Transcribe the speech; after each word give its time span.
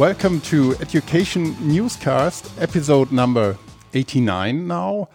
welcome 0.00 0.40
to 0.40 0.74
Education 0.80 1.54
Newscast, 1.60 2.50
episode 2.58 3.12
number 3.12 3.58
89 3.92 4.66
now. 4.66 5.10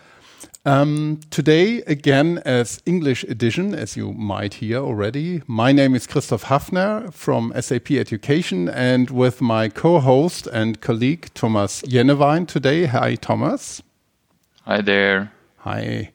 Um, 0.63 1.21
today, 1.31 1.77
again, 1.87 2.39
as 2.45 2.83
English 2.85 3.23
edition, 3.23 3.73
as 3.73 3.97
you 3.97 4.13
might 4.13 4.53
hear 4.53 4.77
already. 4.77 5.41
My 5.47 5.71
name 5.71 5.95
is 5.95 6.05
Christoph 6.05 6.43
Hafner 6.43 7.11
from 7.11 7.51
SAP 7.59 7.93
Education, 7.93 8.69
and 8.69 9.09
with 9.09 9.41
my 9.41 9.69
co 9.69 9.99
host 9.99 10.45
and 10.45 10.79
colleague 10.81 11.33
Thomas 11.33 11.81
Jenewein 11.81 12.47
today. 12.47 12.85
Hi, 12.85 13.15
Thomas. 13.15 13.81
Hi 14.65 14.81
there. 14.81 15.31
Hi. 15.61 16.11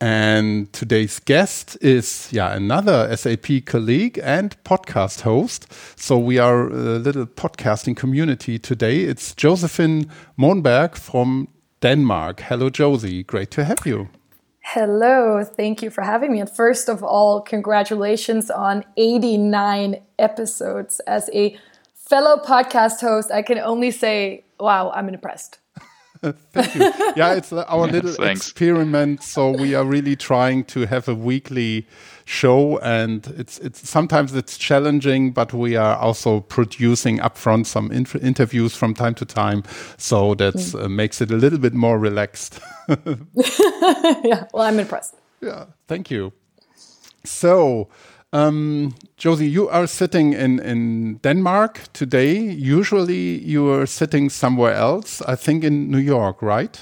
And 0.00 0.72
today's 0.72 1.18
guest 1.18 1.76
is, 1.80 2.28
yeah, 2.30 2.54
another 2.54 3.16
SAP 3.16 3.64
colleague 3.66 4.20
and 4.22 4.56
podcast 4.62 5.22
host. 5.22 5.66
So 5.98 6.16
we 6.16 6.38
are 6.38 6.68
a 6.68 6.98
little 6.98 7.26
podcasting 7.26 7.96
community 7.96 8.58
today. 8.60 9.00
It's 9.00 9.34
Josephine 9.34 10.08
Monberg 10.38 10.96
from 10.96 11.48
Denmark. 11.80 12.40
Hello, 12.40 12.70
Josie. 12.70 13.24
Great 13.24 13.50
to 13.52 13.64
have 13.64 13.84
you. 13.84 14.08
Hello. 14.60 15.42
Thank 15.42 15.82
you 15.82 15.90
for 15.90 16.02
having 16.02 16.32
me. 16.32 16.40
And 16.40 16.50
first 16.50 16.88
of 16.88 17.02
all, 17.02 17.40
congratulations 17.40 18.50
on 18.50 18.84
89 18.96 19.96
episodes. 20.18 21.00
As 21.00 21.28
a 21.32 21.58
fellow 21.94 22.36
podcast 22.36 23.00
host, 23.00 23.32
I 23.32 23.42
can 23.42 23.58
only 23.58 23.90
say, 23.90 24.44
wow, 24.60 24.90
I'm 24.94 25.08
impressed. 25.08 25.58
Thank 26.52 26.74
you. 26.74 26.92
Yeah, 27.16 27.34
it's 27.34 27.52
our 27.52 27.86
little 27.90 28.12
Thanks. 28.12 28.40
experiment. 28.40 29.22
So 29.22 29.50
we 29.50 29.74
are 29.74 29.84
really 29.84 30.16
trying 30.16 30.64
to 30.64 30.86
have 30.86 31.08
a 31.08 31.14
weekly 31.14 31.86
show, 32.24 32.78
and 32.78 33.26
it's 33.38 33.58
it's 33.58 33.88
sometimes 33.88 34.34
it's 34.34 34.58
challenging, 34.58 35.32
but 35.32 35.52
we 35.52 35.76
are 35.76 35.96
also 35.96 36.40
producing 36.40 37.18
upfront 37.18 37.66
some 37.66 37.90
interviews 37.92 38.74
from 38.74 38.94
time 38.94 39.14
to 39.16 39.24
time, 39.24 39.62
so 39.96 40.34
that 40.34 40.54
mm. 40.54 40.84
uh, 40.84 40.88
makes 40.88 41.20
it 41.20 41.30
a 41.30 41.36
little 41.36 41.58
bit 41.58 41.74
more 41.74 41.98
relaxed. 41.98 42.60
yeah, 42.88 44.44
well, 44.52 44.62
I'm 44.62 44.78
impressed. 44.80 45.14
Yeah, 45.40 45.66
thank 45.86 46.10
you. 46.10 46.32
So. 47.24 47.88
Um, 48.32 48.94
Josie, 49.16 49.48
you 49.48 49.68
are 49.68 49.86
sitting 49.86 50.34
in, 50.34 50.58
in 50.60 51.16
Denmark 51.18 51.80
today. 51.92 52.36
Usually 52.38 53.42
you 53.42 53.70
are 53.72 53.86
sitting 53.86 54.28
somewhere 54.28 54.74
else, 54.74 55.22
I 55.22 55.34
think 55.34 55.64
in 55.64 55.90
New 55.90 55.98
York, 55.98 56.42
right? 56.42 56.78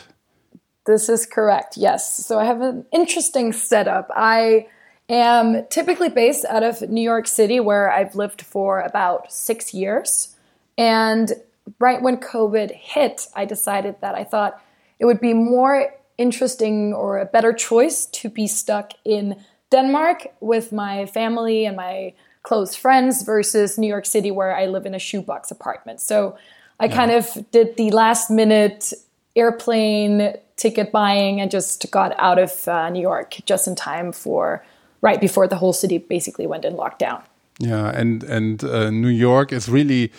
This 0.86 1.08
is 1.08 1.26
correct, 1.26 1.76
yes. 1.76 2.26
So 2.26 2.38
I 2.38 2.44
have 2.44 2.60
an 2.60 2.84
interesting 2.92 3.52
setup. 3.52 4.10
I 4.16 4.66
am 5.08 5.66
typically 5.68 6.08
based 6.08 6.44
out 6.46 6.62
of 6.62 6.82
New 6.82 7.02
York 7.02 7.28
City, 7.28 7.60
where 7.60 7.92
I've 7.92 8.16
lived 8.16 8.42
for 8.42 8.80
about 8.80 9.32
six 9.32 9.72
years. 9.72 10.36
And 10.76 11.32
right 11.78 12.02
when 12.02 12.16
COVID 12.16 12.72
hit, 12.72 13.28
I 13.36 13.44
decided 13.44 13.96
that 14.00 14.16
I 14.16 14.24
thought 14.24 14.60
it 14.98 15.04
would 15.04 15.20
be 15.20 15.34
more 15.34 15.94
interesting 16.18 16.92
or 16.92 17.18
a 17.18 17.26
better 17.26 17.52
choice 17.52 18.06
to 18.06 18.28
be 18.28 18.46
stuck 18.46 18.92
in 19.04 19.44
Denmark 19.70 20.28
with 20.40 20.72
my 20.72 21.06
family 21.06 21.66
and 21.66 21.76
my 21.76 22.14
close 22.42 22.76
friends 22.76 23.22
versus 23.22 23.76
New 23.76 23.88
York 23.88 24.06
City, 24.06 24.30
where 24.30 24.56
I 24.56 24.66
live 24.66 24.86
in 24.86 24.94
a 24.94 24.98
shoebox 24.98 25.50
apartment. 25.50 26.00
So 26.00 26.36
I 26.78 26.86
yeah. 26.86 26.94
kind 26.94 27.10
of 27.10 27.50
did 27.50 27.76
the 27.76 27.90
last 27.90 28.30
minute 28.30 28.92
airplane 29.34 30.34
ticket 30.56 30.92
buying 30.92 31.40
and 31.40 31.50
just 31.50 31.90
got 31.90 32.14
out 32.18 32.38
of 32.38 32.68
uh, 32.68 32.88
New 32.90 33.02
York 33.02 33.36
just 33.44 33.66
in 33.66 33.74
time 33.74 34.12
for 34.12 34.64
right 35.02 35.20
before 35.20 35.46
the 35.48 35.56
whole 35.56 35.72
city 35.72 35.98
basically 35.98 36.46
went 36.46 36.64
in 36.64 36.74
lockdown. 36.74 37.22
Yeah, 37.58 37.88
and 37.88 38.22
and 38.24 38.62
uh, 38.64 38.90
New 38.90 39.08
York 39.08 39.52
is 39.52 39.68
really 39.68 40.12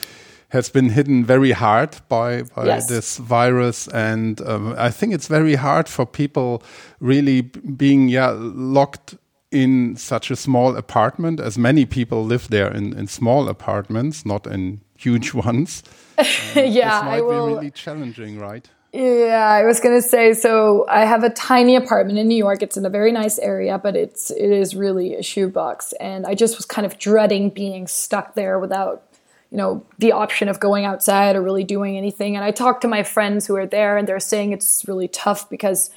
has 0.49 0.69
been 0.69 0.89
hidden 0.89 1.25
very 1.25 1.51
hard 1.51 1.97
by 2.09 2.43
by 2.55 2.65
yes. 2.65 2.87
this 2.87 3.17
virus, 3.17 3.87
and 3.87 4.41
um, 4.41 4.75
I 4.77 4.91
think 4.91 5.13
it's 5.13 5.27
very 5.27 5.55
hard 5.55 5.87
for 5.87 6.05
people 6.05 6.63
really 6.99 7.41
being 7.41 8.09
yeah 8.09 8.33
locked 8.37 9.15
in 9.51 9.95
such 9.95 10.29
a 10.29 10.35
small 10.35 10.75
apartment, 10.75 11.39
as 11.39 11.57
many 11.57 11.85
people 11.85 12.23
live 12.23 12.49
there 12.49 12.71
in, 12.71 12.97
in 12.97 13.07
small 13.07 13.47
apartments, 13.47 14.25
not 14.25 14.45
in 14.45 14.81
huge 14.97 15.33
ones. 15.45 15.83
Uh, 16.17 16.23
yeah, 16.55 16.99
this 16.99 17.05
might 17.05 17.17
I 17.17 17.21
will. 17.21 17.47
be 17.47 17.53
really 17.53 17.71
challenging, 17.71 18.39
right? 18.39 18.69
Yeah, 18.93 19.47
I 19.47 19.63
was 19.63 19.79
gonna 19.79 20.01
say. 20.01 20.33
So 20.33 20.85
I 20.89 21.05
have 21.05 21.23
a 21.23 21.29
tiny 21.29 21.75
apartment 21.75 22.17
in 22.17 22.27
New 22.27 22.37
York. 22.37 22.63
It's 22.63 22.77
in 22.77 22.85
a 22.85 22.89
very 22.89 23.11
nice 23.11 23.37
area, 23.37 23.77
but 23.77 23.95
it's 23.95 24.31
it 24.31 24.49
is 24.49 24.75
really 24.75 25.13
a 25.15 25.21
shoebox, 25.21 25.93
and 25.99 26.25
I 26.25 26.33
just 26.33 26.57
was 26.57 26.65
kind 26.65 26.85
of 26.85 26.97
dreading 26.97 27.49
being 27.49 27.85
stuck 27.87 28.33
there 28.33 28.57
without, 28.59 29.03
you 29.51 29.57
know, 29.57 29.85
the 29.99 30.13
option 30.13 30.47
of 30.47 30.59
going 30.59 30.85
outside 30.85 31.35
or 31.35 31.41
really 31.41 31.65
doing 31.65 31.97
anything. 31.97 32.35
And 32.35 32.45
I 32.45 32.51
talked 32.51 32.81
to 32.81 32.87
my 32.87 33.03
friends 33.03 33.45
who 33.45 33.55
are 33.55 33.67
there, 33.67 33.97
and 33.97 34.07
they're 34.07 34.21
saying 34.21 34.53
it's 34.53 34.85
really 34.87 35.09
tough 35.09 35.49
because 35.49 35.91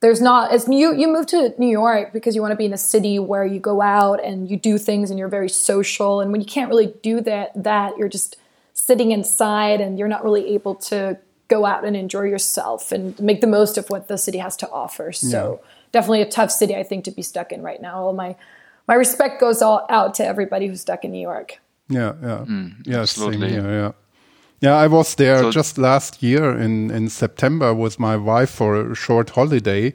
there's 0.00 0.20
not 0.20 0.50
as 0.52 0.66
you 0.66 0.94
you 0.94 1.08
move 1.08 1.26
to 1.26 1.54
New 1.58 1.68
York 1.68 2.12
because 2.12 2.34
you 2.34 2.40
want 2.40 2.52
to 2.52 2.56
be 2.56 2.64
in 2.64 2.72
a 2.72 2.78
city 2.78 3.18
where 3.18 3.44
you 3.44 3.60
go 3.60 3.82
out 3.82 4.22
and 4.24 4.50
you 4.50 4.56
do 4.56 4.78
things 4.78 5.10
and 5.10 5.18
you're 5.18 5.28
very 5.28 5.48
social, 5.48 6.20
and 6.20 6.32
when 6.32 6.40
you 6.40 6.46
can't 6.46 6.70
really 6.70 6.94
do 7.02 7.20
that, 7.20 7.50
that 7.54 7.96
you're 7.98 8.08
just 8.08 8.36
sitting 8.72 9.12
inside 9.12 9.80
and 9.80 9.98
you're 9.98 10.08
not 10.08 10.24
really 10.24 10.54
able 10.54 10.74
to 10.74 11.18
go 11.48 11.66
out 11.66 11.84
and 11.84 11.96
enjoy 11.96 12.22
yourself 12.22 12.92
and 12.92 13.18
make 13.20 13.40
the 13.40 13.46
most 13.46 13.76
of 13.76 13.90
what 13.90 14.08
the 14.08 14.16
city 14.16 14.38
has 14.38 14.56
to 14.56 14.70
offer. 14.70 15.12
So 15.12 15.60
yeah. 15.60 15.68
definitely 15.92 16.22
a 16.22 16.30
tough 16.30 16.50
city, 16.50 16.74
I 16.76 16.82
think, 16.82 17.04
to 17.04 17.10
be 17.10 17.22
stuck 17.22 17.52
in 17.52 17.60
right 17.60 17.82
now. 17.82 18.04
All 18.04 18.12
my 18.14 18.36
my 18.88 18.94
respect 18.94 19.40
goes 19.40 19.60
all 19.60 19.84
out 19.90 20.14
to 20.14 20.24
everybody 20.24 20.66
who's 20.66 20.80
stuck 20.80 21.04
in 21.04 21.12
New 21.12 21.20
York. 21.20 21.60
Yeah, 21.88 22.14
yeah, 22.22 22.44
mm, 22.48 22.86
yeah, 22.86 23.00
absolutely. 23.00 23.50
Same 23.50 23.64
here, 23.64 23.70
yeah. 23.70 23.92
Yeah, 24.60 24.76
I 24.76 24.88
was 24.88 25.14
there 25.14 25.38
so 25.38 25.50
just 25.50 25.78
last 25.78 26.22
year 26.22 26.56
in, 26.58 26.90
in 26.90 27.08
September 27.08 27.72
with 27.74 27.98
my 27.98 28.16
wife 28.16 28.50
for 28.50 28.92
a 28.92 28.94
short 28.94 29.30
holiday, 29.30 29.94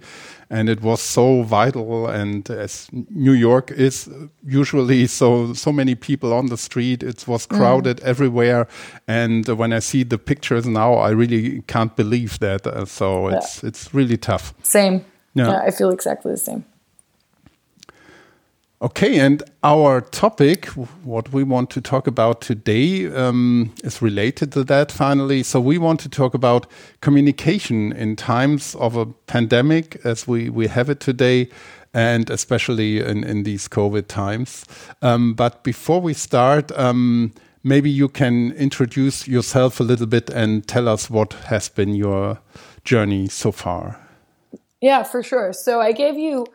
and 0.49 0.69
it 0.69 0.81
was 0.81 1.01
so 1.01 1.43
vital. 1.43 2.07
And 2.07 2.49
as 2.49 2.89
New 2.91 3.33
York 3.33 3.69
is 3.69 4.09
usually 4.43 5.05
so 5.05 5.53
so 5.53 5.71
many 5.71 5.93
people 5.93 6.33
on 6.33 6.47
the 6.47 6.57
street, 6.57 7.03
it 7.03 7.27
was 7.27 7.45
mm. 7.45 7.57
crowded 7.57 7.97
mm. 7.97 8.05
everywhere. 8.05 8.67
And 9.07 9.47
when 9.47 9.71
I 9.71 9.79
see 9.79 10.03
the 10.03 10.17
pictures 10.17 10.65
now, 10.65 10.95
I 10.95 11.11
really 11.11 11.61
can't 11.67 11.95
believe 11.95 12.39
that. 12.39 12.65
Uh, 12.65 12.85
so 12.85 13.29
yeah. 13.29 13.37
it's 13.37 13.63
it's 13.63 13.93
really 13.93 14.17
tough. 14.17 14.55
Same. 14.63 15.05
Yeah. 15.35 15.51
yeah, 15.51 15.61
I 15.67 15.71
feel 15.71 15.91
exactly 15.91 16.31
the 16.31 16.37
same. 16.37 16.63
Okay, 18.81 19.19
and 19.19 19.41
our 19.63 20.01
topic, 20.01 20.65
what 21.05 21.31
we 21.31 21.43
want 21.43 21.69
to 21.69 21.79
talk 21.79 22.07
about 22.07 22.41
today, 22.41 23.07
um, 23.07 23.73
is 23.85 24.01
related 24.01 24.51
to 24.51 24.65
that 24.65 24.91
finally. 24.91 25.43
So, 25.43 25.61
we 25.61 25.77
want 25.77 26.01
to 26.01 26.09
talk 26.09 26.33
about 26.33 26.67
communication 26.99 27.93
in 27.93 28.17
times 28.17 28.75
of 28.75 28.97
a 28.97 29.05
pandemic 29.05 29.95
as 30.03 30.27
we, 30.27 30.49
we 30.49 30.67
have 30.67 30.89
it 30.89 30.99
today, 30.99 31.47
and 31.93 32.29
especially 32.29 32.99
in, 32.99 33.23
in 33.23 33.43
these 33.43 33.69
COVID 33.69 34.07
times. 34.07 34.65
Um, 35.01 35.35
but 35.35 35.63
before 35.63 36.01
we 36.01 36.13
start, 36.13 36.69
um, 36.73 37.33
maybe 37.63 37.89
you 37.89 38.09
can 38.09 38.51
introduce 38.51 39.25
yourself 39.25 39.79
a 39.79 39.83
little 39.83 40.07
bit 40.07 40.29
and 40.29 40.67
tell 40.67 40.89
us 40.89 41.09
what 41.09 41.31
has 41.45 41.69
been 41.69 41.95
your 41.95 42.39
journey 42.83 43.29
so 43.29 43.53
far. 43.53 44.01
Yeah, 44.81 45.03
for 45.03 45.23
sure. 45.23 45.53
So, 45.53 45.79
I 45.79 45.93
gave 45.93 46.17
you 46.17 46.45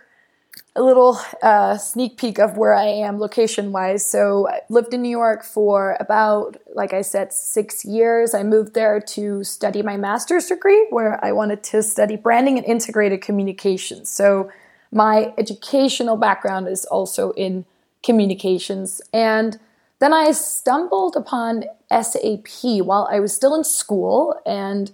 a 0.77 0.83
little 0.83 1.19
uh, 1.43 1.77
sneak 1.77 2.17
peek 2.17 2.39
of 2.39 2.57
where 2.57 2.73
I 2.75 2.85
am 2.87 3.19
location 3.19 3.73
wise. 3.73 4.07
So 4.07 4.49
I 4.49 4.61
lived 4.69 4.95
in 4.95 5.03
New 5.03 5.11
York 5.11 5.45
for 5.45 5.97
about, 5.99 6.57
like 6.75 6.93
I 6.93 7.03
said, 7.03 7.33
six 7.33 7.85
years. 7.85 8.35
I 8.35 8.45
moved 8.45 8.75
there 8.75 9.01
to 9.01 9.43
study 9.43 9.83
my 9.83 9.97
master's 9.97 10.47
degree, 10.47 10.87
where 10.91 11.23
I 11.25 11.33
wanted 11.33 11.65
to 11.65 11.83
study 11.83 12.17
branding 12.17 12.57
and 12.57 12.67
integrated 12.67 13.21
communications. 13.21 14.09
So 14.11 14.51
my 14.93 15.35
educational 15.37 16.17
background 16.17 16.69
is 16.69 16.85
also 16.85 17.33
in 17.33 17.65
communications. 18.05 19.01
And 19.13 19.59
then 19.99 20.15
I 20.15 20.31
stumbled 20.33 21.17
upon 21.17 21.65
SAP 21.91 22.83
while 22.85 23.09
I 23.11 23.19
was 23.19 23.35
still 23.35 23.55
in 23.55 23.65
school 23.65 24.41
and 24.47 24.91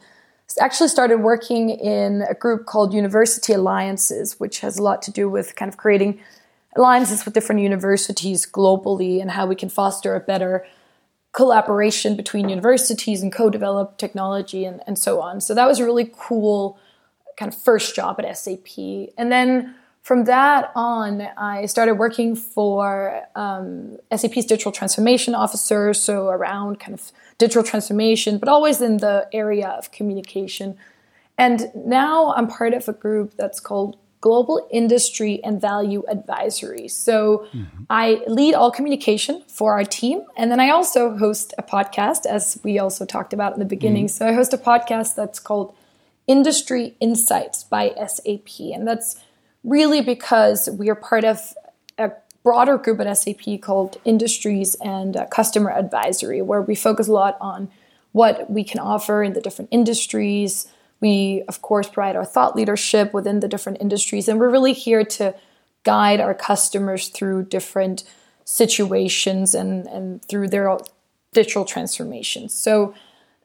actually 0.60 0.88
started 0.88 1.18
working 1.18 1.70
in 1.70 2.22
a 2.28 2.34
group 2.34 2.66
called 2.66 2.94
University 2.94 3.52
Alliances, 3.52 4.38
which 4.38 4.60
has 4.60 4.78
a 4.78 4.82
lot 4.82 5.02
to 5.02 5.10
do 5.10 5.28
with 5.28 5.56
kind 5.56 5.68
of 5.68 5.76
creating 5.76 6.20
alliances 6.76 7.24
with 7.24 7.34
different 7.34 7.60
universities 7.62 8.46
globally 8.46 9.20
and 9.20 9.30
how 9.30 9.46
we 9.46 9.56
can 9.56 9.68
foster 9.68 10.14
a 10.14 10.20
better 10.20 10.64
collaboration 11.32 12.16
between 12.16 12.48
universities 12.48 13.22
and 13.22 13.32
co-develop 13.32 13.98
technology 13.98 14.64
and, 14.64 14.82
and 14.86 14.98
so 14.98 15.20
on. 15.20 15.40
So 15.40 15.54
that 15.54 15.66
was 15.66 15.78
a 15.78 15.84
really 15.84 16.10
cool 16.16 16.78
kind 17.36 17.52
of 17.52 17.58
first 17.60 17.94
job 17.94 18.18
at 18.18 18.38
SAP. 18.38 18.78
And 19.18 19.30
then 19.30 19.74
from 20.06 20.22
that 20.26 20.70
on, 20.76 21.20
I 21.36 21.66
started 21.66 21.94
working 21.94 22.36
for 22.36 23.22
um, 23.34 23.96
SAP's 24.14 24.44
digital 24.44 24.70
transformation 24.70 25.34
officer, 25.34 25.92
so 25.92 26.28
around 26.28 26.78
kind 26.78 26.94
of 26.94 27.10
digital 27.38 27.64
transformation, 27.64 28.38
but 28.38 28.48
always 28.48 28.80
in 28.80 28.98
the 28.98 29.28
area 29.32 29.66
of 29.66 29.90
communication. 29.90 30.76
And 31.36 31.72
now 31.74 32.32
I'm 32.36 32.46
part 32.46 32.72
of 32.72 32.88
a 32.88 32.92
group 32.92 33.34
that's 33.36 33.58
called 33.58 33.96
Global 34.20 34.68
Industry 34.70 35.42
and 35.42 35.60
Value 35.60 36.04
Advisory. 36.08 36.86
So 36.86 37.48
mm-hmm. 37.52 37.82
I 37.90 38.22
lead 38.28 38.54
all 38.54 38.70
communication 38.70 39.42
for 39.48 39.72
our 39.72 39.84
team. 39.84 40.22
And 40.36 40.52
then 40.52 40.60
I 40.60 40.70
also 40.70 41.16
host 41.16 41.52
a 41.58 41.64
podcast, 41.64 42.26
as 42.26 42.60
we 42.62 42.78
also 42.78 43.06
talked 43.06 43.32
about 43.32 43.54
in 43.54 43.58
the 43.58 43.64
beginning. 43.64 44.04
Mm-hmm. 44.04 44.18
So 44.18 44.28
I 44.28 44.34
host 44.34 44.52
a 44.54 44.58
podcast 44.58 45.16
that's 45.16 45.40
called 45.40 45.74
Industry 46.28 46.94
Insights 47.00 47.64
by 47.64 47.92
SAP. 48.06 48.60
And 48.72 48.86
that's 48.86 49.16
really 49.66 50.00
because 50.00 50.70
we 50.70 50.88
are 50.88 50.94
part 50.94 51.24
of 51.24 51.52
a 51.98 52.12
broader 52.42 52.78
group 52.78 53.00
at 53.00 53.12
SAP 53.18 53.60
called 53.60 54.00
Industries 54.04 54.76
and 54.76 55.16
uh, 55.16 55.26
Customer 55.26 55.70
Advisory, 55.72 56.40
where 56.40 56.62
we 56.62 56.76
focus 56.76 57.08
a 57.08 57.12
lot 57.12 57.36
on 57.40 57.68
what 58.12 58.48
we 58.48 58.62
can 58.64 58.78
offer 58.78 59.22
in 59.22 59.32
the 59.32 59.40
different 59.40 59.68
industries. 59.72 60.68
We, 61.00 61.42
of 61.48 61.60
course, 61.60 61.88
provide 61.88 62.16
our 62.16 62.24
thought 62.24 62.54
leadership 62.54 63.12
within 63.12 63.40
the 63.40 63.48
different 63.48 63.82
industries, 63.82 64.28
and 64.28 64.38
we're 64.38 64.48
really 64.48 64.72
here 64.72 65.04
to 65.04 65.34
guide 65.82 66.20
our 66.20 66.32
customers 66.32 67.08
through 67.08 67.44
different 67.44 68.04
situations 68.44 69.54
and, 69.54 69.86
and 69.88 70.24
through 70.24 70.48
their 70.48 70.78
digital 71.32 71.64
transformations. 71.64 72.54
So, 72.54 72.94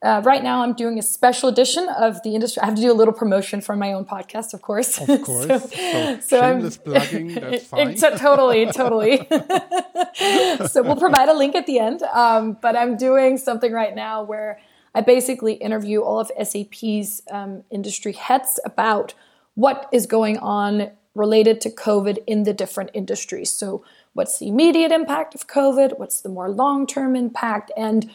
uh, 0.03 0.19
right 0.25 0.41
now, 0.41 0.63
I'm 0.63 0.73
doing 0.73 0.97
a 0.97 1.03
special 1.03 1.47
edition 1.47 1.87
of 1.87 2.23
the 2.23 2.33
industry. 2.33 2.61
I 2.61 2.65
have 2.65 2.75
to 2.75 2.81
do 2.81 2.91
a 2.91 2.93
little 2.93 3.13
promotion 3.13 3.61
for 3.61 3.75
my 3.75 3.93
own 3.93 4.03
podcast, 4.03 4.53
of 4.55 4.61
course. 4.63 4.99
Of 4.99 5.21
course. 5.23 5.47
so, 5.47 5.59
so, 5.59 6.19
so 6.21 6.41
I'm, 6.41 6.71
plugging, 6.71 7.33
that's 7.35 7.65
fine. 7.65 7.95
totally, 7.95 8.65
totally. 8.71 9.17
so 10.67 10.81
we'll 10.81 10.95
provide 10.95 11.29
a 11.29 11.33
link 11.33 11.53
at 11.53 11.67
the 11.67 11.77
end. 11.77 12.01
Um, 12.01 12.57
but 12.59 12.75
I'm 12.75 12.97
doing 12.97 13.37
something 13.37 13.71
right 13.71 13.93
now 13.95 14.23
where 14.23 14.59
I 14.95 15.01
basically 15.01 15.53
interview 15.53 16.01
all 16.01 16.19
of 16.19 16.31
SAP's 16.41 17.21
um, 17.29 17.63
industry 17.69 18.13
heads 18.13 18.59
about 18.65 19.13
what 19.53 19.87
is 19.91 20.07
going 20.07 20.39
on 20.39 20.89
related 21.13 21.61
to 21.61 21.69
COVID 21.69 22.17
in 22.25 22.43
the 22.43 22.53
different 22.53 22.89
industries. 22.95 23.51
So, 23.51 23.85
what's 24.13 24.39
the 24.39 24.47
immediate 24.47 24.91
impact 24.91 25.35
of 25.35 25.47
COVID? 25.47 25.99
What's 25.99 26.21
the 26.21 26.29
more 26.29 26.49
long 26.49 26.87
term 26.87 27.15
impact? 27.15 27.71
And 27.77 28.09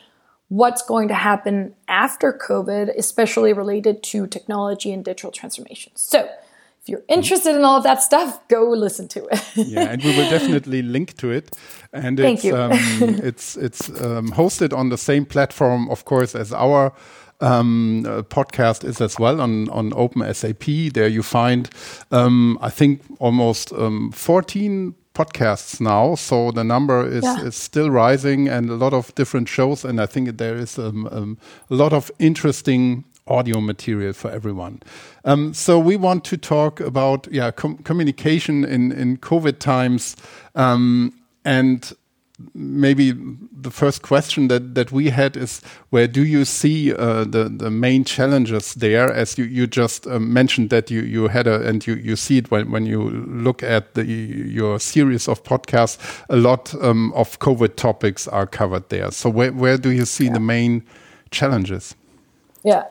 what's 0.49 0.83
going 0.83 1.09
to 1.09 1.15
happen 1.15 1.75
after 1.89 2.33
COVID, 2.33 2.97
especially 2.97 3.53
related 3.53 4.03
to 4.05 4.27
technology 4.27 4.93
and 4.93 5.05
digital 5.05 5.31
transformation. 5.31 5.93
So, 5.97 6.29
if 6.83 6.91
you're 6.91 7.03
interested 7.09 7.57
in 7.57 7.65
all 7.65 7.79
of 7.79 7.83
that 7.83 8.01
stuff, 8.01 8.47
go 8.47 8.71
listen 8.71 9.09
to 9.09 9.27
it. 9.27 9.43
yeah, 9.57 9.91
and 9.91 10.03
we 10.05 10.17
will 10.17 10.31
definitely 10.39 10.83
link 10.83 11.17
to 11.17 11.33
it. 11.33 11.57
And 11.93 12.17
Thank 12.17 12.39
it's 12.39 12.45
you. 12.45 12.57
um, 12.57 12.71
it's 13.25 13.57
it's 13.57 13.89
um, 13.89 14.31
hosted 14.31 14.73
on 14.73 14.91
the 14.91 14.99
same 14.99 15.27
platform, 15.27 15.91
of 15.91 16.05
course, 16.05 16.37
as 16.37 16.53
our 16.53 16.93
um, 17.41 18.05
uh, 18.07 18.23
podcast 18.23 18.85
is 18.85 19.01
as 19.01 19.19
well 19.19 19.41
on 19.41 19.69
on 19.71 19.93
Open 19.95 20.33
SAP. 20.33 20.93
There 20.95 21.09
you 21.09 21.25
find, 21.25 21.69
um, 22.13 22.57
I 22.63 22.71
think, 22.71 23.03
almost 23.19 23.73
um, 23.73 24.13
14 24.13 24.95
podcasts 25.17 25.81
now, 25.81 26.15
so 26.15 26.51
the 26.51 26.65
number 26.65 27.07
is, 27.07 27.25
yeah. 27.25 27.47
is 27.47 27.57
still 27.57 27.91
rising, 27.91 28.49
and 28.49 28.69
a 28.71 28.75
lot 28.75 28.93
of 28.93 29.15
different 29.15 29.49
shows. 29.49 29.85
And 29.85 30.01
I 30.01 30.07
think 30.07 30.37
there 30.37 30.57
is 30.57 30.79
um, 30.79 31.09
um, 31.11 31.39
a 31.71 31.75
lot 31.75 31.93
of 31.93 32.11
interesting 32.19 33.05
audio 33.27 33.61
material 33.61 34.13
for 34.13 34.31
everyone. 34.31 34.83
Um, 35.25 35.55
so 35.55 35.79
we 35.79 35.97
want 35.97 36.25
to 36.25 36.37
talk 36.37 36.81
about 36.81 37.29
yeah 37.31 37.51
com 37.51 37.79
communication 37.79 38.65
in 38.65 38.93
in 38.93 39.17
COVID 39.17 39.59
times 39.59 40.17
um, 40.55 41.13
and 41.45 41.93
maybe 42.55 43.13
the 43.13 43.71
first 43.71 44.03
question 44.03 44.49
that, 44.49 44.75
that 44.75 44.93
we 44.93 45.09
had 45.09 45.37
is 45.37 45.63
where 45.91 46.07
do 46.07 46.25
you 46.25 46.45
see 46.45 46.93
uh, 46.93 47.25
the, 47.25 47.49
the 47.49 47.71
main 47.71 48.05
challenges 48.05 48.75
there? 48.75 49.11
As 49.11 49.39
you, 49.39 49.45
you 49.45 49.67
just 49.67 50.07
uh, 50.07 50.19
mentioned 50.19 50.71
that 50.71 50.91
you, 50.91 51.01
you 51.01 51.29
had 51.29 51.47
a 51.47 51.67
and 51.67 51.87
you, 51.87 51.95
you 51.95 52.15
see 52.15 52.39
it 52.39 52.51
when, 52.51 52.71
when 52.71 52.85
you 52.85 53.11
look 53.11 53.63
at 53.63 53.95
the 53.95 54.05
your 54.05 54.79
series 54.79 55.29
of 55.29 55.43
podcasts 55.45 55.99
a 56.29 56.37
lot 56.37 56.75
um, 56.83 57.13
of 57.15 57.39
COVID 57.39 57.77
topics 57.77 58.29
are 58.29 58.47
covered 58.47 58.89
there. 58.91 59.11
So 59.11 59.31
where, 59.31 59.53
where 59.53 59.79
do 59.79 59.91
you 59.91 60.05
see 60.05 60.27
yeah. 60.27 60.35
the 60.35 60.41
main 60.41 60.85
challenges? 61.31 61.95
Yeah. 62.63 62.85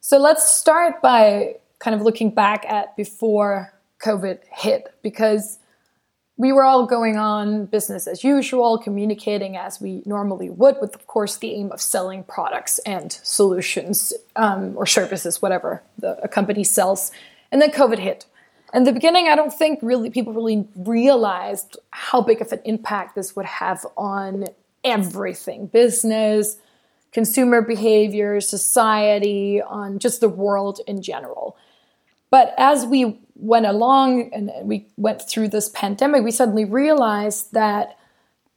So 0.00 0.18
let's 0.18 0.48
start 0.48 1.02
by 1.02 1.56
kind 1.78 1.94
of 1.94 2.00
looking 2.00 2.30
back 2.30 2.64
at 2.66 2.96
before 2.96 3.72
COVID 4.02 4.38
hit 4.50 4.94
because 5.02 5.58
we 6.38 6.52
were 6.52 6.64
all 6.64 6.86
going 6.86 7.16
on 7.16 7.64
business 7.66 8.06
as 8.06 8.22
usual, 8.22 8.78
communicating 8.78 9.56
as 9.56 9.80
we 9.80 10.02
normally 10.04 10.50
would, 10.50 10.76
with, 10.80 10.94
of 10.94 11.06
course, 11.06 11.38
the 11.38 11.54
aim 11.54 11.72
of 11.72 11.80
selling 11.80 12.24
products 12.24 12.78
and 12.80 13.12
solutions 13.22 14.12
um, 14.36 14.76
or 14.76 14.84
services, 14.84 15.40
whatever 15.40 15.82
the, 15.98 16.22
a 16.22 16.28
company 16.28 16.62
sells. 16.62 17.10
And 17.50 17.62
then 17.62 17.70
COVID 17.70 17.98
hit. 17.98 18.26
In 18.74 18.84
the 18.84 18.92
beginning, 18.92 19.28
I 19.28 19.36
don't 19.36 19.52
think 19.52 19.78
really 19.80 20.10
people 20.10 20.34
really 20.34 20.68
realized 20.74 21.78
how 21.90 22.20
big 22.20 22.42
of 22.42 22.52
an 22.52 22.60
impact 22.64 23.14
this 23.14 23.34
would 23.34 23.46
have 23.46 23.86
on 23.96 24.46
everything 24.84 25.66
business, 25.66 26.58
consumer 27.12 27.62
behavior, 27.62 28.42
society, 28.42 29.62
on 29.62 29.98
just 29.98 30.20
the 30.20 30.28
world 30.28 30.80
in 30.86 31.00
general. 31.00 31.56
But 32.28 32.54
as 32.58 32.84
we 32.84 33.18
went 33.38 33.66
along 33.66 34.32
and 34.32 34.50
we 34.62 34.88
went 34.96 35.22
through 35.22 35.48
this 35.48 35.68
pandemic, 35.68 36.24
we 36.24 36.30
suddenly 36.30 36.64
realized 36.64 37.52
that 37.52 37.98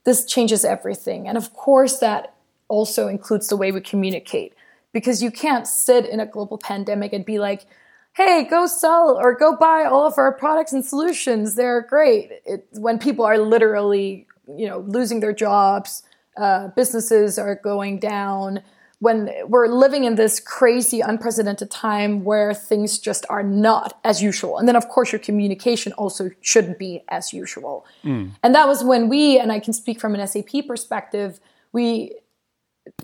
this 0.06 0.26
changes 0.26 0.64
everything. 0.64 1.28
And 1.28 1.38
of 1.38 1.54
course, 1.54 2.00
that 2.00 2.34
also 2.68 3.08
includes 3.08 3.48
the 3.48 3.58
way 3.58 3.72
we 3.72 3.82
communicate 3.82 4.54
because 4.94 5.22
you 5.22 5.32
can't 5.32 5.68
sit 5.68 6.06
in 6.06 6.20
a 6.20 6.26
global 6.26 6.58
pandemic 6.58 7.14
and 7.14 7.26
be 7.26 7.40
like, 7.40 7.66
hey, 8.14 8.46
go 8.50 8.66
sell 8.66 9.18
or 9.20 9.36
go 9.36 9.56
buy 9.56 9.84
all 9.84 10.06
of 10.06 10.18
our 10.18 10.32
products 10.34 10.74
and 10.74 10.84
solutions. 10.84 11.56
They're 11.56 11.82
great. 11.82 12.32
It, 12.46 12.68
when 12.74 13.00
people 13.00 13.26
are 13.26 13.38
literally, 13.38 14.28
you 14.48 14.68
know, 14.68 14.80
losing 14.80 15.20
their 15.20 15.34
jobs, 15.34 16.04
uh, 16.38 16.70
businesses 16.70 17.38
are 17.38 17.56
going 17.56 18.00
down, 18.00 18.62
when 19.00 19.32
we're 19.48 19.68
living 19.68 20.04
in 20.04 20.16
this 20.16 20.40
crazy, 20.42 21.00
unprecedented 21.00 21.72
time 21.72 22.24
where 22.26 22.54
things 22.54 23.00
just 23.00 23.26
are 23.30 23.44
not 23.44 23.98
as 24.04 24.22
usual. 24.22 24.58
And 24.58 24.68
then, 24.68 24.76
of 24.76 24.90
course, 24.90 25.14
your 25.14 25.20
communication 25.20 25.94
also 25.94 26.32
shouldn't 26.42 26.78
be 26.78 27.04
as 27.08 27.32
usual. 27.32 27.86
Mm. 28.04 28.32
And 28.44 28.54
that 28.56 28.68
was 28.68 28.84
when 28.84 29.08
we, 29.08 29.40
and 29.40 29.52
I 29.54 29.60
can 29.62 29.72
speak 29.72 30.02
from 30.02 30.16
an 30.16 30.28
SAP 30.28 30.68
perspective, 30.68 31.40
we 31.72 32.16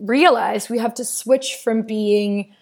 realized 0.02 0.70
we 0.70 0.80
have 0.80 0.94
to 0.96 1.06
switch 1.06 1.56
from 1.64 1.82
being 1.84 2.54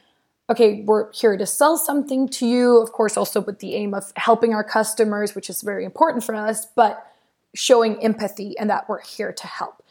okay, 0.50 0.84
we're 0.86 1.12
here 1.14 1.38
to 1.38 1.46
sell 1.46 1.78
something 1.78 2.28
to 2.28 2.46
you, 2.46 2.78
of 2.78 2.92
course, 2.92 3.16
also 3.16 3.40
with 3.42 3.60
the 3.60 3.76
aim 3.76 3.94
of 3.94 4.12
helping 4.18 4.54
our 4.54 4.64
customers, 4.64 5.34
which 5.34 5.50
is 5.50 5.62
very 5.62 5.86
important 5.86 6.24
for 6.24 6.36
us, 6.36 6.66
but 6.76 7.10
showing 7.56 8.02
empathy 8.04 8.58
and 8.58 8.70
that 8.70 8.88
we're 8.90 9.02
here 9.02 9.32
to 9.32 9.48
help. 9.48 9.82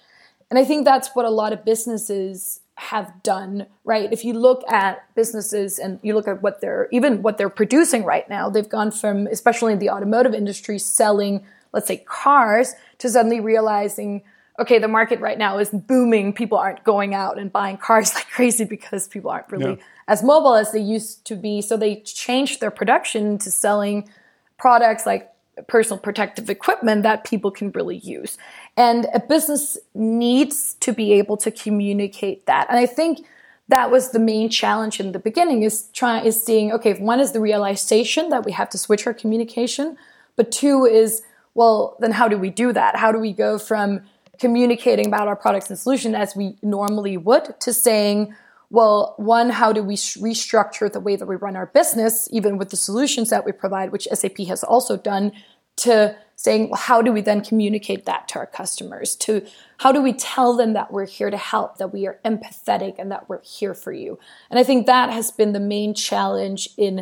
And 0.50 0.58
I 0.58 0.64
think 0.64 0.84
that's 0.84 1.08
what 1.14 1.24
a 1.24 1.30
lot 1.30 1.54
of 1.54 1.64
businesses 1.64 2.60
have 2.76 3.22
done, 3.22 3.66
right? 3.84 4.12
If 4.12 4.24
you 4.24 4.32
look 4.32 4.62
at 4.70 5.04
businesses 5.14 5.78
and 5.78 5.98
you 6.02 6.14
look 6.14 6.26
at 6.26 6.42
what 6.42 6.60
they're 6.60 6.88
even 6.90 7.22
what 7.22 7.38
they're 7.38 7.50
producing 7.50 8.04
right 8.04 8.28
now, 8.28 8.48
they've 8.48 8.68
gone 8.68 8.90
from, 8.90 9.26
especially 9.26 9.72
in 9.72 9.78
the 9.78 9.90
automotive 9.90 10.34
industry, 10.34 10.78
selling, 10.78 11.44
let's 11.72 11.86
say, 11.86 11.98
cars 11.98 12.74
to 12.98 13.10
suddenly 13.10 13.40
realizing, 13.40 14.22
okay, 14.58 14.78
the 14.78 14.88
market 14.88 15.20
right 15.20 15.38
now 15.38 15.58
is 15.58 15.70
booming. 15.70 16.32
People 16.32 16.56
aren't 16.58 16.82
going 16.84 17.14
out 17.14 17.38
and 17.38 17.52
buying 17.52 17.76
cars 17.76 18.14
like 18.14 18.28
crazy 18.28 18.64
because 18.64 19.06
people 19.06 19.30
aren't 19.30 19.50
really 19.50 19.76
yeah. 19.76 19.84
as 20.08 20.22
mobile 20.22 20.54
as 20.54 20.72
they 20.72 20.80
used 20.80 21.24
to 21.26 21.36
be. 21.36 21.60
So 21.60 21.76
they 21.76 21.96
changed 22.00 22.60
their 22.60 22.70
production 22.70 23.38
to 23.38 23.50
selling 23.50 24.08
products 24.56 25.04
like 25.04 25.31
personal 25.68 25.98
protective 25.98 26.48
equipment 26.48 27.02
that 27.02 27.24
people 27.24 27.50
can 27.50 27.70
really 27.72 27.98
use. 27.98 28.38
And 28.76 29.06
a 29.12 29.20
business 29.20 29.78
needs 29.94 30.74
to 30.80 30.92
be 30.92 31.12
able 31.12 31.36
to 31.38 31.50
communicate 31.50 32.46
that. 32.46 32.68
And 32.70 32.78
I 32.78 32.86
think 32.86 33.26
that 33.68 33.90
was 33.90 34.10
the 34.10 34.18
main 34.18 34.48
challenge 34.48 34.98
in 34.98 35.12
the 35.12 35.18
beginning 35.18 35.62
is 35.62 35.88
trying 35.92 36.24
is 36.24 36.42
seeing, 36.42 36.72
okay, 36.72 36.94
one 36.94 37.20
is 37.20 37.32
the 37.32 37.40
realization 37.40 38.30
that 38.30 38.44
we 38.44 38.52
have 38.52 38.68
to 38.70 38.78
switch 38.78 39.06
our 39.06 39.14
communication, 39.14 39.96
but 40.36 40.50
two 40.50 40.84
is, 40.84 41.22
well, 41.54 41.96
then 42.00 42.12
how 42.12 42.28
do 42.28 42.38
we 42.38 42.50
do 42.50 42.72
that? 42.72 42.96
How 42.96 43.12
do 43.12 43.18
we 43.18 43.32
go 43.32 43.58
from 43.58 44.02
communicating 44.38 45.06
about 45.06 45.28
our 45.28 45.36
products 45.36 45.70
and 45.70 45.78
solution 45.78 46.14
as 46.14 46.34
we 46.34 46.56
normally 46.62 47.16
would 47.16 47.58
to 47.60 47.72
saying, 47.72 48.34
well, 48.72 49.14
one, 49.18 49.50
how 49.50 49.70
do 49.70 49.82
we 49.82 49.96
restructure 49.96 50.90
the 50.90 50.98
way 50.98 51.14
that 51.14 51.26
we 51.26 51.36
run 51.36 51.56
our 51.56 51.66
business, 51.66 52.26
even 52.32 52.56
with 52.56 52.70
the 52.70 52.76
solutions 52.76 53.28
that 53.28 53.44
we 53.44 53.52
provide, 53.52 53.92
which 53.92 54.08
SAP 54.10 54.38
has 54.48 54.64
also 54.64 54.96
done, 54.96 55.32
to 55.76 56.16
saying, 56.36 56.70
well, 56.70 56.80
how 56.80 57.02
do 57.02 57.12
we 57.12 57.20
then 57.20 57.44
communicate 57.44 58.06
that 58.06 58.28
to 58.28 58.38
our 58.38 58.46
customers? 58.46 59.14
To 59.16 59.46
how 59.76 59.92
do 59.92 60.00
we 60.00 60.14
tell 60.14 60.56
them 60.56 60.72
that 60.72 60.90
we're 60.90 61.06
here 61.06 61.28
to 61.28 61.36
help, 61.36 61.76
that 61.76 61.92
we 61.92 62.06
are 62.06 62.18
empathetic, 62.24 62.94
and 62.98 63.10
that 63.10 63.28
we're 63.28 63.42
here 63.42 63.74
for 63.74 63.92
you? 63.92 64.18
And 64.48 64.58
I 64.58 64.64
think 64.64 64.86
that 64.86 65.10
has 65.10 65.30
been 65.30 65.52
the 65.52 65.60
main 65.60 65.92
challenge 65.92 66.70
in 66.78 67.00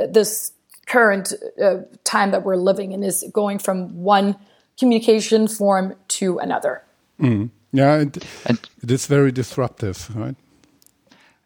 uh, 0.00 0.06
this 0.06 0.52
current 0.86 1.32
uh, 1.60 1.78
time 2.04 2.30
that 2.30 2.44
we're 2.44 2.54
living 2.54 2.92
in 2.92 3.02
is 3.02 3.24
going 3.32 3.58
from 3.58 4.04
one 4.04 4.36
communication 4.78 5.48
form 5.48 5.96
to 6.08 6.38
another. 6.38 6.84
Mm. 7.20 7.50
Yeah, 7.72 7.96
it, 7.96 8.24
and, 8.46 8.60
it 8.84 8.90
is 8.92 9.06
very 9.06 9.32
disruptive, 9.32 10.14
right? 10.14 10.36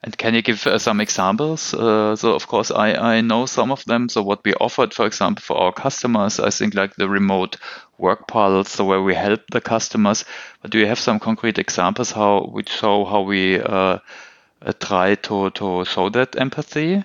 And 0.07 0.17
can 0.17 0.35
you 0.35 0.43
give 0.43 0.69
uh, 0.69 0.79
some 0.79 1.01
examples? 1.01 1.75
Uh, 1.75 2.15
so, 2.15 2.33
of 2.33 2.47
course, 2.47 2.71
I, 2.71 3.17
I 3.17 3.21
know 3.23 3.45
some 3.45 3.73
of 3.73 3.85
them. 3.87 4.09
So, 4.09 4.23
what 4.23 4.45
we 4.45 4.55
offered, 4.55 4.95
for 4.95 5.05
example, 5.05 5.43
for 5.43 5.57
our 5.57 5.73
customers, 5.73 6.39
I 6.39 6.51
think 6.51 6.75
like 6.75 6.95
the 6.95 7.09
remote 7.09 7.57
work 7.99 8.29
pulse, 8.29 8.71
so 8.71 8.85
where 8.85 9.03
we 9.03 9.17
help 9.17 9.41
the 9.51 9.61
customers. 9.61 10.25
But 10.63 10.71
do 10.71 10.79
you 10.79 10.87
have 10.87 11.01
some 11.01 11.19
concrete 11.19 11.59
examples 11.59 12.13
how 12.13 12.45
which 12.53 12.69
show 12.69 13.05
how 13.05 13.23
we 13.23 13.61
uh, 13.61 13.99
try 14.81 15.17
to 15.17 15.51
to 15.51 15.85
show 15.85 16.09
that 16.11 16.41
empathy? 16.41 17.03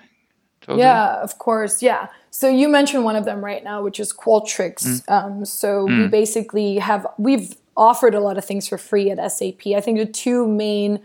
Yeah, 0.68 1.20
of 1.22 1.38
course. 1.38 1.82
Yeah. 1.82 2.06
So 2.30 2.48
you 2.48 2.68
mentioned 2.68 3.04
one 3.04 3.16
of 3.16 3.24
them 3.24 3.44
right 3.44 3.64
now, 3.64 3.82
which 3.82 3.98
is 3.98 4.12
Qualtrics. 4.12 4.84
Mm. 4.84 5.12
Um, 5.12 5.44
so 5.44 5.88
mm. 5.88 6.04
we 6.04 6.08
basically 6.08 6.78
have 6.78 7.04
we've 7.18 7.56
offered 7.76 8.14
a 8.14 8.20
lot 8.20 8.38
of 8.38 8.44
things 8.44 8.68
for 8.68 8.78
free 8.78 9.10
at 9.10 9.18
SAP. 9.32 9.66
I 9.74 9.80
think 9.80 9.98
the 9.98 10.06
two 10.06 10.46
main 10.46 11.00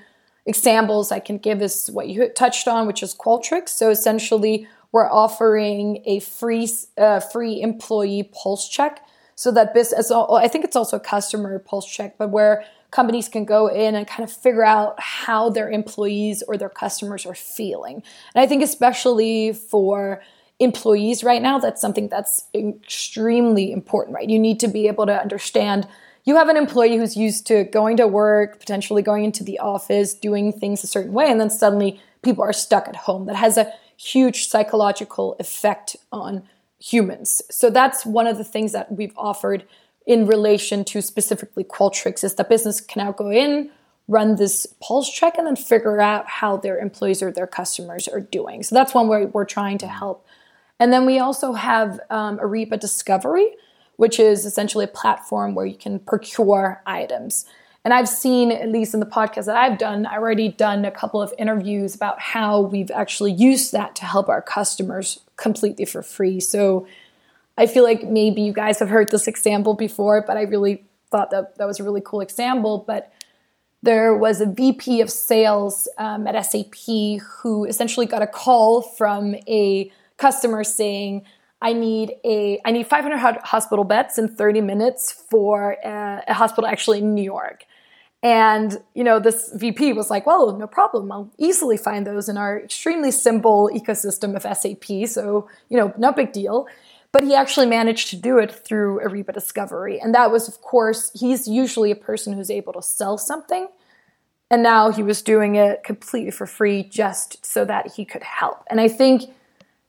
examples 0.47 1.11
I 1.11 1.19
can 1.19 1.37
give 1.37 1.61
is 1.61 1.89
what 1.91 2.07
you 2.07 2.29
touched 2.29 2.67
on, 2.67 2.87
which 2.87 3.03
is 3.03 3.13
Qualtrics. 3.13 3.69
So 3.69 3.89
essentially, 3.89 4.67
we're 4.91 5.11
offering 5.11 6.01
a 6.05 6.19
free 6.19 6.67
uh, 6.97 7.19
free 7.19 7.61
employee 7.61 8.31
pulse 8.33 8.67
check, 8.67 9.05
so 9.35 9.51
that 9.51 9.73
business. 9.73 10.09
I 10.11 10.47
think 10.47 10.65
it's 10.65 10.75
also 10.75 10.97
a 10.97 11.01
customer 11.01 11.59
pulse 11.59 11.85
check, 11.85 12.17
but 12.17 12.29
where 12.29 12.63
companies 12.89 13.27
can 13.27 13.43
go 13.43 13.67
in 13.67 13.95
and 13.95 14.07
kind 14.07 14.23
of 14.23 14.31
figure 14.31 14.63
out 14.63 14.99
how 14.99 15.49
their 15.49 15.69
employees 15.69 16.41
or 16.47 16.57
their 16.57 16.69
customers 16.69 17.25
are 17.25 17.35
feeling. 17.35 18.01
And 18.33 18.41
I 18.41 18.47
think 18.47 18.63
especially 18.63 19.51
for 19.51 20.21
employees 20.59 21.23
right 21.23 21.41
now, 21.41 21.59
that's 21.59 21.81
something 21.81 22.07
that's 22.07 22.45
extremely 22.55 23.71
important, 23.71 24.15
right? 24.15 24.29
You 24.29 24.39
need 24.39 24.59
to 24.61 24.67
be 24.67 24.87
able 24.87 25.05
to 25.05 25.21
understand 25.21 25.87
you 26.27 26.35
have 26.35 26.49
an 26.49 26.57
employee 26.57 26.97
who's 26.97 27.15
used 27.15 27.47
to 27.47 27.63
going 27.63 27.95
to 27.97 28.05
work, 28.05 28.59
potentially 28.59 29.01
going 29.01 29.23
into 29.23 29.45
the 29.45 29.57
office, 29.59 30.13
doing 30.13 30.51
things 30.51 30.83
a 30.83 30.87
certain 30.87 31.13
way, 31.13 31.31
and 31.31 31.39
then 31.39 31.49
suddenly 31.49 32.01
people 32.21 32.43
are 32.43 32.51
stuck 32.51 32.87
at 32.89 32.97
home. 32.97 33.25
That 33.27 33.37
has 33.37 33.57
a 33.57 33.71
huge 33.95 34.47
psychological 34.47 35.37
effect 35.39 35.95
on 36.11 36.43
humans. 36.79 37.41
So 37.49 37.69
that's 37.69 38.05
one 38.05 38.27
of 38.27 38.37
the 38.37 38.43
things 38.43 38.73
that 38.73 38.91
we've 38.91 39.17
offered 39.17 39.63
in 40.05 40.27
relation 40.27 40.83
to 40.85 41.01
specifically 41.01 41.63
Qualtrics 41.63 42.25
is 42.25 42.35
that 42.35 42.49
business 42.49 42.81
can 42.81 43.05
now 43.05 43.13
go 43.13 43.31
in, 43.31 43.71
run 44.09 44.35
this 44.35 44.67
pulse 44.81 45.09
check, 45.09 45.37
and 45.37 45.47
then 45.47 45.55
figure 45.55 46.01
out 46.01 46.27
how 46.27 46.57
their 46.57 46.77
employees 46.77 47.23
or 47.23 47.31
their 47.31 47.47
customers 47.47 48.05
are 48.07 48.19
doing. 48.19 48.63
So 48.63 48.75
that's 48.75 48.93
one 48.93 49.07
way 49.07 49.25
we're 49.25 49.45
trying 49.45 49.77
to 49.79 49.87
help. 49.87 50.25
And 50.77 50.91
then 50.91 51.05
we 51.05 51.19
also 51.19 51.53
have 51.53 52.01
um, 52.09 52.37
Ariba 52.37 52.79
Discovery, 52.79 53.55
which 53.97 54.19
is 54.19 54.45
essentially 54.45 54.85
a 54.85 54.87
platform 54.87 55.53
where 55.53 55.65
you 55.65 55.75
can 55.75 55.99
procure 55.99 56.81
items. 56.85 57.45
And 57.83 57.93
I've 57.93 58.09
seen, 58.09 58.51
at 58.51 58.69
least 58.69 58.93
in 58.93 58.99
the 58.99 59.05
podcast 59.05 59.45
that 59.45 59.55
I've 59.55 59.77
done, 59.77 60.05
I've 60.05 60.21
already 60.21 60.49
done 60.49 60.83
a 60.85 60.91
couple 60.91 61.21
of 61.21 61.33
interviews 61.37 61.95
about 61.95 62.19
how 62.19 62.61
we've 62.61 62.91
actually 62.91 63.31
used 63.31 63.71
that 63.71 63.95
to 63.97 64.05
help 64.05 64.29
our 64.29 64.41
customers 64.41 65.19
completely 65.37 65.85
for 65.85 66.03
free. 66.03 66.39
So 66.39 66.87
I 67.57 67.65
feel 67.65 67.83
like 67.83 68.03
maybe 68.03 68.41
you 68.41 68.53
guys 68.53 68.79
have 68.79 68.89
heard 68.89 69.09
this 69.09 69.27
example 69.27 69.73
before, 69.73 70.23
but 70.25 70.37
I 70.37 70.41
really 70.41 70.83
thought 71.11 71.31
that 71.31 71.57
that 71.57 71.65
was 71.65 71.79
a 71.79 71.83
really 71.83 72.01
cool 72.03 72.21
example. 72.21 72.83
But 72.85 73.11
there 73.81 74.13
was 74.13 74.41
a 74.41 74.45
VP 74.45 75.01
of 75.01 75.09
sales 75.09 75.87
um, 75.97 76.27
at 76.27 76.39
SAP 76.45 77.21
who 77.39 77.65
essentially 77.65 78.05
got 78.05 78.21
a 78.21 78.27
call 78.27 78.81
from 78.81 79.35
a 79.47 79.91
customer 80.17 80.63
saying, 80.63 81.23
I 81.61 81.73
need 81.73 82.13
a 82.23 82.59
I 82.65 82.71
need 82.71 82.87
500 82.87 83.17
hospital 83.43 83.83
beds 83.83 84.17
in 84.17 84.27
30 84.27 84.61
minutes 84.61 85.11
for 85.11 85.77
a, 85.83 86.23
a, 86.27 86.33
hospital 86.33 86.67
actually 86.67 86.99
in 86.99 87.15
New 87.15 87.23
York. 87.23 87.65
And 88.21 88.77
you 88.93 89.03
know 89.03 89.19
this 89.19 89.51
VP 89.53 89.93
was 89.93 90.09
like, 90.09 90.25
"Well, 90.25 90.57
no 90.57 90.67
problem. 90.67 91.11
I'll 91.11 91.31
easily 91.37 91.77
find 91.77 92.05
those 92.05 92.29
in 92.29 92.37
our 92.37 92.59
extremely 92.59 93.11
simple 93.11 93.69
ecosystem 93.73 94.35
of 94.35 94.43
SAP. 94.57 95.07
So 95.07 95.47
you 95.69 95.77
know, 95.77 95.93
no 95.97 96.11
big 96.11 96.31
deal." 96.31 96.67
But 97.11 97.23
he 97.23 97.33
actually 97.33 97.67
managed 97.67 98.09
to 98.09 98.15
do 98.15 98.37
it 98.37 98.51
through 98.51 98.99
Ariba 98.99 99.33
Discovery, 99.33 99.99
and 99.99 100.13
that 100.13 100.29
was, 100.29 100.47
of 100.47 100.61
course, 100.61 101.11
he's 101.15 101.47
usually 101.47 101.89
a 101.89 101.95
person 101.95 102.33
who's 102.33 102.51
able 102.51 102.73
to 102.73 102.81
sell 102.81 103.17
something, 103.17 103.67
and 104.51 104.61
now 104.61 104.91
he 104.91 105.03
was 105.03 105.21
doing 105.21 105.55
it 105.55 105.83
completely 105.83 106.31
for 106.31 106.45
free 106.45 106.83
just 106.83 107.45
so 107.45 107.65
that 107.65 107.93
he 107.93 108.03
could 108.03 108.23
help. 108.23 108.63
And 108.69 108.81
I 108.81 108.87
think 108.87 109.31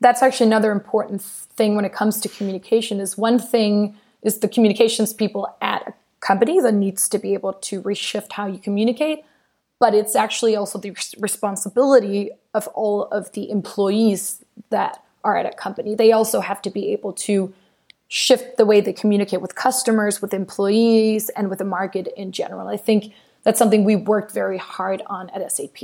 that's 0.01 0.23
actually 0.23 0.47
another 0.47 0.73
important 0.73 1.23
thing 1.23 1.75
when 1.75 1.85
it 1.85 1.93
comes 1.93 2.21
to 2.21 2.29
communication 2.29 3.01
is 3.01 3.19
one 3.19 3.39
thing 3.39 3.97
is 4.23 4.39
the 4.39 4.49
communications 4.49 5.13
people 5.13 5.57
at 5.61 5.89
a 5.89 5.95
company 6.21 6.61
that 6.61 6.75
needs 6.75 7.09
to 7.09 7.19
be 7.19 7.35
able 7.35 7.53
to 7.53 7.83
reshift 7.83 8.33
how 8.33 8.47
you 8.47 8.59
communicate 8.59 9.21
but 9.79 9.95
it's 9.95 10.17
actually 10.17 10.57
also 10.57 10.79
the 10.79 10.91
responsibility 11.19 12.31
of 12.55 12.67
all 12.69 13.05
of 13.07 13.33
the 13.33 13.51
employees 13.51 14.45
that 14.71 15.03
are 15.25 15.37
at 15.37 15.47
a 15.47 15.57
company. 15.57 15.95
They 15.95 16.13
also 16.13 16.41
have 16.41 16.61
to 16.63 16.71
be 16.71 16.93
able 16.93 17.13
to 17.15 17.53
shift 18.09 18.57
the 18.57 18.65
way 18.65 18.81
they 18.81 18.93
communicate 18.93 19.41
with 19.41 19.55
customers 19.55 20.23
with 20.23 20.33
employees 20.33 21.29
and 21.31 21.51
with 21.51 21.59
the 21.59 21.65
market 21.65 22.09
in 22.17 22.33
general. 22.33 22.67
I 22.69 22.77
think 22.77 23.13
that's 23.43 23.59
something 23.59 23.85
we 23.85 23.97
worked 23.97 24.33
very 24.33 24.59
hard 24.59 25.03
on 25.07 25.31
at 25.31 25.53
sap 25.53 25.77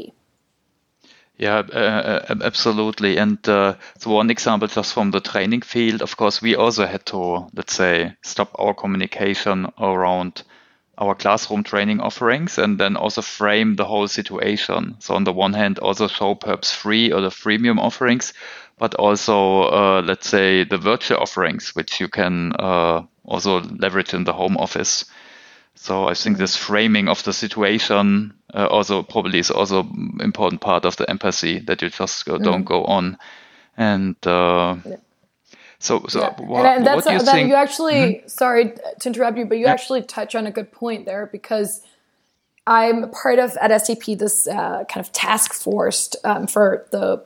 yeah, 1.36 1.62
uh, 1.72 2.24
uh 2.28 2.34
absolutely. 2.42 3.16
And 3.16 3.46
uh, 3.48 3.74
so 3.98 4.10
one 4.10 4.30
example 4.30 4.68
just 4.68 4.94
from 4.94 5.10
the 5.10 5.20
training 5.20 5.62
field, 5.62 6.02
of 6.02 6.16
course, 6.16 6.40
we 6.40 6.54
also 6.56 6.86
had 6.86 7.06
to, 7.06 7.48
let's 7.54 7.74
say, 7.74 8.16
stop 8.22 8.54
our 8.58 8.74
communication 8.74 9.66
around 9.78 10.42
our 10.98 11.14
classroom 11.14 11.64
training 11.64 12.00
offerings 12.00 12.58
and 12.58 12.78
then 12.78 12.96
also 12.96 13.20
frame 13.20 13.74
the 13.74 13.84
whole 13.84 14.06
situation. 14.06 14.94
So 15.00 15.14
on 15.14 15.24
the 15.24 15.32
one 15.32 15.52
hand, 15.52 15.78
also 15.78 16.06
show 16.06 16.34
perhaps 16.34 16.72
free 16.72 17.12
or 17.12 17.20
the 17.20 17.30
freemium 17.30 17.78
offerings, 17.78 18.32
but 18.78 18.94
also, 18.94 19.62
uh, 19.62 20.02
let's 20.04 20.28
say, 20.28 20.64
the 20.64 20.78
virtual 20.78 21.18
offerings, 21.18 21.74
which 21.74 22.00
you 22.00 22.08
can 22.08 22.52
uh, 22.52 23.02
also 23.24 23.60
leverage 23.60 24.14
in 24.14 24.24
the 24.24 24.32
home 24.32 24.56
office. 24.56 25.04
So 25.74 26.08
I 26.08 26.14
think 26.14 26.38
this 26.38 26.56
framing 26.56 27.08
of 27.08 27.22
the 27.24 27.32
situation 27.32 28.34
uh, 28.54 28.66
also 28.66 29.02
probably 29.02 29.38
is 29.38 29.50
also 29.50 29.86
important 30.20 30.60
part 30.60 30.84
of 30.84 30.96
the 30.96 31.08
empathy 31.10 31.58
that 31.60 31.82
you 31.82 31.90
just 31.90 32.24
go, 32.24 32.38
don't 32.38 32.62
mm. 32.62 32.66
go 32.66 32.84
on 32.84 33.18
and 33.76 34.16
uh, 34.26 34.76
yeah. 34.86 34.96
so 35.78 36.04
so 36.08 36.20
yeah. 36.20 36.40
what, 36.40 36.66
and 36.66 36.86
that's, 36.86 36.96
what 36.96 37.04
do 37.04 37.12
you 37.12 37.18
that 37.18 37.32
think? 37.32 37.48
you 37.48 37.54
actually 37.54 37.94
mm-hmm. 37.94 38.28
sorry 38.28 38.72
to 39.00 39.08
interrupt 39.08 39.36
you 39.36 39.44
but 39.44 39.58
you 39.58 39.64
yeah. 39.64 39.72
actually 39.72 40.02
touch 40.02 40.34
on 40.34 40.46
a 40.46 40.50
good 40.50 40.70
point 40.72 41.06
there 41.06 41.26
because 41.26 41.82
i'm 42.66 43.10
part 43.10 43.38
of 43.38 43.56
at 43.60 43.84
sap 43.84 44.04
this 44.18 44.46
uh, 44.46 44.84
kind 44.84 45.04
of 45.04 45.12
task 45.12 45.52
force 45.52 46.14
um, 46.24 46.46
for 46.46 46.86
the 46.92 47.22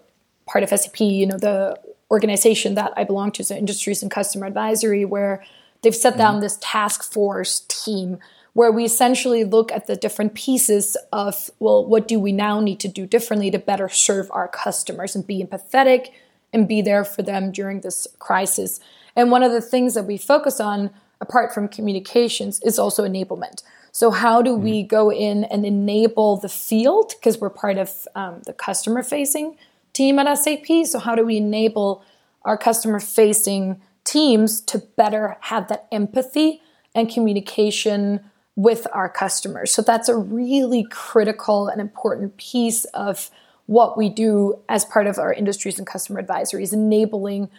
part 0.47 0.65
of 0.65 0.71
sap 0.71 0.99
you 1.01 1.27
know 1.27 1.39
the 1.39 1.79
organization 2.11 2.75
that 2.75 2.93
i 2.97 3.05
belong 3.05 3.31
to 3.31 3.45
so 3.45 3.55
industries 3.55 4.03
and 4.03 4.11
customer 4.11 4.47
advisory 4.47 5.05
where 5.05 5.45
they've 5.83 5.95
set 5.95 6.15
mm-hmm. 6.15 6.19
down 6.19 6.41
this 6.41 6.59
task 6.61 7.03
force 7.03 7.61
team 7.69 8.19
where 8.59 8.73
we 8.73 8.85
essentially 8.85 9.45
look 9.45 9.71
at 9.71 9.87
the 9.87 9.95
different 9.95 10.35
pieces 10.35 10.97
of, 11.13 11.49
well, 11.61 11.87
what 11.87 12.09
do 12.09 12.19
we 12.19 12.33
now 12.33 12.59
need 12.59 12.81
to 12.81 12.89
do 12.89 13.07
differently 13.07 13.53
to 13.53 13.57
better 13.57 13.89
serve 13.89 14.29
our 14.33 14.49
customers 14.49 15.15
and 15.15 15.25
be 15.25 15.41
empathetic 15.41 16.09
and 16.53 16.67
be 16.67 16.83
there 16.83 17.05
for 17.05 17.23
them 17.23 17.53
during 17.53 17.83
this 17.83 18.09
crisis. 18.19 18.81
And 19.15 19.31
one 19.31 19.45
of 19.45 19.53
the 19.53 19.61
things 19.61 19.95
that 19.95 20.07
we 20.07 20.19
focus 20.19 20.59
on, 20.59 20.91
apart 21.21 21.55
from 21.55 21.69
communications, 21.69 22.61
is 22.65 22.81
also 22.81 23.07
enablement. 23.07 23.63
So, 23.93 24.11
how 24.11 24.43
do 24.43 24.57
we 24.57 24.83
go 24.83 25.13
in 25.13 25.45
and 25.45 25.65
enable 25.65 26.37
the 26.37 26.49
field? 26.49 27.13
Because 27.17 27.39
we're 27.39 27.51
part 27.51 27.79
of 27.79 28.09
um, 28.17 28.43
the 28.45 28.53
customer 28.53 29.05
facing 29.05 29.57
team 29.93 30.19
at 30.19 30.37
SAP. 30.37 30.85
So, 30.85 30.99
how 30.99 31.15
do 31.15 31.25
we 31.25 31.37
enable 31.37 32.03
our 32.43 32.59
customer 32.59 32.99
facing 32.99 33.81
teams 34.03 34.61
to 34.63 34.79
better 34.79 35.37
have 35.43 35.69
that 35.69 35.87
empathy 35.93 36.61
and 36.93 37.09
communication 37.09 38.29
with 38.59 38.89
our 38.93 39.09
customers. 39.09 39.73
So 39.73 39.83
that's 39.83 40.09
a 40.09 40.17
really 40.17 40.85
critical 40.91 41.69
and 41.69 41.81
important 41.81 42.37
piece 42.39 42.87
of 42.87 43.31
what 43.67 43.97
we 43.97 44.09
do 44.09 44.59
as 44.69 44.85
part 44.85 45.07
of 45.07 45.17
our 45.17 45.33
industries 45.33 45.79
and 45.79 45.87
customer 45.87 46.21
advisories, 46.21 46.73
enabling 46.73 47.51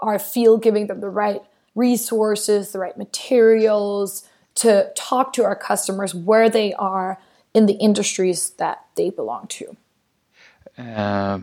our 0.00 0.18
field, 0.18 0.62
giving 0.62 0.88
them 0.88 1.00
the 1.00 1.08
right 1.08 1.40
resources, 1.74 2.72
the 2.72 2.78
right 2.78 2.98
materials 2.98 4.28
to 4.56 4.92
talk 4.94 5.32
to 5.32 5.42
our 5.42 5.56
customers 5.56 6.14
where 6.14 6.50
they 6.50 6.74
are 6.74 7.18
in 7.54 7.64
the 7.64 7.78
industries 7.88 8.50
that 8.58 8.84
they 8.96 9.08
belong 9.08 9.46
to. 9.46 9.74
Uh, 10.76 11.38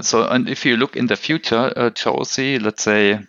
so, 0.00 0.26
and 0.26 0.48
if 0.48 0.66
you 0.66 0.76
look 0.76 0.96
in 0.96 1.06
the 1.06 1.16
future, 1.16 1.72
uh, 1.76 1.90
Josie, 1.90 2.58
let's 2.58 2.82
say 2.82 3.20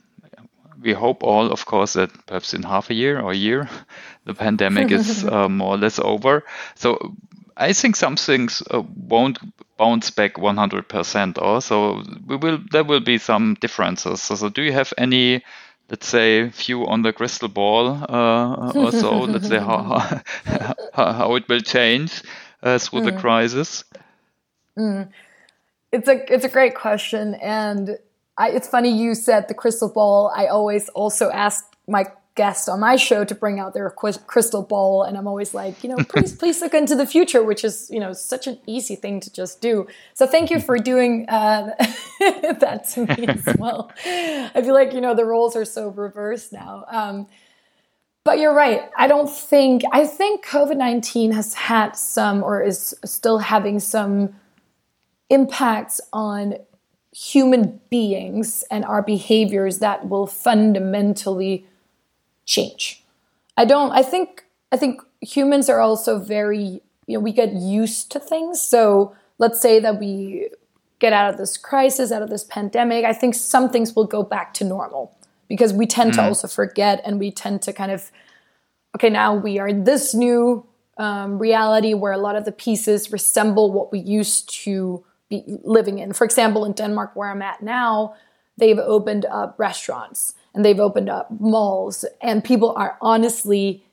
we 0.82 0.94
hope 0.94 1.24
all, 1.24 1.52
of 1.52 1.66
course, 1.66 1.94
that 1.94 2.12
perhaps 2.26 2.54
in 2.54 2.64
half 2.64 2.90
a 2.90 2.94
year 2.94 3.20
or 3.20 3.32
a 3.32 3.36
year, 3.36 3.70
the 4.26 4.34
pandemic 4.34 4.92
is 4.92 5.26
uh, 5.32 5.50
more 5.50 5.76
or 5.76 5.78
less 5.78 6.00
over. 6.00 6.44
So 6.76 7.16
I 7.56 7.74
think 7.74 7.96
some 7.96 8.16
things 8.16 8.62
uh, 8.70 8.84
won't 8.96 9.40
bounce 9.78 10.12
back 10.12 10.36
100%. 10.36 11.38
Also, 11.38 12.04
we 12.26 12.36
will 12.36 12.60
there 12.72 12.84
will 12.84 13.00
be 13.00 13.18
some 13.18 13.56
differences. 13.60 14.22
So, 14.22 14.36
so 14.36 14.50
do 14.50 14.62
you 14.62 14.74
have 14.74 14.94
any, 14.98 15.44
let's 15.90 16.08
say, 16.08 16.50
view 16.50 16.86
on 16.88 17.02
the 17.02 17.14
crystal 17.14 17.50
ball 17.50 17.90
uh, 17.90 18.72
or 18.74 18.92
so? 18.92 19.20
let's 19.34 19.48
say 19.48 19.60
how, 19.60 20.22
how, 20.94 21.14
how 21.14 21.36
it 21.36 21.48
will 21.50 21.62
change 21.62 22.22
uh, 22.62 22.78
through 22.78 23.02
mm. 23.02 23.06
the 23.06 23.12
crisis. 23.14 23.84
Mm. 24.78 25.10
It's 25.92 26.08
a 26.08 26.34
it's 26.34 26.46
a 26.46 26.50
great 26.50 26.76
question, 26.76 27.36
and 27.36 27.98
I, 28.38 28.50
it's 28.50 28.68
funny 28.68 28.90
you 28.90 29.16
said 29.16 29.48
the 29.48 29.54
crystal 29.54 29.90
ball. 29.90 30.32
I 30.36 30.48
always 30.48 30.90
also 30.90 31.32
ask 31.32 31.66
my 31.88 32.06
guests 32.38 32.70
on 32.70 32.80
my 32.80 32.96
show 32.96 33.26
to 33.26 33.34
bring 33.36 33.60
out 33.60 33.74
their 33.74 33.90
crystal 33.90 34.62
ball, 34.62 35.04
and 35.04 35.18
I'm 35.18 35.28
always 35.28 35.54
like, 35.54 35.84
you 35.84 35.90
know, 35.90 35.98
please 36.10 36.34
please 36.34 36.62
look 36.62 36.74
into 36.74 36.96
the 36.96 37.06
future, 37.06 37.44
which 37.44 37.66
is 37.66 37.90
you 37.92 38.00
know 38.00 38.14
such 38.14 38.48
an 38.48 38.60
easy 38.66 38.96
thing 38.96 39.20
to 39.20 39.34
just 39.34 39.60
do. 39.60 39.88
So 40.14 40.26
thank 40.26 40.50
you 40.50 40.62
for 40.62 40.78
doing 40.78 41.28
uh, 41.28 41.74
that 42.20 42.88
to 42.94 43.06
me 43.06 43.28
as 43.28 43.56
well. 43.58 43.92
I 44.06 44.62
feel 44.62 44.74
like 44.74 44.94
you 44.94 45.02
know 45.02 45.16
the 45.16 45.26
roles 45.26 45.58
are 45.58 45.66
so 45.66 45.90
reversed 45.90 46.54
now. 46.54 46.86
Um, 46.90 47.28
but 48.24 48.40
you're 48.40 48.54
right. 48.54 48.90
I 48.98 49.08
don't 49.08 49.30
think 49.30 49.84
I 49.92 50.06
think 50.06 50.46
COVID 50.46 50.78
nineteen 50.78 51.32
has 51.32 51.54
had 51.56 51.96
some, 51.98 52.44
or 52.44 52.62
is 52.62 52.94
still 53.04 53.40
having 53.40 53.80
some 53.80 54.36
impacts 55.30 56.00
on 56.14 56.56
human 57.18 57.80
beings 57.90 58.64
and 58.70 58.86
our 58.86 59.02
behaviors 59.02 59.80
that 59.80 60.08
will 60.08 60.28
fundamentally 60.28 61.66
change. 62.46 63.04
I 63.58 63.66
don't 63.66 63.92
I 63.92 64.04
think 64.04 64.46
I 64.72 64.78
think 64.78 65.02
humans 65.20 65.68
are 65.68 65.80
also 65.80 66.20
very, 66.20 66.82
you 67.08 67.18
know, 67.18 67.20
we 67.20 67.32
get 67.32 67.54
used 67.54 68.12
to 68.12 68.20
things. 68.20 68.62
So 68.62 69.16
let's 69.40 69.60
say 69.60 69.80
that 69.80 70.00
we 70.00 70.50
get 71.00 71.12
out 71.12 71.32
of 71.32 71.40
this 71.40 71.58
crisis, 71.58 72.12
out 72.12 72.22
of 72.22 72.30
this 72.30 72.44
pandemic, 72.44 73.04
I 73.04 73.14
think 73.14 73.34
some 73.34 73.70
things 73.70 73.96
will 73.96 74.06
go 74.06 74.22
back 74.22 74.54
to 74.56 74.64
normal 74.64 75.18
because 75.48 75.74
we 75.74 75.88
tend 75.88 76.12
mm-hmm. 76.12 76.22
to 76.22 76.28
also 76.28 76.48
forget 76.48 77.02
and 77.04 77.20
we 77.20 77.32
tend 77.32 77.64
to 77.64 77.74
kind 77.74 77.92
of 77.92 78.12
okay, 78.96 79.10
now 79.10 79.34
we 79.34 79.58
are 79.58 79.68
in 79.68 79.86
this 79.86 80.14
new 80.14 80.68
um, 80.98 81.40
reality 81.40 81.96
where 81.96 82.12
a 82.12 82.18
lot 82.18 82.36
of 82.36 82.46
the 82.46 82.52
pieces 82.52 83.12
resemble 83.12 83.72
what 83.72 83.92
we 83.92 83.98
used 83.98 84.54
to 84.66 85.04
be 85.30 85.44
living 85.64 86.00
in. 86.00 86.14
For 86.14 86.26
example, 86.26 86.66
in 86.66 86.74
Denmark, 86.74 87.16
where 87.16 87.30
I'm 87.30 87.42
at 87.42 87.62
now, 87.62 88.16
they've 88.58 88.80
opened 88.80 89.26
up 89.26 89.56
restaurants 89.58 90.34
and 90.54 90.64
they've 90.64 90.80
opened 90.80 91.10
up 91.10 91.30
malls, 91.40 92.06
and 92.22 92.44
people 92.44 92.74
are 92.76 92.98
honestly 93.02 93.84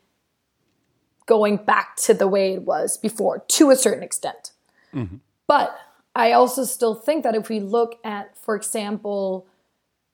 going 1.27 1.57
back 1.57 1.97
to 1.97 2.15
the 2.15 2.29
way 2.29 2.55
it 2.55 2.63
was 2.63 2.97
before 2.97 3.41
to 3.49 3.71
a 3.71 3.77
certain 3.77 4.03
extent. 4.03 4.53
Mm-hmm. 4.95 5.17
But 5.47 5.77
I 6.15 6.33
also 6.33 6.65
still 6.65 6.95
think 6.95 7.25
that 7.25 7.35
if 7.35 7.49
we 7.49 7.61
look 7.61 7.99
at, 8.05 8.37
for 8.39 8.55
example, 8.55 9.47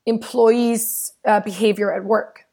employees' 0.06 1.12
uh, 1.24 1.40
behavior 1.40 1.92
at 1.92 2.04
work, 2.04 2.46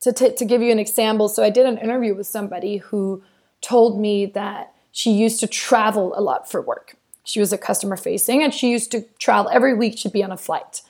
to, 0.00 0.12
t- 0.12 0.34
to 0.34 0.44
give 0.44 0.62
you 0.62 0.70
an 0.70 0.78
example, 0.78 1.28
so 1.28 1.42
I 1.42 1.50
did 1.50 1.66
an 1.66 1.78
interview 1.78 2.14
with 2.14 2.26
somebody 2.26 2.76
who 2.76 3.22
told 3.60 4.00
me 4.00 4.26
that 4.26 4.72
she 4.92 5.10
used 5.10 5.40
to 5.40 5.46
travel 5.46 6.14
a 6.16 6.20
lot 6.20 6.48
for 6.50 6.62
work. 6.62 6.96
She 7.28 7.40
was 7.40 7.52
a 7.52 7.58
customer 7.58 7.98
facing 7.98 8.42
and 8.42 8.54
she 8.54 8.70
used 8.70 8.90
to 8.92 9.02
travel 9.18 9.50
every 9.52 9.74
week, 9.74 9.98
she'd 9.98 10.12
be 10.12 10.24
on 10.24 10.32
a 10.32 10.36
flight. 10.36 10.80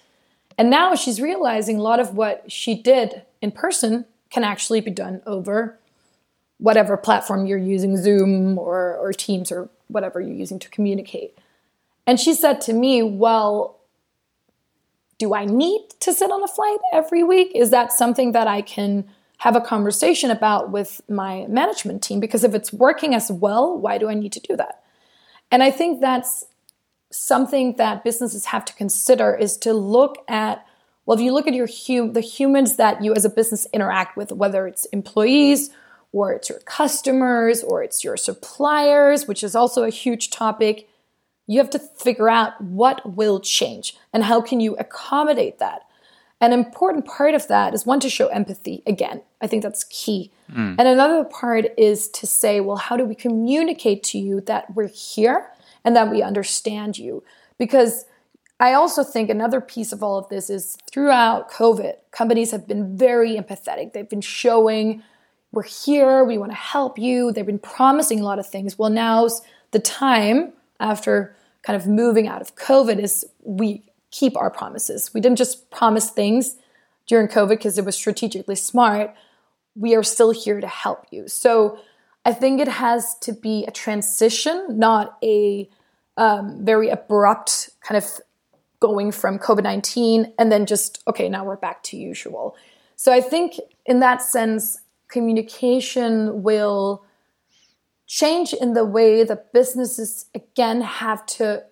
And 0.56 0.70
now 0.70 0.94
she's 0.94 1.20
realizing 1.20 1.78
a 1.78 1.82
lot 1.82 1.98
of 1.98 2.14
what 2.14 2.50
she 2.50 2.80
did 2.80 3.22
in 3.42 3.50
person 3.50 4.04
can 4.30 4.44
actually 4.44 4.80
be 4.80 4.92
done 4.92 5.20
over 5.26 5.78
whatever 6.58 6.96
platform 6.96 7.46
you're 7.46 7.58
using, 7.58 7.96
Zoom 7.96 8.56
or, 8.56 8.96
or 8.96 9.12
Teams 9.12 9.50
or 9.50 9.68
whatever 9.88 10.20
you're 10.20 10.34
using 10.34 10.60
to 10.60 10.68
communicate. 10.68 11.36
And 12.06 12.20
she 12.20 12.34
said 12.34 12.60
to 12.62 12.72
me, 12.72 13.02
Well, 13.02 13.80
do 15.18 15.34
I 15.34 15.44
need 15.44 15.88
to 16.00 16.12
sit 16.12 16.30
on 16.30 16.42
a 16.44 16.48
flight 16.48 16.78
every 16.92 17.24
week? 17.24 17.50
Is 17.54 17.70
that 17.70 17.92
something 17.92 18.30
that 18.30 18.46
I 18.46 18.62
can 18.62 19.08
have 19.38 19.56
a 19.56 19.60
conversation 19.60 20.30
about 20.30 20.70
with 20.70 21.00
my 21.08 21.46
management 21.48 22.02
team? 22.02 22.20
Because 22.20 22.44
if 22.44 22.54
it's 22.54 22.72
working 22.72 23.12
as 23.14 23.30
well, 23.30 23.76
why 23.76 23.98
do 23.98 24.08
I 24.08 24.14
need 24.14 24.32
to 24.32 24.40
do 24.40 24.56
that? 24.56 24.82
And 25.50 25.62
I 25.62 25.70
think 25.70 26.00
that's 26.00 26.44
something 27.10 27.76
that 27.76 28.04
businesses 28.04 28.46
have 28.46 28.64
to 28.66 28.72
consider 28.74 29.34
is 29.34 29.56
to 29.56 29.72
look 29.72 30.24
at 30.28 30.64
well 31.06 31.16
if 31.16 31.24
you 31.24 31.32
look 31.32 31.46
at 31.46 31.54
your 31.54 31.68
hum- 31.68 32.12
the 32.12 32.20
humans 32.20 32.76
that 32.76 33.02
you 33.02 33.14
as 33.14 33.24
a 33.24 33.30
business 33.30 33.66
interact 33.72 34.16
with 34.16 34.30
whether 34.30 34.66
it's 34.66 34.84
employees 34.86 35.70
or 36.12 36.32
it's 36.32 36.50
your 36.50 36.58
customers 36.60 37.62
or 37.62 37.82
it's 37.82 38.04
your 38.04 38.16
suppliers 38.16 39.26
which 39.26 39.42
is 39.42 39.54
also 39.54 39.84
a 39.84 39.90
huge 39.90 40.28
topic 40.28 40.86
you 41.46 41.58
have 41.58 41.70
to 41.70 41.78
figure 41.78 42.28
out 42.28 42.60
what 42.60 43.16
will 43.16 43.40
change 43.40 43.96
and 44.12 44.24
how 44.24 44.42
can 44.42 44.60
you 44.60 44.76
accommodate 44.76 45.58
that 45.58 45.87
an 46.40 46.52
important 46.52 47.04
part 47.04 47.34
of 47.34 47.48
that 47.48 47.74
is 47.74 47.84
one 47.84 48.00
to 48.00 48.08
show 48.08 48.28
empathy 48.28 48.82
again. 48.86 49.22
I 49.40 49.46
think 49.46 49.62
that's 49.62 49.84
key. 49.84 50.30
Mm. 50.52 50.76
and 50.78 50.88
another 50.88 51.24
part 51.24 51.66
is 51.76 52.08
to 52.08 52.26
say 52.26 52.60
well 52.60 52.76
how 52.76 52.96
do 52.96 53.04
we 53.04 53.14
communicate 53.14 54.02
to 54.04 54.18
you 54.18 54.40
that 54.42 54.74
we're 54.74 54.88
here 54.88 55.50
and 55.84 55.94
that 55.94 56.10
we 56.10 56.22
understand 56.22 56.98
you? 56.98 57.22
Because 57.58 58.06
i 58.60 58.72
also 58.72 59.04
think 59.04 59.30
another 59.30 59.60
piece 59.60 59.92
of 59.92 60.02
all 60.02 60.18
of 60.18 60.28
this 60.30 60.50
is 60.50 60.76
throughout 60.90 61.50
covid 61.50 61.94
companies 62.10 62.50
have 62.50 62.66
been 62.66 62.96
very 62.96 63.36
empathetic. 63.36 63.92
They've 63.92 64.08
been 64.08 64.20
showing 64.20 65.02
we're 65.50 65.62
here. 65.62 66.24
We 66.24 66.36
want 66.36 66.52
to 66.52 66.56
help 66.56 66.98
you. 66.98 67.32
They've 67.32 67.46
been 67.46 67.58
promising 67.58 68.20
a 68.20 68.24
lot 68.24 68.38
of 68.38 68.46
things. 68.46 68.78
Well 68.78 68.90
now's 68.90 69.42
the 69.70 69.78
time 69.78 70.52
after 70.80 71.34
kind 71.62 71.76
of 71.76 71.86
moving 71.86 72.26
out 72.28 72.40
of 72.40 72.54
covid 72.56 72.98
is 72.98 73.26
we 73.42 73.82
keep 74.10 74.36
our 74.36 74.50
promises. 74.50 75.12
We 75.12 75.20
didn't 75.20 75.38
just 75.38 75.70
promise 75.70 76.10
things 76.10 76.56
during 77.06 77.28
COVID 77.28 77.50
because 77.50 77.78
it 77.78 77.84
was 77.84 77.96
strategically 77.96 78.56
smart. 78.56 79.14
We 79.74 79.94
are 79.94 80.02
still 80.02 80.30
here 80.30 80.60
to 80.60 80.66
help 80.66 81.06
you. 81.10 81.28
So 81.28 81.78
I 82.24 82.32
think 82.32 82.60
it 82.60 82.68
has 82.68 83.16
to 83.20 83.32
be 83.32 83.64
a 83.66 83.70
transition, 83.70 84.78
not 84.78 85.16
a 85.22 85.68
um, 86.16 86.64
very 86.64 86.88
abrupt 86.88 87.70
kind 87.80 87.96
of 87.96 88.20
going 88.80 89.12
from 89.12 89.38
COVID 89.38 89.62
19 89.62 90.32
and 90.38 90.52
then 90.52 90.66
just, 90.66 91.02
okay, 91.06 91.28
now 91.28 91.44
we're 91.44 91.56
back 91.56 91.82
to 91.84 91.96
usual. 91.96 92.56
So 92.96 93.12
I 93.12 93.20
think 93.20 93.54
in 93.86 94.00
that 94.00 94.22
sense, 94.22 94.80
communication 95.08 96.42
will 96.42 97.04
change 98.06 98.52
in 98.52 98.72
the 98.74 98.84
way 98.84 99.22
that 99.24 99.52
businesses 99.52 100.26
again 100.34 100.80
have 100.80 101.24
to 101.26 101.64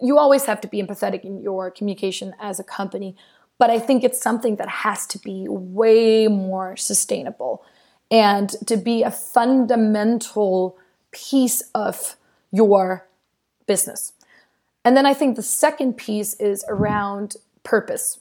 you 0.00 0.18
always 0.18 0.44
have 0.46 0.60
to 0.62 0.68
be 0.68 0.82
empathetic 0.82 1.24
in 1.24 1.40
your 1.40 1.70
communication 1.70 2.34
as 2.40 2.58
a 2.58 2.64
company, 2.64 3.16
but 3.58 3.70
I 3.70 3.78
think 3.78 4.04
it's 4.04 4.20
something 4.20 4.56
that 4.56 4.68
has 4.68 5.06
to 5.08 5.18
be 5.18 5.46
way 5.48 6.28
more 6.28 6.76
sustainable 6.76 7.64
and 8.10 8.50
to 8.66 8.76
be 8.76 9.02
a 9.02 9.10
fundamental 9.10 10.78
piece 11.10 11.62
of 11.74 12.16
your 12.52 13.06
business. 13.66 14.12
And 14.84 14.96
then 14.96 15.06
I 15.06 15.14
think 15.14 15.36
the 15.36 15.42
second 15.42 15.94
piece 15.94 16.34
is 16.34 16.64
around 16.68 17.36
purpose. 17.64 18.20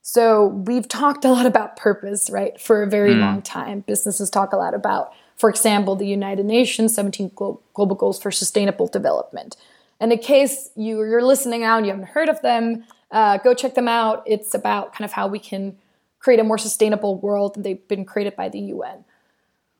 So 0.00 0.46
we've 0.46 0.88
talked 0.88 1.24
a 1.24 1.30
lot 1.30 1.46
about 1.46 1.76
purpose, 1.76 2.30
right, 2.30 2.58
for 2.60 2.82
a 2.82 2.86
very 2.86 3.14
mm. 3.14 3.20
long 3.20 3.42
time. 3.42 3.80
Businesses 3.80 4.30
talk 4.30 4.52
a 4.52 4.56
lot 4.56 4.72
about, 4.72 5.12
for 5.36 5.50
example, 5.50 5.96
the 5.96 6.06
United 6.06 6.46
Nations 6.46 6.94
17 6.94 7.32
Global 7.34 7.96
Goals 7.96 8.22
for 8.22 8.30
Sustainable 8.30 8.86
Development. 8.86 9.56
And 10.00 10.12
in 10.12 10.18
case 10.18 10.70
you, 10.76 10.98
you're 10.98 11.24
listening 11.24 11.64
out 11.64 11.78
and 11.78 11.86
you 11.86 11.92
haven't 11.92 12.08
heard 12.08 12.28
of 12.28 12.42
them, 12.42 12.84
uh, 13.10 13.38
go 13.38 13.54
check 13.54 13.74
them 13.74 13.88
out. 13.88 14.22
It's 14.26 14.54
about 14.54 14.92
kind 14.92 15.04
of 15.04 15.12
how 15.12 15.26
we 15.26 15.38
can 15.38 15.78
create 16.18 16.40
a 16.40 16.44
more 16.44 16.58
sustainable 16.58 17.18
world, 17.18 17.56
and 17.56 17.64
they've 17.64 17.86
been 17.88 18.04
created 18.04 18.34
by 18.36 18.48
the 18.48 18.58
UN. 18.58 19.04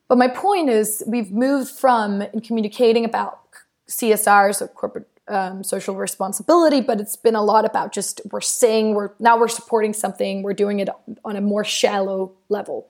But 0.07 0.17
my 0.17 0.27
point 0.27 0.69
is, 0.69 1.03
we've 1.05 1.31
moved 1.31 1.69
from 1.69 2.21
in 2.21 2.39
communicating 2.41 3.03
about 3.03 3.41
CSR, 3.89 4.55
so 4.55 4.67
corporate 4.67 5.07
um, 5.27 5.63
social 5.63 5.95
responsibility, 5.95 6.81
but 6.81 7.01
it's 7.01 7.15
been 7.17 7.35
a 7.35 7.43
lot 7.43 7.65
about 7.65 7.91
just 7.91 8.21
we're 8.31 8.39
saying 8.39 8.93
we're 8.93 9.11
now 9.19 9.37
we're 9.37 9.47
supporting 9.49 9.93
something, 9.93 10.41
we're 10.41 10.53
doing 10.53 10.79
it 10.79 10.89
on 11.25 11.35
a 11.35 11.41
more 11.41 11.65
shallow 11.65 12.31
level. 12.49 12.87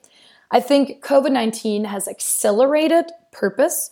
I 0.52 0.60
think 0.60 1.04
COVID 1.04 1.32
19 1.32 1.86
has 1.86 2.08
accelerated 2.08 3.12
purpose 3.32 3.92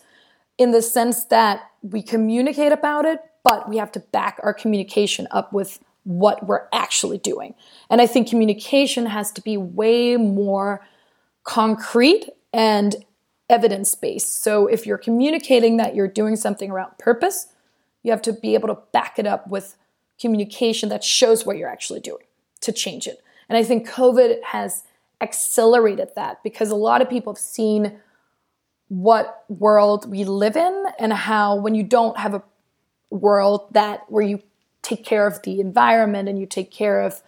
in 0.58 0.72
the 0.72 0.82
sense 0.82 1.26
that 1.26 1.72
we 1.92 2.02
communicate 2.02 2.72
about 2.72 3.06
it, 3.06 3.20
but 3.44 3.70
we 3.70 3.78
have 3.78 3.92
to 3.94 4.00
back 4.00 4.40
our 4.44 4.54
communication 4.54 5.28
up 5.32 5.54
with 5.54 5.80
what 6.04 6.46
we're 6.46 6.68
actually 6.74 7.18
doing. 7.18 7.54
And 7.90 8.02
I 8.02 8.08
think 8.08 8.30
communication 8.30 9.06
has 9.08 9.32
to 9.34 9.42
be 9.42 9.58
way 9.58 10.18
more 10.18 10.86
concrete 11.44 12.30
and 12.54 12.96
evidence 13.50 13.94
based. 13.94 14.42
So 14.42 14.68
if 14.68 14.86
you're 14.86 14.98
communicating 14.98 15.78
that 15.78 15.96
you're 15.96 16.08
doing 16.08 16.36
something 16.36 16.72
around 16.72 16.98
purpose, 16.98 17.48
you 18.02 18.12
have 18.12 18.22
to 18.24 18.34
be 18.34 18.56
able 18.56 18.68
to 18.70 18.78
back 18.92 19.20
it 19.20 19.28
up 19.28 19.48
with 19.48 19.76
communication 20.20 20.90
that 20.90 21.04
shows 21.04 21.46
what 21.46 21.58
you're 21.58 21.70
actually 21.70 22.00
doing 22.00 22.24
to 22.62 22.72
change 22.72 23.06
it. 23.08 23.22
And 23.50 23.58
I 23.58 23.64
think 23.64 23.88
COVID 23.88 24.42
has 24.44 24.84
accelerated 25.22 26.10
that 26.16 26.42
because 26.44 26.72
a 26.72 26.76
lot 26.76 27.02
of 27.02 27.10
people 27.10 27.34
have 27.34 27.40
seen 27.40 28.00
what 28.88 29.44
world 29.50 30.10
we 30.10 30.24
live 30.24 30.56
in 30.56 30.86
and 31.00 31.12
how 31.12 31.56
when 31.56 31.76
you 31.76 31.84
don't 31.84 32.18
have 32.18 32.34
a 32.34 32.44
world 33.10 33.68
that 33.72 34.04
where 34.10 34.24
you 34.24 34.42
take 34.82 35.04
care 35.04 35.26
of 35.26 35.42
the 35.44 35.60
environment 35.60 36.30
and 36.30 36.40
you 36.40 36.46
take 36.46 36.72
care 36.72 37.02
of 37.02 37.22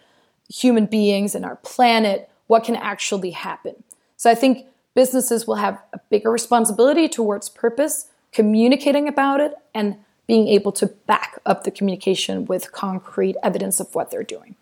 human 0.49 0.85
beings 0.85 1.33
and 1.33 1.43
our 1.43 1.55
planet 1.57 2.29
what 2.47 2.63
can 2.63 2.75
actually 2.75 3.31
happen 3.31 3.83
so 4.15 4.29
i 4.29 4.35
think 4.35 4.65
businesses 4.93 5.45
will 5.47 5.55
have 5.55 5.81
a 5.93 5.99
bigger 6.09 6.31
responsibility 6.31 7.09
towards 7.09 7.49
purpose 7.49 8.09
communicating 8.31 9.07
about 9.07 9.41
it 9.41 9.53
and 9.73 9.97
being 10.27 10.47
able 10.47 10.71
to 10.73 10.85
back 10.85 11.39
up 11.45 11.63
the 11.63 11.71
communication 11.71 12.45
with 12.45 12.71
concrete 12.71 13.35
evidence 13.41 13.79
of 13.79 13.95
what 13.95 14.11
they're 14.11 14.23
doing. 14.23 14.55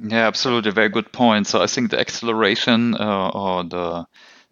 Yeah, 0.00 0.26
absolutely. 0.26 0.70
Very 0.70 0.88
good 0.88 1.12
point. 1.12 1.46
So 1.46 1.60
I 1.60 1.66
think 1.66 1.90
the 1.90 2.00
acceleration 2.00 2.94
uh, 2.94 3.28
or 3.30 3.64
the 3.64 4.06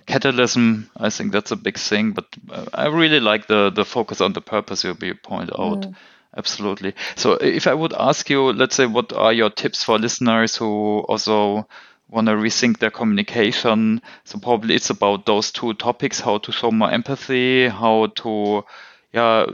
catalysm, 0.06 0.88
I 0.96 1.10
think 1.10 1.32
that's 1.32 1.50
a 1.50 1.56
big 1.56 1.78
thing. 1.78 2.12
But 2.12 2.26
uh, 2.50 2.66
I 2.74 2.86
really 2.86 3.20
like 3.20 3.46
the 3.46 3.70
the 3.70 3.84
focus 3.84 4.20
on 4.20 4.32
the 4.32 4.40
purpose 4.40 4.84
you 4.84 4.94
point 4.94 5.50
out. 5.58 5.82
Mm. 5.82 5.94
Absolutely. 6.36 6.94
So 7.16 7.32
if 7.32 7.66
I 7.66 7.74
would 7.74 7.92
ask 7.92 8.30
you, 8.30 8.52
let's 8.52 8.76
say, 8.76 8.86
what 8.86 9.12
are 9.12 9.32
your 9.32 9.50
tips 9.50 9.82
for 9.82 9.98
listeners 9.98 10.56
who 10.56 11.00
also 11.08 11.66
want 12.08 12.28
to 12.28 12.34
rethink 12.34 12.78
their 12.78 12.92
communication? 12.92 14.00
So 14.24 14.38
probably 14.38 14.76
it's 14.76 14.90
about 14.90 15.26
those 15.26 15.50
two 15.50 15.74
topics: 15.74 16.20
how 16.20 16.38
to 16.38 16.52
show 16.52 16.70
more 16.70 16.90
empathy, 16.90 17.68
how 17.68 18.06
to, 18.16 18.64
yeah, 19.12 19.46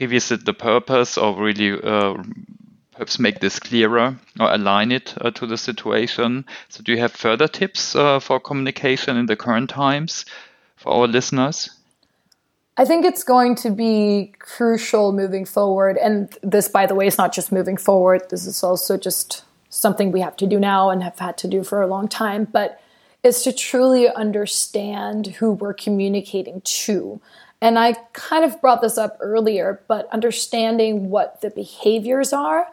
revisit 0.00 0.46
the 0.46 0.54
purpose, 0.54 1.18
or 1.18 1.36
really 1.36 1.78
uh, 1.82 2.14
perhaps 2.98 3.20
make 3.20 3.38
this 3.38 3.60
clearer 3.60 4.16
or 4.40 4.52
align 4.52 4.90
it 4.90 5.14
uh, 5.20 5.30
to 5.30 5.46
the 5.46 5.56
situation. 5.56 6.44
So, 6.68 6.82
do 6.82 6.90
you 6.90 6.98
have 6.98 7.12
further 7.12 7.46
tips 7.46 7.94
uh, 7.94 8.18
for 8.18 8.40
communication 8.40 9.16
in 9.16 9.26
the 9.26 9.36
current 9.36 9.70
times 9.70 10.24
for 10.74 10.92
our 10.92 11.06
listeners? 11.06 11.70
I 12.76 12.84
think 12.84 13.04
it's 13.04 13.22
going 13.22 13.54
to 13.56 13.70
be 13.70 14.32
crucial 14.40 15.12
moving 15.12 15.44
forward. 15.44 15.96
And 15.96 16.36
this, 16.42 16.66
by 16.66 16.86
the 16.86 16.96
way, 16.96 17.06
is 17.06 17.18
not 17.18 17.32
just 17.32 17.52
moving 17.52 17.76
forward, 17.76 18.22
this 18.30 18.46
is 18.46 18.64
also 18.64 18.96
just 18.96 19.44
something 19.70 20.10
we 20.10 20.20
have 20.20 20.36
to 20.38 20.46
do 20.48 20.58
now 20.58 20.90
and 20.90 21.04
have 21.04 21.20
had 21.20 21.38
to 21.38 21.46
do 21.46 21.62
for 21.62 21.80
a 21.80 21.86
long 21.86 22.08
time. 22.08 22.48
But 22.50 22.80
is 23.22 23.42
to 23.44 23.52
truly 23.52 24.08
understand 24.08 25.26
who 25.38 25.52
we're 25.52 25.74
communicating 25.74 26.62
to. 26.62 27.20
And 27.60 27.78
I 27.78 27.94
kind 28.12 28.44
of 28.44 28.60
brought 28.60 28.80
this 28.80 28.96
up 28.98 29.18
earlier, 29.20 29.82
but 29.88 30.08
understanding 30.12 31.10
what 31.10 31.40
the 31.40 31.50
behaviors 31.50 32.32
are 32.32 32.68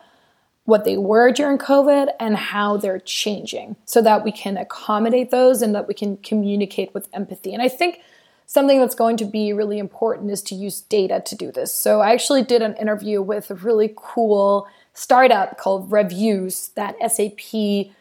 what 0.66 0.84
they 0.84 0.98
were 0.98 1.32
during 1.32 1.58
COVID 1.58 2.10
and 2.20 2.36
how 2.36 2.76
they're 2.78 3.00
changing 3.00 3.76
so 3.86 4.02
that 4.02 4.24
we 4.24 4.32
can 4.32 4.58
accommodate 4.58 5.32
those 5.32 5.62
and 5.62 5.74
that 5.76 5.88
we 5.88 5.94
can 5.94 6.18
communicate 6.18 6.94
with 6.94 7.08
empathy. 7.14 7.54
And 7.54 7.62
I 7.62 7.70
think 7.70 8.02
something 8.48 8.80
that's 8.80 8.96
going 8.96 9.18
to 9.18 9.26
be 9.26 9.54
really 9.54 9.80
important 9.80 10.32
is 10.32 10.42
to 10.44 10.56
use 10.56 10.82
data 10.82 11.22
to 11.26 11.36
do 11.36 11.52
this. 11.52 11.74
So 11.74 12.02
I 12.02 12.14
actually 12.14 12.44
did 12.44 12.62
an 12.62 12.76
interview 12.78 13.22
with 13.22 13.50
a 13.52 13.56
really 13.56 13.94
cool 13.96 14.68
startup 14.94 15.58
called 15.58 15.92
Revuze 15.92 16.70
that 16.76 16.96
SAP 17.12 17.92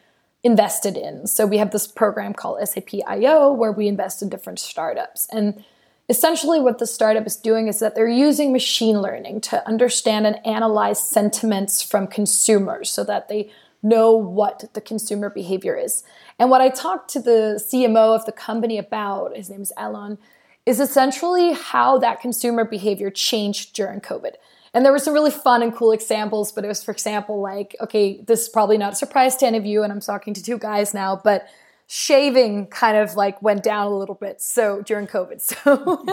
invested 0.42 0.96
in. 0.96 1.26
So 1.26 1.46
we 1.46 1.58
have 1.58 1.70
this 1.70 1.86
program 1.86 2.34
called 2.34 2.66
SAP 2.66 2.90
IO 3.06 3.52
where 3.52 3.72
we 3.72 3.88
invest 3.88 4.22
in 4.22 4.28
different 4.28 4.58
startups. 4.58 5.26
And 5.32 5.64
essentially 6.08 6.60
what 6.60 6.78
the 6.78 6.86
startup 6.86 7.26
is 7.26 7.36
doing 7.36 7.68
is 7.68 7.78
that 7.78 7.94
they're 7.94 8.08
using 8.08 8.52
machine 8.52 9.00
learning 9.00 9.40
to 9.40 9.66
understand 9.66 10.26
and 10.26 10.44
analyze 10.46 11.02
sentiments 11.02 11.82
from 11.82 12.06
consumers 12.06 12.90
so 12.90 13.04
that 13.04 13.28
they 13.28 13.50
know 13.82 14.12
what 14.12 14.64
the 14.72 14.80
consumer 14.80 15.30
behavior 15.30 15.76
is. 15.76 16.04
And 16.38 16.50
what 16.50 16.60
I 16.60 16.68
talked 16.70 17.10
to 17.10 17.20
the 17.20 17.62
CMO 17.62 18.14
of 18.14 18.24
the 18.26 18.32
company 18.32 18.78
about, 18.78 19.36
his 19.36 19.50
name 19.50 19.62
is 19.62 19.72
Alon, 19.76 20.18
is 20.66 20.80
essentially 20.80 21.52
how 21.52 21.98
that 21.98 22.20
consumer 22.20 22.64
behavior 22.64 23.10
changed 23.10 23.74
during 23.74 24.00
COVID. 24.00 24.32
And 24.72 24.84
there 24.84 24.92
were 24.92 24.98
some 24.98 25.14
really 25.14 25.30
fun 25.30 25.62
and 25.62 25.74
cool 25.74 25.92
examples, 25.92 26.50
but 26.50 26.64
it 26.64 26.68
was, 26.68 26.82
for 26.82 26.90
example, 26.90 27.40
like, 27.40 27.76
okay, 27.80 28.20
this 28.26 28.42
is 28.42 28.48
probably 28.48 28.76
not 28.76 28.94
a 28.94 28.96
surprise 28.96 29.36
to 29.36 29.46
any 29.46 29.58
of 29.58 29.66
you, 29.66 29.82
and 29.82 29.92
I'm 29.92 30.00
talking 30.00 30.34
to 30.34 30.42
two 30.42 30.58
guys 30.58 30.92
now, 30.92 31.20
but 31.22 31.46
shaving 31.86 32.66
kind 32.66 32.96
of 32.96 33.14
like 33.14 33.40
went 33.42 33.62
down 33.62 33.86
a 33.92 33.96
little 33.96 34.14
bit 34.14 34.40
so 34.40 34.82
during 34.82 35.06
covid. 35.06 35.40
So 35.64 36.04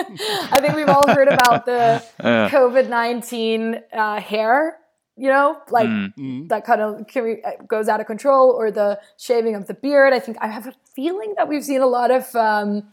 i 0.51 0.59
think 0.59 0.75
we've 0.75 0.89
all 0.89 1.07
heard 1.07 1.27
about 1.27 1.65
the 1.65 2.03
uh, 2.19 2.49
covid-19 2.49 3.81
uh, 3.93 4.19
hair 4.19 4.77
you 5.17 5.29
know 5.29 5.61
like 5.69 5.87
mm. 5.87 6.47
that 6.49 6.65
kind 6.65 6.81
of 6.81 7.67
goes 7.67 7.87
out 7.87 7.99
of 8.01 8.07
control 8.07 8.49
or 8.49 8.71
the 8.71 8.99
shaving 9.17 9.55
of 9.55 9.67
the 9.67 9.73
beard. 9.73 10.13
I 10.13 10.19
think 10.19 10.37
i 10.41 10.47
have 10.47 10.67
a 10.67 10.73
feeling 10.95 11.35
that 11.37 11.47
we've 11.47 11.63
seen 11.63 11.81
a 11.81 11.87
lot 11.87 12.11
of 12.11 12.35
um, 12.35 12.89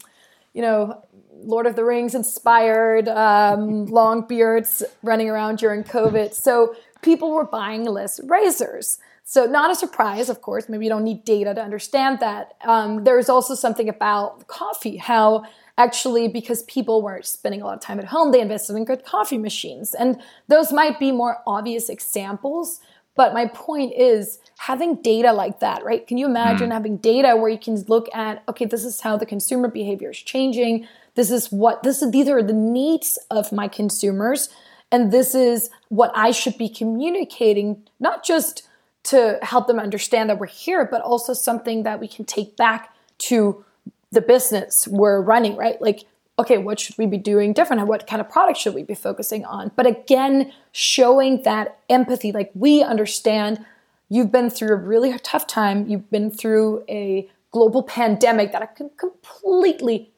you 0.53 0.61
know 0.61 1.03
lord 1.33 1.65
of 1.65 1.75
the 1.75 1.83
rings 1.83 2.15
inspired 2.15 3.07
um, 3.07 3.85
long 3.99 4.27
beards 4.27 4.83
running 5.03 5.29
around 5.29 5.57
during 5.57 5.83
covid. 5.83 6.33
So 6.33 6.75
people 7.01 7.31
were 7.31 7.45
buying 7.45 7.83
less 7.85 8.19
razors 8.23 8.99
so, 9.29 9.45
not 9.45 9.69
a 9.69 9.75
surprise, 9.75 10.27
of 10.27 10.41
course. 10.41 10.67
Maybe 10.67 10.85
you 10.85 10.89
don't 10.89 11.03
need 11.03 11.23
data 11.23 11.53
to 11.53 11.61
understand 11.61 12.19
that. 12.19 12.55
Um, 12.65 13.03
there's 13.03 13.29
also 13.29 13.53
something 13.53 13.87
about 13.87 14.47
coffee, 14.47 14.97
how 14.97 15.43
actually, 15.77 16.27
because 16.27 16.63
people 16.63 17.03
weren't 17.03 17.27
spending 17.27 17.61
a 17.61 17.65
lot 17.65 17.75
of 17.75 17.79
time 17.79 17.99
at 17.99 18.05
home, 18.05 18.31
they 18.31 18.41
invested 18.41 18.75
in 18.75 18.85
good 18.85 19.05
coffee 19.05 19.37
machines. 19.37 19.93
And 19.93 20.19
those 20.47 20.73
might 20.73 20.97
be 20.97 21.11
more 21.11 21.43
obvious 21.45 21.89
examples. 21.89 22.79
But 23.15 23.35
my 23.35 23.45
point 23.45 23.93
is 23.95 24.39
having 24.57 24.95
data 25.03 25.31
like 25.31 25.59
that, 25.59 25.85
right? 25.85 26.07
Can 26.07 26.17
you 26.17 26.25
imagine 26.25 26.69
mm. 26.69 26.73
having 26.73 26.97
data 26.97 27.35
where 27.35 27.51
you 27.51 27.59
can 27.59 27.75
look 27.83 28.07
at, 28.15 28.41
okay, 28.49 28.65
this 28.65 28.83
is 28.83 29.01
how 29.01 29.15
the 29.15 29.27
consumer 29.27 29.67
behavior 29.67 30.09
is 30.09 30.17
changing. 30.17 30.87
This 31.13 31.29
is 31.29 31.51
what, 31.51 31.83
this 31.83 32.01
is, 32.01 32.09
these 32.09 32.29
are 32.29 32.41
the 32.41 32.51
needs 32.51 33.19
of 33.29 33.51
my 33.51 33.67
consumers. 33.67 34.49
And 34.91 35.11
this 35.11 35.35
is 35.35 35.69
what 35.89 36.11
I 36.15 36.31
should 36.31 36.57
be 36.57 36.67
communicating, 36.67 37.83
not 37.99 38.25
just 38.25 38.65
to 39.09 39.39
help 39.41 39.67
them 39.67 39.79
understand 39.79 40.29
that 40.29 40.39
we're 40.39 40.47
here, 40.47 40.87
but 40.89 41.01
also 41.01 41.33
something 41.33 41.83
that 41.83 41.99
we 41.99 42.07
can 42.07 42.25
take 42.25 42.55
back 42.57 42.93
to 43.17 43.63
the 44.11 44.21
business 44.21 44.87
we're 44.87 45.21
running, 45.21 45.55
right? 45.55 45.81
Like, 45.81 46.05
okay, 46.37 46.57
what 46.57 46.79
should 46.79 46.97
we 46.97 47.05
be 47.05 47.17
doing 47.17 47.53
different? 47.53 47.79
And 47.79 47.89
what 47.89 48.07
kind 48.07 48.21
of 48.21 48.29
product 48.29 48.57
should 48.57 48.73
we 48.73 48.83
be 48.83 48.95
focusing 48.95 49.45
on? 49.45 49.71
But 49.75 49.85
again, 49.85 50.51
showing 50.71 51.43
that 51.43 51.79
empathy, 51.89 52.31
like 52.31 52.51
we 52.53 52.81
understand 52.81 53.65
you've 54.09 54.31
been 54.31 54.49
through 54.49 54.73
a 54.73 54.75
really 54.75 55.17
tough 55.19 55.45
time, 55.47 55.87
you've 55.87 56.09
been 56.09 56.31
through 56.31 56.83
a 56.89 57.29
global 57.51 57.83
pandemic 57.83 58.51
that 58.51 58.79
completely 58.97 60.11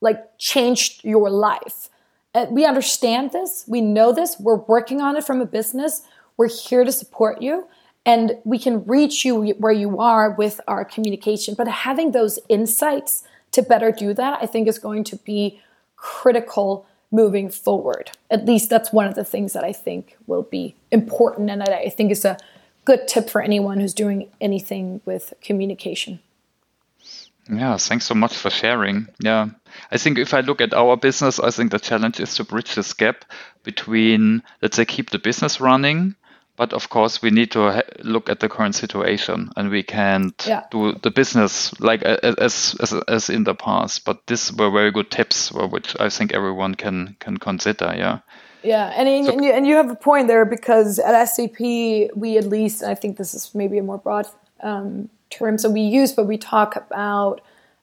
like 0.00 0.38
changed 0.38 1.04
your 1.04 1.30
life. 1.30 1.88
We 2.50 2.64
understand 2.64 3.32
this, 3.32 3.64
we 3.66 3.80
know 3.80 4.12
this, 4.12 4.36
we're 4.38 4.56
working 4.56 5.00
on 5.00 5.16
it 5.16 5.24
from 5.24 5.40
a 5.40 5.46
business. 5.46 6.02
We're 6.36 6.50
here 6.50 6.84
to 6.84 6.92
support 6.92 7.40
you 7.40 7.66
and 8.06 8.38
we 8.44 8.58
can 8.58 8.84
reach 8.84 9.24
you 9.24 9.50
where 9.58 9.72
you 9.72 9.98
are 9.98 10.30
with 10.30 10.60
our 10.68 10.84
communication. 10.84 11.54
But 11.54 11.66
having 11.66 12.12
those 12.12 12.38
insights 12.48 13.24
to 13.50 13.62
better 13.62 13.90
do 13.90 14.14
that, 14.14 14.38
I 14.40 14.46
think 14.46 14.68
is 14.68 14.78
going 14.78 15.02
to 15.04 15.16
be 15.16 15.60
critical 15.96 16.86
moving 17.10 17.50
forward. 17.50 18.12
At 18.30 18.46
least 18.46 18.70
that's 18.70 18.92
one 18.92 19.06
of 19.06 19.16
the 19.16 19.24
things 19.24 19.52
that 19.54 19.64
I 19.64 19.72
think 19.72 20.16
will 20.28 20.42
be 20.42 20.76
important 20.92 21.50
and 21.50 21.60
that 21.60 21.70
I 21.70 21.88
think 21.88 22.12
is 22.12 22.24
a 22.24 22.38
good 22.84 23.08
tip 23.08 23.28
for 23.28 23.40
anyone 23.42 23.80
who's 23.80 23.94
doing 23.94 24.30
anything 24.40 25.00
with 25.04 25.34
communication. 25.42 26.20
Yeah, 27.50 27.76
thanks 27.76 28.06
so 28.06 28.14
much 28.14 28.36
for 28.36 28.50
sharing. 28.50 29.08
Yeah, 29.20 29.48
I 29.90 29.98
think 29.98 30.18
if 30.18 30.34
I 30.34 30.40
look 30.40 30.60
at 30.60 30.74
our 30.74 30.96
business, 30.96 31.38
I 31.38 31.50
think 31.50 31.70
the 31.70 31.78
challenge 31.78 32.18
is 32.20 32.34
to 32.36 32.44
bridge 32.44 32.74
this 32.74 32.92
gap 32.92 33.24
between, 33.62 34.42
let's 34.62 34.76
say, 34.76 34.84
keep 34.84 35.10
the 35.10 35.18
business 35.18 35.60
running 35.60 36.16
but 36.56 36.72
of 36.72 36.88
course, 36.88 37.22
we 37.22 37.30
need 37.30 37.50
to 37.52 37.84
look 38.02 38.28
at 38.28 38.40
the 38.40 38.48
current 38.48 38.74
situation, 38.74 39.50
and 39.56 39.70
we 39.70 39.82
can't 39.82 40.44
yeah. 40.46 40.64
do 40.70 40.94
the 41.02 41.10
business 41.10 41.78
like 41.80 42.02
as, 42.02 42.74
as 42.80 42.94
as 43.08 43.30
in 43.30 43.44
the 43.44 43.54
past. 43.54 44.04
But 44.04 44.26
these 44.26 44.52
were 44.52 44.70
very 44.70 44.90
good 44.90 45.10
tips, 45.10 45.52
which 45.52 45.94
I 46.00 46.08
think 46.08 46.32
everyone 46.32 46.74
can 46.74 47.16
can 47.20 47.36
consider. 47.36 47.94
Yeah. 47.96 48.18
Yeah, 48.62 48.92
and, 48.96 49.26
so, 49.26 49.32
and, 49.32 49.44
you, 49.44 49.52
and 49.52 49.64
you 49.64 49.76
have 49.76 49.90
a 49.90 49.94
point 49.94 50.26
there 50.26 50.44
because 50.44 50.98
at 50.98 51.24
SAP 51.26 51.60
we 51.60 52.36
at 52.36 52.46
least 52.46 52.82
I 52.82 52.96
think 52.96 53.16
this 53.16 53.32
is 53.32 53.54
maybe 53.54 53.78
a 53.78 53.82
more 53.82 53.98
broad 53.98 54.26
um, 54.60 55.08
term 55.30 55.58
so 55.58 55.70
we 55.70 55.82
use, 55.82 56.12
but 56.12 56.26
we 56.26 56.36
talk 56.36 56.74
about 56.74 57.40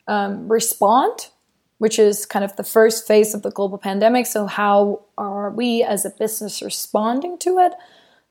um, 0.08 0.52
respond, 0.52 1.30
which 1.78 2.00
is 2.00 2.26
kind 2.26 2.44
of 2.44 2.56
the 2.58 2.64
first 2.64 3.08
phase 3.08 3.34
of 3.34 3.44
the 3.44 3.52
global 3.52 3.78
pandemic. 3.78 4.26
So 4.26 4.46
how 4.46 5.02
are 5.18 5.52
we 5.52 5.84
as 5.84 6.06
a 6.06 6.10
business 6.10 6.62
responding 6.62 7.38
to 7.40 7.60
it? 7.60 7.74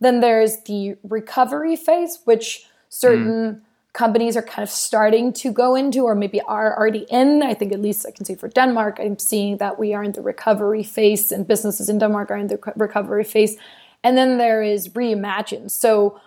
Then 0.02 0.20
there's 0.20 0.62
the 0.62 0.96
recovery 1.04 1.76
phase, 1.76 2.18
which 2.24 2.66
certain 2.88 3.54
mm. 3.54 3.60
companies 3.92 4.36
are 4.36 4.42
kind 4.42 4.64
of 4.64 4.70
starting 4.70 5.32
to 5.34 5.52
go 5.52 5.76
into 5.76 6.02
or 6.02 6.16
maybe 6.16 6.40
are 6.42 6.76
already 6.76 7.06
in. 7.08 7.42
I 7.42 7.54
think 7.54 7.72
at 7.72 7.80
least 7.80 8.04
I 8.06 8.10
can 8.10 8.24
say 8.24 8.34
for 8.34 8.48
Denmark, 8.48 8.98
I'm 9.00 9.18
seeing 9.18 9.58
that 9.58 9.78
we 9.78 9.94
are 9.94 10.02
in 10.02 10.12
the 10.12 10.20
recovery 10.20 10.82
phase 10.82 11.30
and 11.30 11.46
businesses 11.46 11.88
in 11.88 11.98
Denmark 11.98 12.32
are 12.32 12.36
in 12.36 12.48
the 12.48 12.58
recovery 12.74 13.24
phase. 13.24 13.56
And 14.02 14.18
then 14.18 14.38
there 14.38 14.60
is 14.60 14.88
reimagine. 14.88 15.70
So 15.70 16.20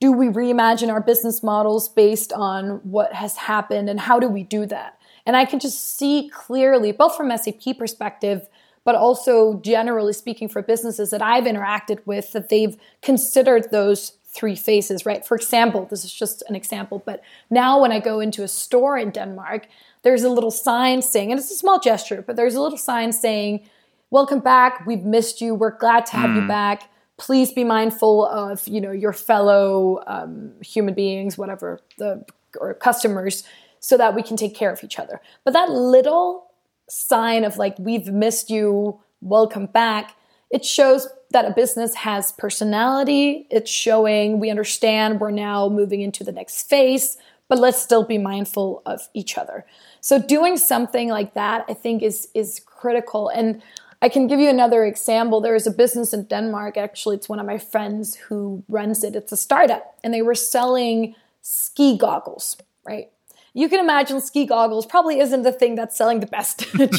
do 0.00 0.10
we 0.10 0.28
reimagine 0.28 0.90
our 0.90 1.02
business 1.02 1.42
models 1.42 1.90
based 1.90 2.32
on 2.32 2.80
what 2.82 3.12
has 3.12 3.36
happened 3.36 3.90
and 3.90 4.00
how 4.00 4.18
do 4.18 4.28
we 4.28 4.42
do 4.42 4.64
that? 4.66 4.98
And 5.26 5.36
I 5.36 5.44
can 5.44 5.58
just 5.58 5.98
see 5.98 6.30
clearly, 6.32 6.92
both 6.92 7.14
from 7.14 7.36
SAP 7.36 7.76
perspective, 7.76 8.48
but 8.86 8.94
also 8.94 9.54
generally 9.64 10.12
speaking 10.12 10.48
for 10.48 10.62
businesses 10.62 11.10
that 11.10 11.20
I've 11.20 11.42
interacted 11.42 11.98
with 12.06 12.32
that 12.32 12.48
they've 12.50 12.76
considered 13.02 13.72
those 13.72 14.12
three 14.24 14.54
phases, 14.54 15.04
right? 15.04 15.26
For 15.26 15.34
example, 15.34 15.88
this 15.90 16.04
is 16.04 16.14
just 16.14 16.44
an 16.48 16.54
example, 16.54 17.02
but 17.04 17.20
now 17.50 17.80
when 17.82 17.90
I 17.90 17.98
go 17.98 18.20
into 18.20 18.44
a 18.44 18.48
store 18.48 18.96
in 18.96 19.10
Denmark, 19.10 19.66
there's 20.02 20.22
a 20.22 20.28
little 20.28 20.52
sign 20.52 21.02
saying, 21.02 21.32
and 21.32 21.40
it's 21.40 21.50
a 21.50 21.56
small 21.56 21.80
gesture, 21.80 22.22
but 22.24 22.36
there's 22.36 22.54
a 22.54 22.62
little 22.62 22.78
sign 22.78 23.10
saying, 23.10 23.68
welcome 24.10 24.38
back. 24.38 24.86
We've 24.86 25.02
missed 25.02 25.40
you. 25.40 25.56
We're 25.56 25.76
glad 25.76 26.06
to 26.06 26.16
have 26.16 26.30
mm. 26.30 26.42
you 26.42 26.48
back. 26.48 26.88
Please 27.16 27.52
be 27.52 27.64
mindful 27.64 28.26
of 28.26 28.68
you 28.68 28.80
know 28.80 28.92
your 28.92 29.14
fellow 29.14 30.02
um, 30.06 30.52
human 30.60 30.94
beings, 30.94 31.36
whatever 31.36 31.80
the 31.96 32.24
or 32.60 32.74
customers, 32.74 33.42
so 33.80 33.96
that 33.96 34.14
we 34.14 34.22
can 34.22 34.36
take 34.36 34.54
care 34.54 34.70
of 34.70 34.84
each 34.84 34.98
other. 34.98 35.20
But 35.42 35.54
that 35.54 35.70
little 35.70 36.45
sign 36.88 37.44
of 37.44 37.56
like 37.56 37.78
we've 37.78 38.08
missed 38.08 38.50
you, 38.50 39.00
welcome 39.20 39.66
back. 39.66 40.16
It 40.50 40.64
shows 40.64 41.08
that 41.30 41.44
a 41.44 41.50
business 41.50 41.94
has 41.94 42.32
personality. 42.32 43.46
It's 43.50 43.70
showing 43.70 44.38
we 44.38 44.50
understand 44.50 45.20
we're 45.20 45.30
now 45.30 45.68
moving 45.68 46.00
into 46.00 46.22
the 46.22 46.32
next 46.32 46.68
phase, 46.68 47.18
but 47.48 47.58
let's 47.58 47.80
still 47.80 48.04
be 48.04 48.18
mindful 48.18 48.82
of 48.86 49.08
each 49.12 49.36
other. 49.36 49.66
So 50.00 50.20
doing 50.20 50.56
something 50.56 51.08
like 51.08 51.34
that, 51.34 51.64
I 51.68 51.74
think, 51.74 52.02
is 52.02 52.28
is 52.34 52.60
critical. 52.64 53.28
And 53.28 53.62
I 54.02 54.08
can 54.08 54.26
give 54.28 54.38
you 54.38 54.48
another 54.48 54.84
example. 54.84 55.40
There 55.40 55.56
is 55.56 55.66
a 55.66 55.70
business 55.70 56.12
in 56.12 56.24
Denmark. 56.24 56.76
Actually, 56.76 57.16
it's 57.16 57.28
one 57.28 57.40
of 57.40 57.46
my 57.46 57.58
friends 57.58 58.14
who 58.14 58.62
runs 58.68 59.02
it. 59.02 59.16
It's 59.16 59.32
a 59.32 59.36
startup, 59.36 59.96
and 60.04 60.14
they 60.14 60.22
were 60.22 60.34
selling 60.34 61.16
ski 61.42 61.96
goggles, 61.98 62.56
right? 62.86 63.10
You 63.56 63.70
can 63.70 63.80
imagine 63.80 64.20
ski 64.20 64.44
goggles 64.44 64.84
probably 64.84 65.18
isn't 65.18 65.42
the 65.42 65.50
thing 65.50 65.76
that's 65.76 65.96
selling 65.96 66.20
the 66.20 66.26
best 66.26 66.58
during 66.72 66.90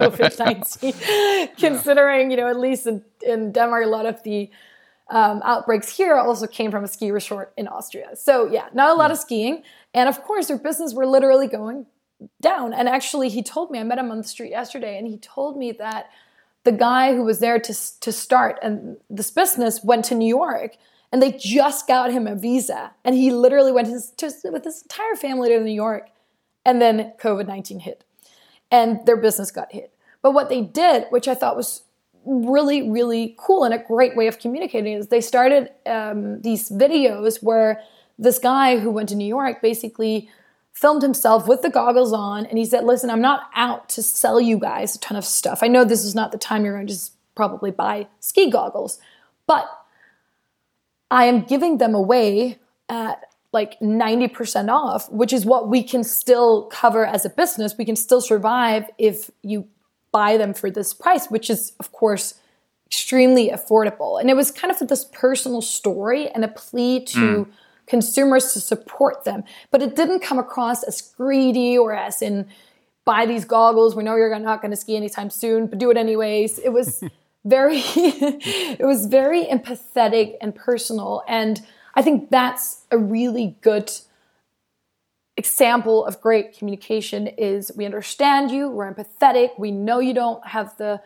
COVID 0.00 0.38
19, 0.38 1.48
considering, 1.58 2.30
you 2.30 2.38
know, 2.38 2.48
at 2.48 2.58
least 2.58 2.86
in, 2.86 3.04
in 3.20 3.52
Denmark, 3.52 3.84
a 3.84 3.88
lot 3.88 4.06
of 4.06 4.22
the 4.22 4.50
um, 5.10 5.42
outbreaks 5.44 5.94
here 5.94 6.16
also 6.16 6.46
came 6.46 6.70
from 6.70 6.82
a 6.82 6.88
ski 6.88 7.10
resort 7.10 7.52
in 7.58 7.68
Austria. 7.68 8.16
So, 8.16 8.50
yeah, 8.50 8.68
not 8.72 8.88
a 8.88 8.94
lot 8.94 9.08
yeah. 9.08 9.12
of 9.12 9.18
skiing. 9.18 9.62
And 9.92 10.08
of 10.08 10.22
course, 10.22 10.48
their 10.48 10.56
business 10.56 10.94
were 10.94 11.06
literally 11.06 11.46
going 11.46 11.84
down. 12.40 12.72
And 12.72 12.88
actually, 12.88 13.28
he 13.28 13.42
told 13.42 13.70
me, 13.70 13.78
I 13.78 13.82
met 13.82 13.98
him 13.98 14.10
on 14.10 14.16
the 14.16 14.24
street 14.24 14.50
yesterday, 14.50 14.96
and 14.96 15.06
he 15.06 15.18
told 15.18 15.58
me 15.58 15.72
that 15.72 16.08
the 16.64 16.72
guy 16.72 17.14
who 17.14 17.22
was 17.22 17.40
there 17.40 17.58
to, 17.60 18.00
to 18.00 18.12
start 18.12 18.58
and 18.62 18.96
this 19.10 19.30
business 19.30 19.84
went 19.84 20.06
to 20.06 20.14
New 20.14 20.28
York 20.28 20.76
and 21.12 21.22
they 21.22 21.32
just 21.32 21.86
got 21.86 22.12
him 22.12 22.26
a 22.26 22.34
visa. 22.34 22.92
And 23.04 23.14
he 23.14 23.30
literally 23.30 23.72
went 23.72 23.88
to, 24.18 24.32
with 24.50 24.64
his 24.64 24.82
entire 24.82 25.16
family 25.16 25.48
to 25.48 25.60
New 25.60 25.72
York. 25.72 26.08
And 26.64 26.82
then 26.82 27.14
COVID-19 27.20 27.80
hit. 27.80 28.04
And 28.70 29.00
their 29.06 29.16
business 29.16 29.50
got 29.50 29.72
hit. 29.72 29.94
But 30.20 30.32
what 30.32 30.50
they 30.50 30.60
did, 30.60 31.06
which 31.10 31.26
I 31.26 31.34
thought 31.34 31.56
was 31.56 31.82
really, 32.26 32.90
really 32.90 33.34
cool 33.38 33.64
and 33.64 33.72
a 33.72 33.78
great 33.78 34.16
way 34.16 34.26
of 34.26 34.38
communicating 34.38 34.92
is 34.92 35.06
they 35.06 35.22
started 35.22 35.70
um, 35.86 36.42
these 36.42 36.68
videos 36.68 37.42
where 37.42 37.80
this 38.18 38.38
guy 38.38 38.78
who 38.78 38.90
went 38.90 39.08
to 39.08 39.14
New 39.14 39.26
York 39.26 39.62
basically 39.62 40.28
filmed 40.74 41.02
himself 41.02 41.48
with 41.48 41.62
the 41.62 41.70
goggles 41.70 42.12
on. 42.12 42.44
And 42.44 42.58
he 42.58 42.64
said, 42.66 42.84
Listen, 42.84 43.08
I'm 43.08 43.22
not 43.22 43.48
out 43.54 43.88
to 43.90 44.02
sell 44.02 44.40
you 44.40 44.58
guys 44.58 44.96
a 44.96 44.98
ton 44.98 45.16
of 45.16 45.24
stuff. 45.24 45.60
I 45.62 45.68
know 45.68 45.84
this 45.84 46.04
is 46.04 46.14
not 46.14 46.32
the 46.32 46.38
time 46.38 46.64
you're 46.64 46.74
going 46.74 46.86
to 46.86 46.92
just 46.92 47.14
probably 47.34 47.70
buy 47.70 48.08
ski 48.20 48.50
goggles, 48.50 48.98
but 49.46 49.68
I 51.10 51.24
am 51.24 51.42
giving 51.42 51.78
them 51.78 51.94
away 51.94 52.58
at 52.88 53.24
like 53.52 53.78
90% 53.80 54.70
off, 54.70 55.10
which 55.10 55.32
is 55.32 55.46
what 55.46 55.68
we 55.68 55.82
can 55.82 56.04
still 56.04 56.64
cover 56.64 57.06
as 57.06 57.24
a 57.24 57.30
business. 57.30 57.74
We 57.78 57.84
can 57.84 57.96
still 57.96 58.20
survive 58.20 58.90
if 58.98 59.30
you 59.42 59.66
buy 60.12 60.36
them 60.36 60.52
for 60.52 60.70
this 60.70 60.92
price, 60.92 61.28
which 61.28 61.48
is, 61.48 61.72
of 61.80 61.92
course, 61.92 62.34
extremely 62.86 63.48
affordable. 63.48 64.20
And 64.20 64.28
it 64.28 64.36
was 64.36 64.50
kind 64.50 64.70
of 64.70 64.86
this 64.88 65.06
personal 65.12 65.62
story 65.62 66.28
and 66.28 66.44
a 66.44 66.48
plea 66.48 67.04
to. 67.06 67.18
Mm 67.18 67.52
consumers 67.88 68.52
to 68.52 68.60
support 68.60 69.24
them. 69.24 69.42
But 69.70 69.82
it 69.82 69.96
didn't 69.96 70.20
come 70.20 70.38
across 70.38 70.82
as 70.82 71.00
greedy 71.00 71.76
or 71.76 71.92
as 71.92 72.22
in 72.22 72.46
buy 73.04 73.26
these 73.26 73.44
goggles. 73.44 73.96
We 73.96 74.04
know 74.04 74.14
you're 74.14 74.38
not 74.38 74.60
going 74.60 74.70
to 74.70 74.76
ski 74.76 74.96
anytime 74.96 75.30
soon, 75.30 75.66
but 75.66 75.78
do 75.78 75.90
it 75.90 75.96
anyways. 75.96 76.58
It 76.58 76.72
was 76.72 77.02
very 77.44 77.78
it 77.84 78.84
was 78.84 79.06
very 79.06 79.44
empathetic 79.46 80.36
and 80.40 80.54
personal 80.54 81.22
and 81.28 81.64
I 81.94 82.02
think 82.02 82.30
that's 82.30 82.84
a 82.92 82.98
really 82.98 83.56
good 83.60 83.90
example 85.36 86.04
of 86.04 86.20
great 86.20 86.56
communication 86.56 87.26
is 87.26 87.72
we 87.76 87.84
understand 87.84 88.50
you, 88.50 88.68
we're 88.68 88.92
empathetic, 88.92 89.58
we 89.58 89.70
know 89.70 89.98
you 89.98 90.14
don't 90.14 90.46
have 90.46 90.76
the 90.76 91.00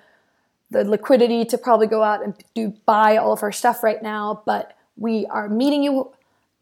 the 0.70 0.84
liquidity 0.84 1.44
to 1.44 1.58
probably 1.58 1.86
go 1.86 2.02
out 2.02 2.24
and 2.24 2.34
do 2.54 2.74
buy 2.86 3.18
all 3.18 3.32
of 3.32 3.42
our 3.42 3.52
stuff 3.52 3.82
right 3.82 4.02
now, 4.02 4.42
but 4.46 4.76
we 4.96 5.26
are 5.26 5.48
meeting 5.48 5.82
you 5.82 6.10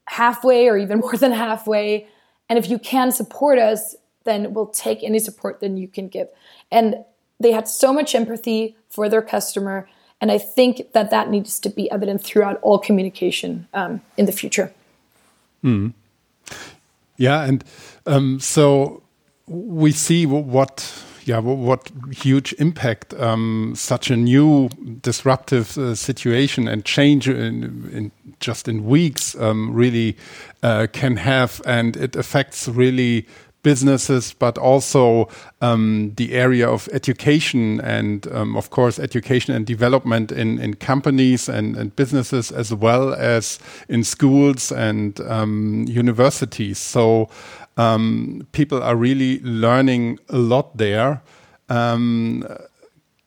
halfway 0.06 0.68
or 0.68 0.76
even 0.76 0.98
more 1.04 1.16
than 1.16 1.32
halfway. 1.32 2.08
And 2.48 2.58
if 2.58 2.68
you 2.68 2.78
can 2.78 3.12
support 3.12 3.58
us, 3.58 3.94
then 4.24 4.52
we'll 4.52 4.66
take 4.66 5.04
any 5.04 5.20
support 5.20 5.60
that 5.60 5.70
you 5.70 5.86
can 5.86 6.08
give. 6.08 6.28
And 6.72 7.04
they 7.40 7.52
had 7.52 7.66
so 7.66 7.92
much 7.92 8.14
empathy 8.14 8.76
for 8.88 9.08
their 9.08 9.22
customer. 9.22 9.88
And 10.20 10.30
I 10.30 10.38
think 10.38 10.92
that 10.92 11.10
that 11.10 11.30
needs 11.30 11.58
to 11.60 11.70
be 11.70 11.90
evident 11.90 12.22
throughout 12.22 12.58
all 12.60 12.78
communication 12.78 13.66
um, 13.72 14.02
in 14.18 14.26
the 14.26 14.32
future. 14.32 14.72
Mm. 15.64 15.94
Yeah. 17.16 17.42
And 17.42 17.64
um, 18.06 18.38
so 18.38 19.02
we 19.46 19.92
see 19.92 20.26
what 20.26 21.04
yeah, 21.24 21.38
what 21.38 21.90
huge 22.10 22.54
impact 22.54 23.14
um, 23.14 23.74
such 23.76 24.10
a 24.10 24.16
new 24.16 24.68
disruptive 25.00 25.76
uh, 25.78 25.94
situation 25.94 26.66
and 26.66 26.84
change 26.84 27.28
in, 27.28 27.88
in 27.92 28.10
just 28.40 28.66
in 28.66 28.86
weeks 28.86 29.36
um, 29.36 29.72
really 29.72 30.16
uh, 30.62 30.86
can 30.92 31.16
have, 31.16 31.60
and 31.66 31.96
it 31.96 32.16
affects 32.16 32.68
really 32.68 33.26
businesses, 33.62 34.32
but 34.32 34.58
also 34.58 35.28
um, 35.60 36.12
the 36.16 36.32
area 36.32 36.68
of 36.68 36.88
education 36.92 37.80
and, 37.80 38.26
um, 38.32 38.56
of 38.56 38.70
course, 38.70 38.98
education 38.98 39.54
and 39.54 39.66
development 39.66 40.32
in, 40.32 40.58
in 40.58 40.74
companies 40.74 41.48
and, 41.48 41.76
and 41.76 41.94
businesses 41.96 42.50
as 42.50 42.72
well 42.72 43.14
as 43.14 43.58
in 43.88 44.04
schools 44.04 44.72
and 44.72 45.20
um, 45.20 45.84
universities. 45.88 46.78
So 46.78 47.28
um, 47.76 48.46
people 48.52 48.82
are 48.82 48.96
really 48.96 49.40
learning 49.40 50.18
a 50.28 50.38
lot 50.38 50.76
there. 50.76 51.22
Um, 51.68 52.44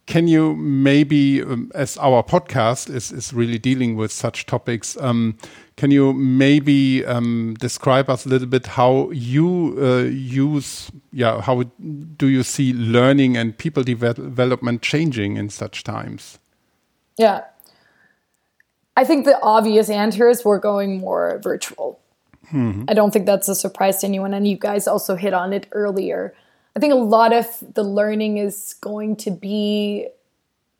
can 0.06 0.28
you 0.28 0.56
maybe, 0.56 1.42
um, 1.42 1.72
as 1.74 1.98
our 1.98 2.24
podcast 2.24 2.94
is, 2.94 3.12
is 3.12 3.34
really 3.34 3.58
dealing 3.58 3.96
with 3.96 4.12
such 4.12 4.46
topics, 4.46 4.98
can 5.76 5.92
you 5.92 6.14
maybe 6.14 7.06
um, 7.06 7.56
describe 7.60 8.10
us 8.10 8.26
a 8.26 8.30
little 8.30 8.48
bit 8.48 8.68
how 8.68 9.10
you 9.12 9.76
uh, 9.82 10.04
use, 10.04 10.92
yeah, 11.12 11.42
how 11.42 11.64
do 12.18 12.28
you 12.28 12.44
see 12.44 12.74
learning 12.74 13.36
and 13.38 13.58
people 13.58 13.84
development 13.84 14.82
changing 14.82 15.38
in 15.38 15.50
such 15.50 15.84
times? 15.84 16.38
Yeah. 17.18 17.42
I 18.96 19.04
think 19.04 19.26
the 19.26 19.40
obvious 19.42 19.90
answer 19.90 20.30
is 20.30 20.46
we're 20.46 20.60
going 20.60 21.00
more 21.00 21.40
virtual. 21.44 22.00
Mm-hmm. 22.52 22.86
I 22.88 22.94
don't 22.94 23.12
think 23.12 23.26
that's 23.26 23.50
a 23.50 23.56
surprise 23.56 24.00
to 24.00 24.08
anyone. 24.08 24.34
And 24.34 24.48
you 24.48 24.58
guys 24.58 24.88
also 24.88 25.16
hit 25.16 25.34
on 25.34 25.54
it 25.54 25.68
earlier. 25.72 26.36
I 26.76 26.80
think 26.80 26.94
a 26.94 26.98
lot 26.98 27.34
of 27.34 27.48
the 27.74 27.84
learning 27.84 28.38
is 28.38 28.76
going 28.82 29.16
to 29.18 29.32
be 29.32 30.08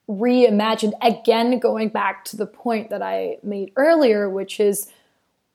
reimagined 0.10 0.94
again, 1.02 1.60
going 1.60 1.90
back 1.90 2.26
to 2.26 2.38
the 2.38 2.46
point 2.46 2.90
that 2.90 3.02
I 3.02 3.38
made 3.44 3.72
earlier, 3.76 4.30
which 4.30 4.60
is 4.60 4.88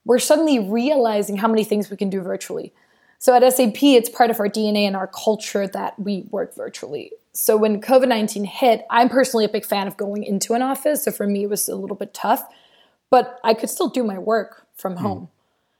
we're 0.04 0.18
suddenly 0.18 0.58
realizing 0.58 1.36
how 1.36 1.48
many 1.48 1.64
things 1.64 1.90
we 1.90 1.96
can 1.96 2.08
do 2.08 2.20
virtually. 2.20 2.72
So 3.18 3.34
at 3.34 3.52
SAP, 3.52 3.82
it's 3.82 4.08
part 4.08 4.30
of 4.30 4.40
our 4.40 4.48
DNA 4.48 4.82
and 4.82 4.96
our 4.96 5.08
culture 5.08 5.66
that 5.66 5.98
we 5.98 6.24
work 6.30 6.54
virtually. 6.54 7.12
So 7.32 7.56
when 7.56 7.80
COVID 7.80 8.08
19 8.08 8.44
hit, 8.44 8.86
I'm 8.90 9.08
personally 9.08 9.44
a 9.44 9.48
big 9.48 9.64
fan 9.64 9.86
of 9.86 9.96
going 9.96 10.24
into 10.24 10.54
an 10.54 10.62
office. 10.62 11.04
So 11.04 11.10
for 11.10 11.26
me, 11.26 11.44
it 11.44 11.50
was 11.50 11.68
a 11.68 11.76
little 11.76 11.96
bit 11.96 12.14
tough, 12.14 12.48
but 13.10 13.38
I 13.44 13.54
could 13.54 13.70
still 13.70 13.88
do 13.88 14.02
my 14.02 14.18
work 14.18 14.66
from 14.76 14.94
hmm. 14.94 15.02
home. 15.02 15.20
Mm. 15.20 15.28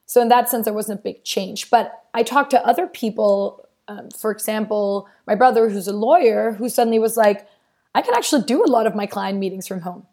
So 0.07 0.23
in 0.23 0.29
that 0.29 0.49
sense, 0.49 0.65
there 0.65 0.75
wasn't 0.75 1.01
a 1.01 1.03
big 1.03 1.23
change. 1.25 1.71
But 1.71 2.05
I 2.15 2.23
talked 2.23 2.51
to 2.51 2.67
other 2.67 2.87
people, 2.87 3.67
um, 3.89 4.11
for 4.11 4.31
example, 4.31 5.07
my 5.27 5.35
brother, 5.35 5.69
who's 5.69 5.87
a 5.87 5.93
lawyer, 5.93 6.53
who 6.53 6.69
suddenly 6.69 6.99
was 6.99 7.17
like, 7.17 7.47
I 7.95 8.03
can 8.03 8.15
actually 8.15 8.43
do 8.43 8.65
a 8.65 8.71
lot 8.71 8.87
of 8.87 8.95
my 8.95 9.07
client 9.07 9.39
meetings 9.39 9.67
from 9.67 9.81
home. 9.81 10.07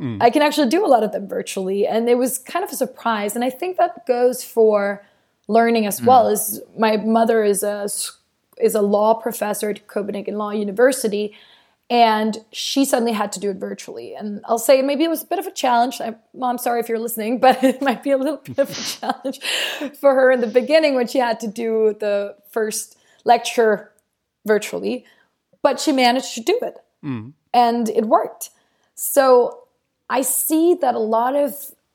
Mm. 0.00 0.22
I 0.22 0.30
can 0.30 0.42
actually 0.42 0.68
do 0.68 0.84
a 0.84 0.88
lot 0.88 1.02
of 1.02 1.12
them 1.12 1.28
virtually. 1.28 1.86
And 1.86 2.08
it 2.08 2.16
was 2.16 2.38
kind 2.38 2.64
of 2.64 2.70
a 2.70 2.76
surprise. 2.76 3.34
And 3.34 3.44
I 3.44 3.50
think 3.50 3.76
that 3.76 4.06
goes 4.06 4.42
for 4.42 5.04
learning 5.48 5.86
as 5.86 6.00
mm. 6.00 6.06
well. 6.06 6.28
Is 6.28 6.60
my 6.78 6.96
mother 6.96 7.44
is 7.44 7.62
a 7.62 7.88
is 8.58 8.74
a 8.74 8.82
law 8.82 9.14
professor 9.14 9.70
at 9.70 9.86
Copenhagen 9.86 10.36
Law 10.36 10.50
University, 10.50 11.34
and 11.88 12.38
she 12.52 12.84
suddenly 12.84 13.12
had 13.12 13.32
to 13.32 13.40
do 13.40 13.50
it 13.50 13.56
virtually. 13.56 14.14
And 14.14 14.40
I'll 14.44 14.58
say 14.58 14.80
maybe 14.80 15.04
it 15.04 15.08
was 15.08 15.22
a 15.22 15.26
bit 15.26 15.38
of 15.38 15.46
a 15.46 15.50
challenge. 15.50 16.00
I, 16.00 16.14
Mom, 16.34 16.58
sorry 16.58 16.80
if 16.80 16.88
you're 16.88 16.98
listening, 16.98 17.38
but 17.40 17.62
it 17.62 17.82
might 17.82 18.02
be 18.02 18.10
a 18.10 18.16
little 18.16 18.38
bit 18.38 18.58
of 18.58 18.70
a 18.70 18.74
challenge 18.74 19.40
for 19.98 20.14
her 20.14 20.30
in 20.30 20.40
the 20.40 20.46
beginning 20.46 20.94
when 20.94 21.06
she 21.06 21.18
had 21.18 21.40
to 21.40 21.48
do 21.48 21.96
the 21.98 22.36
first 22.50 22.96
lecture 23.24 23.92
virtually. 24.46 25.04
But 25.62 25.78
she 25.78 25.92
managed 25.92 26.34
to 26.36 26.40
do 26.40 26.58
it, 26.62 26.78
mm. 27.04 27.32
and 27.52 27.88
it 27.88 28.06
worked. 28.06 28.50
So 28.94 29.64
I 30.08 30.22
see 30.22 30.74
that 30.74 30.94
a 30.94 30.98
lot 30.98 31.36
of 31.36 31.54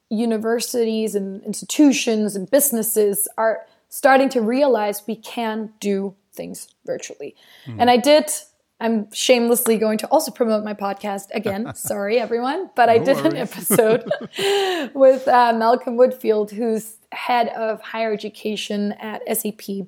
universities 0.10 1.15
and 1.15 1.44
institutions 1.44 2.36
and 2.36 2.50
businesses 2.50 3.28
are 3.38 3.65
starting 3.89 4.30
to 4.30 4.41
realize 4.41 5.04
we 5.08 5.15
can 5.15 5.74
do 5.80 6.15
things 6.34 6.68
virtually. 6.86 7.36
Mm. 7.65 7.78
And 7.80 7.89
I 7.89 7.98
did 7.98 8.32
I'm 8.80 9.12
shamelessly 9.13 9.78
going 9.78 9.98
to 10.00 10.08
also 10.08 10.32
promote 10.32 10.63
my 10.63 10.74
podcast 10.74 11.28
again. 11.34 11.72
Sorry, 11.76 12.20
everyone, 12.20 12.70
but 12.76 12.89
I 12.89 12.98
did 12.98 13.18
an 13.26 13.36
episode 13.36 14.04
with 14.94 15.28
uh, 15.28 15.54
Malcolm 15.54 15.98
Woodfield, 15.98 16.52
who's 16.52 16.98
head 17.12 17.48
of 17.50 17.82
higher 17.82 18.12
education 18.12 18.91
at 18.94 19.22
SAP, 19.38 19.88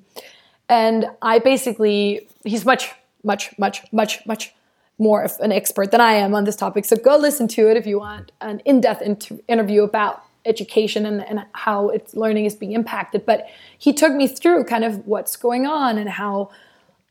and 0.70 1.06
I 1.20 1.38
basically 1.38 2.28
he's 2.44 2.64
much, 2.64 2.90
much, 3.22 3.56
much, 3.58 3.82
much, 3.92 4.26
much 4.26 4.54
more 4.98 5.22
of 5.22 5.32
an 5.40 5.52
expert 5.52 5.90
than 5.90 6.00
I 6.00 6.14
am 6.14 6.34
on 6.34 6.44
this 6.44 6.56
topic. 6.56 6.84
So 6.84 6.96
go 6.96 7.16
listen 7.16 7.48
to 7.48 7.70
it 7.70 7.76
if 7.76 7.86
you 7.86 8.00
want 8.00 8.32
an 8.40 8.60
in-depth 8.64 9.02
inter- 9.02 9.38
interview 9.46 9.82
about 9.84 10.24
education 10.44 11.06
and, 11.06 11.24
and 11.24 11.46
how 11.52 11.88
its 11.88 12.14
learning 12.14 12.46
is 12.46 12.54
being 12.54 12.72
impacted. 12.72 13.24
But 13.24 13.46
he 13.78 13.92
took 13.92 14.12
me 14.12 14.26
through 14.26 14.64
kind 14.64 14.84
of 14.84 15.06
what's 15.06 15.36
going 15.36 15.66
on 15.66 15.98
and 15.98 16.08
how 16.08 16.50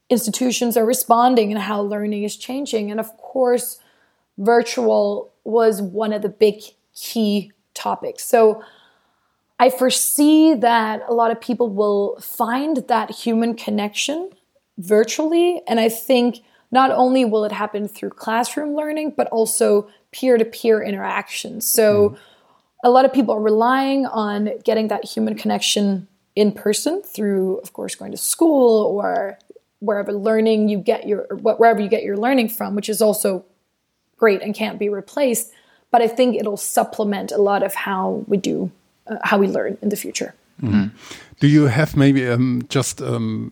institutions 0.10 0.76
are 0.76 0.86
responding 0.86 1.52
and 1.52 1.62
how 1.62 1.82
learning 1.82 2.24
is 2.24 2.36
changing. 2.36 2.92
And 2.92 3.00
of 3.00 3.16
course, 3.18 3.80
virtual 4.38 5.32
was 5.44 5.82
one 5.82 6.14
of 6.14 6.22
the 6.22 6.30
big 6.30 6.62
key 6.96 7.52
topics. 7.74 8.26
So 8.26 8.64
I 9.60 9.70
foresee 9.70 10.54
that 10.54 11.04
a 11.08 11.14
lot 11.14 11.32
of 11.32 11.42
people 11.42 11.70
will 11.70 12.20
find 12.22 12.78
that 12.88 13.12
human 13.12 13.56
connection 13.56 14.32
virtually. 14.78 15.62
And 15.68 15.80
I 15.80 15.90
think 15.90 16.40
not 16.72 16.92
only 16.92 17.26
will 17.26 17.46
it 17.46 17.52
happen 17.52 17.88
through 17.88 18.10
classroom 18.10 18.76
learning, 18.76 19.14
but 19.16 19.28
also 19.28 19.90
peer 20.12 20.38
to 20.38 20.46
peer 20.46 20.82
interaction. 20.82 21.62
So 21.62 22.10
mm. 22.10 22.18
a 22.84 22.90
lot 22.90 23.06
of 23.06 23.14
people 23.14 23.34
are 23.36 23.42
relying 23.42 24.06
on 24.06 24.52
getting 24.64 24.90
that 24.90 25.06
human 25.06 25.36
connection 25.36 26.08
in 26.36 26.52
person 26.52 27.02
through, 27.02 27.58
of 27.58 27.74
course, 27.74 27.96
going 27.96 28.12
to 28.12 28.18
school 28.18 28.86
or 28.86 29.40
wherever 29.80 30.12
learning 30.12 30.70
you 30.70 30.78
get 30.78 31.08
your 31.08 31.28
wherever 31.36 31.80
you 31.80 31.90
get 31.90 32.04
your 32.04 32.18
learning 32.18 32.50
from, 32.50 32.76
which 32.76 32.90
is 32.90 33.02
also 33.02 33.46
great 34.18 34.42
and 34.42 34.54
can't 34.54 34.80
be 34.80 34.90
replaced. 34.90 35.52
But 35.90 36.02
I 36.02 36.08
think 36.08 36.36
it'll 36.36 36.58
supplement 36.58 37.32
a 37.32 37.38
lot 37.38 37.64
of 37.64 37.74
how 37.74 38.26
we 38.28 38.38
do 38.38 38.72
uh, 39.08 39.18
how 39.24 39.38
we 39.38 39.48
learn 39.48 39.78
in 39.82 39.90
the 39.90 39.96
future. 39.96 40.34
Mm 40.62 40.70
-hmm. 40.70 40.90
Do 41.40 41.48
you 41.48 41.68
have 41.68 41.96
maybe 41.96 42.34
um, 42.34 42.62
just 42.70 43.02
um, 43.02 43.52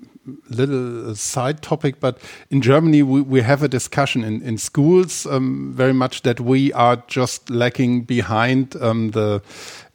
little 0.49 1.15
side 1.15 1.61
topic, 1.61 1.99
but 1.99 2.17
in 2.49 2.61
Germany 2.61 3.03
we, 3.03 3.21
we 3.21 3.41
have 3.41 3.63
a 3.63 3.67
discussion 3.67 4.23
in, 4.23 4.41
in 4.41 4.57
schools 4.57 5.25
um, 5.25 5.73
very 5.73 5.93
much 5.93 6.21
that 6.23 6.39
we 6.39 6.73
are 6.73 6.97
just 7.07 7.49
lacking 7.49 8.03
behind 8.03 8.75
um, 8.81 9.11
the 9.11 9.41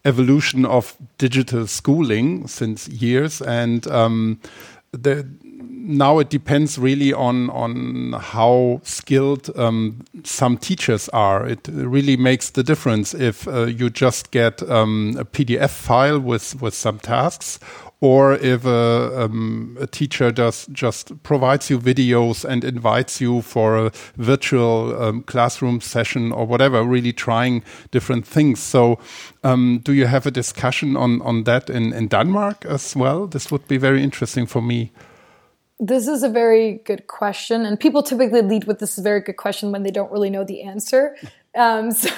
evolution 0.05 0.65
of 0.65 0.97
digital 1.19 1.67
schooling 1.67 2.47
since 2.47 2.89
years 2.89 3.43
and 3.43 3.87
um, 3.89 4.41
the 4.93 5.27
now 5.83 6.19
it 6.19 6.29
depends 6.29 6.79
really 6.79 7.13
on 7.13 7.51
on 7.51 8.13
how 8.13 8.81
skilled 8.85 9.51
um, 9.59 10.05
some 10.25 10.57
teachers 10.59 11.09
are. 11.11 11.47
It 11.47 11.69
really 11.69 12.17
makes 12.17 12.51
the 12.51 12.63
difference 12.63 13.15
if 13.15 13.49
uh, 13.49 13.65
you 13.65 13.91
just 13.91 14.31
get 14.31 14.63
um, 14.71 15.17
a 15.19 15.25
PDF 15.25 15.71
file 15.71 16.21
with 16.21 16.61
with 16.61 16.75
some 16.75 16.99
tasks, 16.99 17.59
or 18.01 18.35
if 18.35 18.65
a, 18.65 19.25
um, 19.25 19.77
a, 19.81 19.87
teacher 19.87 20.33
just 20.33 20.73
just 20.73 21.23
provides 21.23 21.69
you 21.69 21.79
videos 21.79 22.45
and 22.45 22.65
invites 22.65 23.21
you 23.21 23.43
for 23.43 23.77
a 23.77 23.93
virtual 24.17 25.01
um, 25.03 25.23
classroom 25.23 25.81
session 25.81 26.33
or 26.33 26.47
whatever, 26.47 26.83
really 26.83 27.13
trying 27.13 27.63
different 27.91 28.27
things. 28.27 28.61
So, 28.61 28.99
um, 29.45 29.81
do 29.85 29.93
you 29.93 30.07
have 30.07 30.27
a 30.27 30.31
discussion 30.31 30.97
on 30.97 31.21
on 31.23 31.45
that 31.45 31.69
in 31.69 31.93
in 31.93 32.09
Denmark 32.09 32.65
as 32.65 32.97
well? 32.97 33.27
This 33.27 33.51
would 33.51 33.69
be 33.69 33.79
very 33.79 34.03
interesting 34.03 34.47
for 34.47 34.63
me. 34.63 34.91
This 35.83 36.07
is 36.07 36.23
a 36.23 36.29
very 36.29 36.83
good 36.85 37.07
question, 37.07 37.65
and 37.65 37.81
people 37.81 38.03
typically 38.03 38.43
lead 38.43 38.65
with 38.65 38.81
this 38.81 38.99
very 38.99 39.21
good 39.21 39.39
question 39.39 39.73
when 39.73 39.83
they 39.83 39.91
don't 39.91 40.13
really 40.13 40.29
know 40.29 40.45
the 40.45 40.63
answer. 40.63 41.17
Um, 41.57 41.91
so 41.93 42.09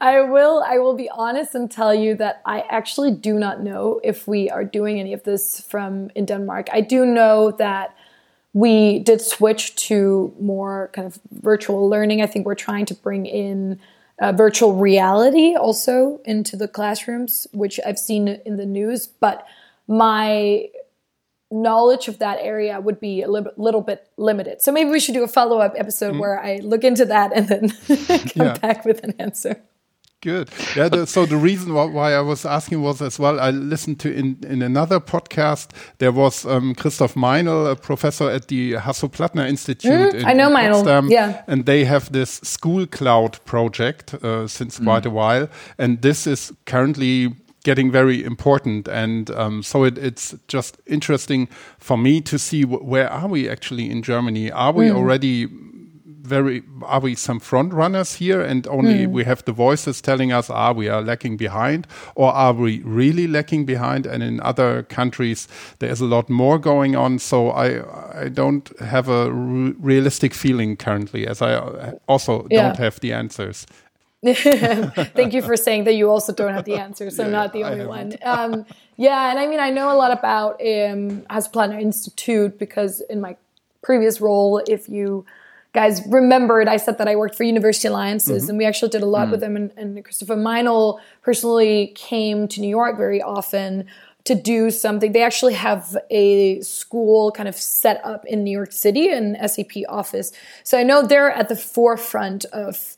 I 0.00 0.26
will 0.28 0.64
I 0.66 0.78
will 0.78 0.94
be 0.94 1.08
honest 1.10 1.54
and 1.54 1.70
tell 1.70 1.94
you 1.94 2.14
that 2.16 2.40
I 2.46 2.60
actually 2.68 3.10
do 3.10 3.34
not 3.34 3.62
know 3.62 4.00
if 4.02 4.26
we 4.26 4.50
are 4.50 4.64
doing 4.64 4.98
any 5.00 5.12
of 5.12 5.22
this 5.24 5.60
from 5.60 6.10
in 6.14 6.24
Denmark. 6.24 6.68
I 6.72 6.80
do 6.80 7.04
know 7.04 7.50
that 7.52 7.94
we 8.52 9.00
did 9.00 9.20
switch 9.20 9.74
to 9.74 10.32
more 10.40 10.90
kind 10.92 11.06
of 11.06 11.18
virtual 11.32 11.88
learning. 11.90 12.22
I 12.22 12.26
think 12.26 12.46
we're 12.46 12.54
trying 12.54 12.86
to 12.86 12.94
bring 12.94 13.26
in 13.26 13.80
uh, 14.20 14.30
virtual 14.32 14.74
reality 14.76 15.56
also 15.56 16.20
into 16.24 16.56
the 16.56 16.68
classrooms, 16.68 17.48
which 17.52 17.80
I've 17.84 17.98
seen 17.98 18.28
in 18.28 18.56
the 18.56 18.64
news. 18.64 19.08
But 19.08 19.44
my 19.88 20.68
knowledge 21.54 22.08
of 22.08 22.18
that 22.18 22.38
area 22.40 22.80
would 22.80 23.00
be 23.00 23.22
a 23.22 23.30
li- 23.30 23.46
little 23.56 23.80
bit 23.80 24.08
limited. 24.16 24.60
So 24.60 24.72
maybe 24.72 24.90
we 24.90 25.00
should 25.00 25.14
do 25.14 25.22
a 25.22 25.28
follow 25.28 25.58
up 25.58 25.74
episode 25.76 26.10
mm-hmm. 26.10 26.18
where 26.18 26.40
I 26.40 26.56
look 26.56 26.84
into 26.84 27.04
that 27.06 27.32
and 27.34 27.48
then 27.48 27.70
come 28.34 28.46
yeah. 28.46 28.58
back 28.58 28.84
with 28.84 29.02
an 29.04 29.14
answer. 29.18 29.62
Good. 30.20 30.48
Yeah. 30.74 30.88
The, 30.88 31.06
so 31.06 31.26
the 31.26 31.36
reason 31.36 31.74
why 31.74 32.14
I 32.14 32.20
was 32.20 32.46
asking 32.46 32.80
was 32.80 33.02
as 33.02 33.18
well, 33.18 33.38
I 33.38 33.50
listened 33.50 34.00
to 34.00 34.12
in, 34.12 34.38
in 34.48 34.62
another 34.62 34.98
podcast, 34.98 35.68
there 35.98 36.12
was 36.12 36.46
um, 36.46 36.74
Christoph 36.74 37.14
Meinel, 37.14 37.70
a 37.70 37.76
professor 37.76 38.30
at 38.30 38.48
the 38.48 38.72
Hasso-Plattner 38.72 39.46
Institute. 39.46 39.92
Mm, 39.92 40.14
in, 40.14 40.24
I 40.24 40.32
know 40.32 40.48
Meinel. 40.48 41.10
Yeah. 41.10 41.42
And 41.46 41.66
they 41.66 41.84
have 41.84 42.10
this 42.10 42.40
school 42.42 42.86
cloud 42.86 43.38
project 43.44 44.14
uh, 44.14 44.48
since 44.48 44.80
mm. 44.80 44.84
quite 44.84 45.04
a 45.04 45.10
while. 45.10 45.46
And 45.76 46.00
this 46.00 46.26
is 46.26 46.54
currently 46.64 47.34
getting 47.64 47.90
very 47.90 48.22
important. 48.22 48.86
And 48.86 49.30
um, 49.32 49.62
so 49.62 49.82
it, 49.82 49.98
it's 49.98 50.34
just 50.46 50.80
interesting 50.86 51.48
for 51.78 51.98
me 51.98 52.20
to 52.20 52.38
see 52.38 52.64
where 52.64 53.10
are 53.10 53.26
we 53.26 53.48
actually 53.48 53.90
in 53.90 54.02
Germany? 54.02 54.52
Are 54.52 54.72
we 54.72 54.86
mm. 54.86 54.94
already 54.94 55.48
very 56.24 56.62
are 56.82 57.00
we 57.00 57.14
some 57.14 57.38
front 57.38 57.72
runners 57.74 58.14
here 58.14 58.40
and 58.40 58.66
only 58.68 59.06
mm. 59.06 59.10
we 59.10 59.24
have 59.24 59.44
the 59.44 59.52
voices 59.52 60.00
telling 60.00 60.32
us 60.32 60.48
ah 60.48 60.72
we 60.72 60.88
are 60.88 61.02
lacking 61.02 61.36
behind 61.36 61.86
or 62.14 62.32
are 62.32 62.54
we 62.54 62.80
really 62.80 63.26
lacking 63.26 63.66
behind 63.66 64.06
and 64.06 64.22
in 64.22 64.40
other 64.40 64.82
countries 64.84 65.46
there's 65.80 66.00
a 66.00 66.06
lot 66.06 66.30
more 66.30 66.58
going 66.58 66.96
on 66.96 67.18
so 67.18 67.50
i 67.50 68.22
i 68.24 68.28
don't 68.28 68.72
have 68.80 69.08
a 69.08 69.30
realistic 69.30 70.32
feeling 70.32 70.76
currently 70.76 71.26
as 71.26 71.42
i 71.42 71.92
also 72.08 72.46
yeah. 72.50 72.62
don't 72.62 72.78
have 72.78 72.98
the 73.00 73.12
answers 73.12 73.66
Thank 75.14 75.34
you 75.34 75.42
for 75.42 75.56
saying 75.56 75.84
that 75.84 75.94
you 75.94 76.10
also 76.10 76.32
don't 76.32 76.52
have 76.52 76.64
the 76.64 76.76
answer, 76.76 77.10
so 77.10 77.24
yeah, 77.24 77.30
not 77.30 77.52
the 77.52 77.64
only 77.64 77.86
one. 77.86 78.14
Um, 78.22 78.64
yeah, 78.96 79.30
and 79.30 79.38
I 79.38 79.46
mean, 79.46 79.60
I 79.60 79.70
know 79.70 79.92
a 79.92 79.98
lot 79.98 80.12
about 80.12 80.54
um, 80.60 81.22
Hasso-Plattner 81.28 81.78
Institute 81.78 82.58
because 82.58 83.00
in 83.02 83.20
my 83.20 83.36
previous 83.82 84.20
role, 84.20 84.62
if 84.66 84.88
you 84.88 85.26
guys 85.74 86.00
remembered, 86.06 86.68
I 86.68 86.78
said 86.78 86.98
that 86.98 87.08
I 87.08 87.16
worked 87.16 87.34
for 87.34 87.44
University 87.44 87.88
Alliances, 87.88 88.44
mm-hmm. 88.44 88.50
and 88.50 88.58
we 88.58 88.64
actually 88.64 88.90
did 88.90 89.02
a 89.02 89.06
lot 89.06 89.24
mm-hmm. 89.24 89.30
with 89.32 89.40
them. 89.40 89.56
And, 89.56 89.72
and 89.76 90.02
Christopher 90.02 90.36
Meinel 90.36 91.00
personally 91.22 91.92
came 91.94 92.48
to 92.48 92.60
New 92.60 92.68
York 92.68 92.96
very 92.96 93.20
often 93.20 93.86
to 94.24 94.34
do 94.34 94.70
something. 94.70 95.12
They 95.12 95.22
actually 95.22 95.54
have 95.54 95.96
a 96.10 96.60
school 96.62 97.30
kind 97.30 97.48
of 97.48 97.56
set 97.56 98.00
up 98.04 98.24
in 98.24 98.42
New 98.42 98.50
York 98.50 98.72
City, 98.72 99.08
an 99.10 99.36
SAP 99.46 99.82
office. 99.88 100.32
So 100.62 100.78
I 100.78 100.82
know 100.82 101.06
they're 101.06 101.30
at 101.30 101.50
the 101.50 101.56
forefront 101.56 102.46
of 102.46 102.96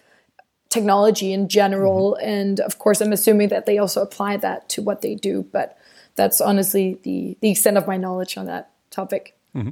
technology 0.76 1.32
in 1.32 1.48
general. 1.48 2.16
Mm-hmm. 2.18 2.28
And 2.28 2.60
of 2.60 2.78
course, 2.78 3.00
I'm 3.00 3.12
assuming 3.12 3.48
that 3.48 3.66
they 3.66 3.78
also 3.78 4.02
apply 4.02 4.36
that 4.38 4.68
to 4.70 4.82
what 4.82 5.00
they 5.00 5.14
do. 5.14 5.42
But 5.52 5.68
that's 6.16 6.40
honestly 6.40 6.98
the, 7.02 7.36
the 7.40 7.50
extent 7.50 7.76
of 7.76 7.86
my 7.86 7.96
knowledge 7.96 8.36
on 8.36 8.46
that 8.46 8.70
topic. 8.90 9.36
Mm-hmm. 9.54 9.70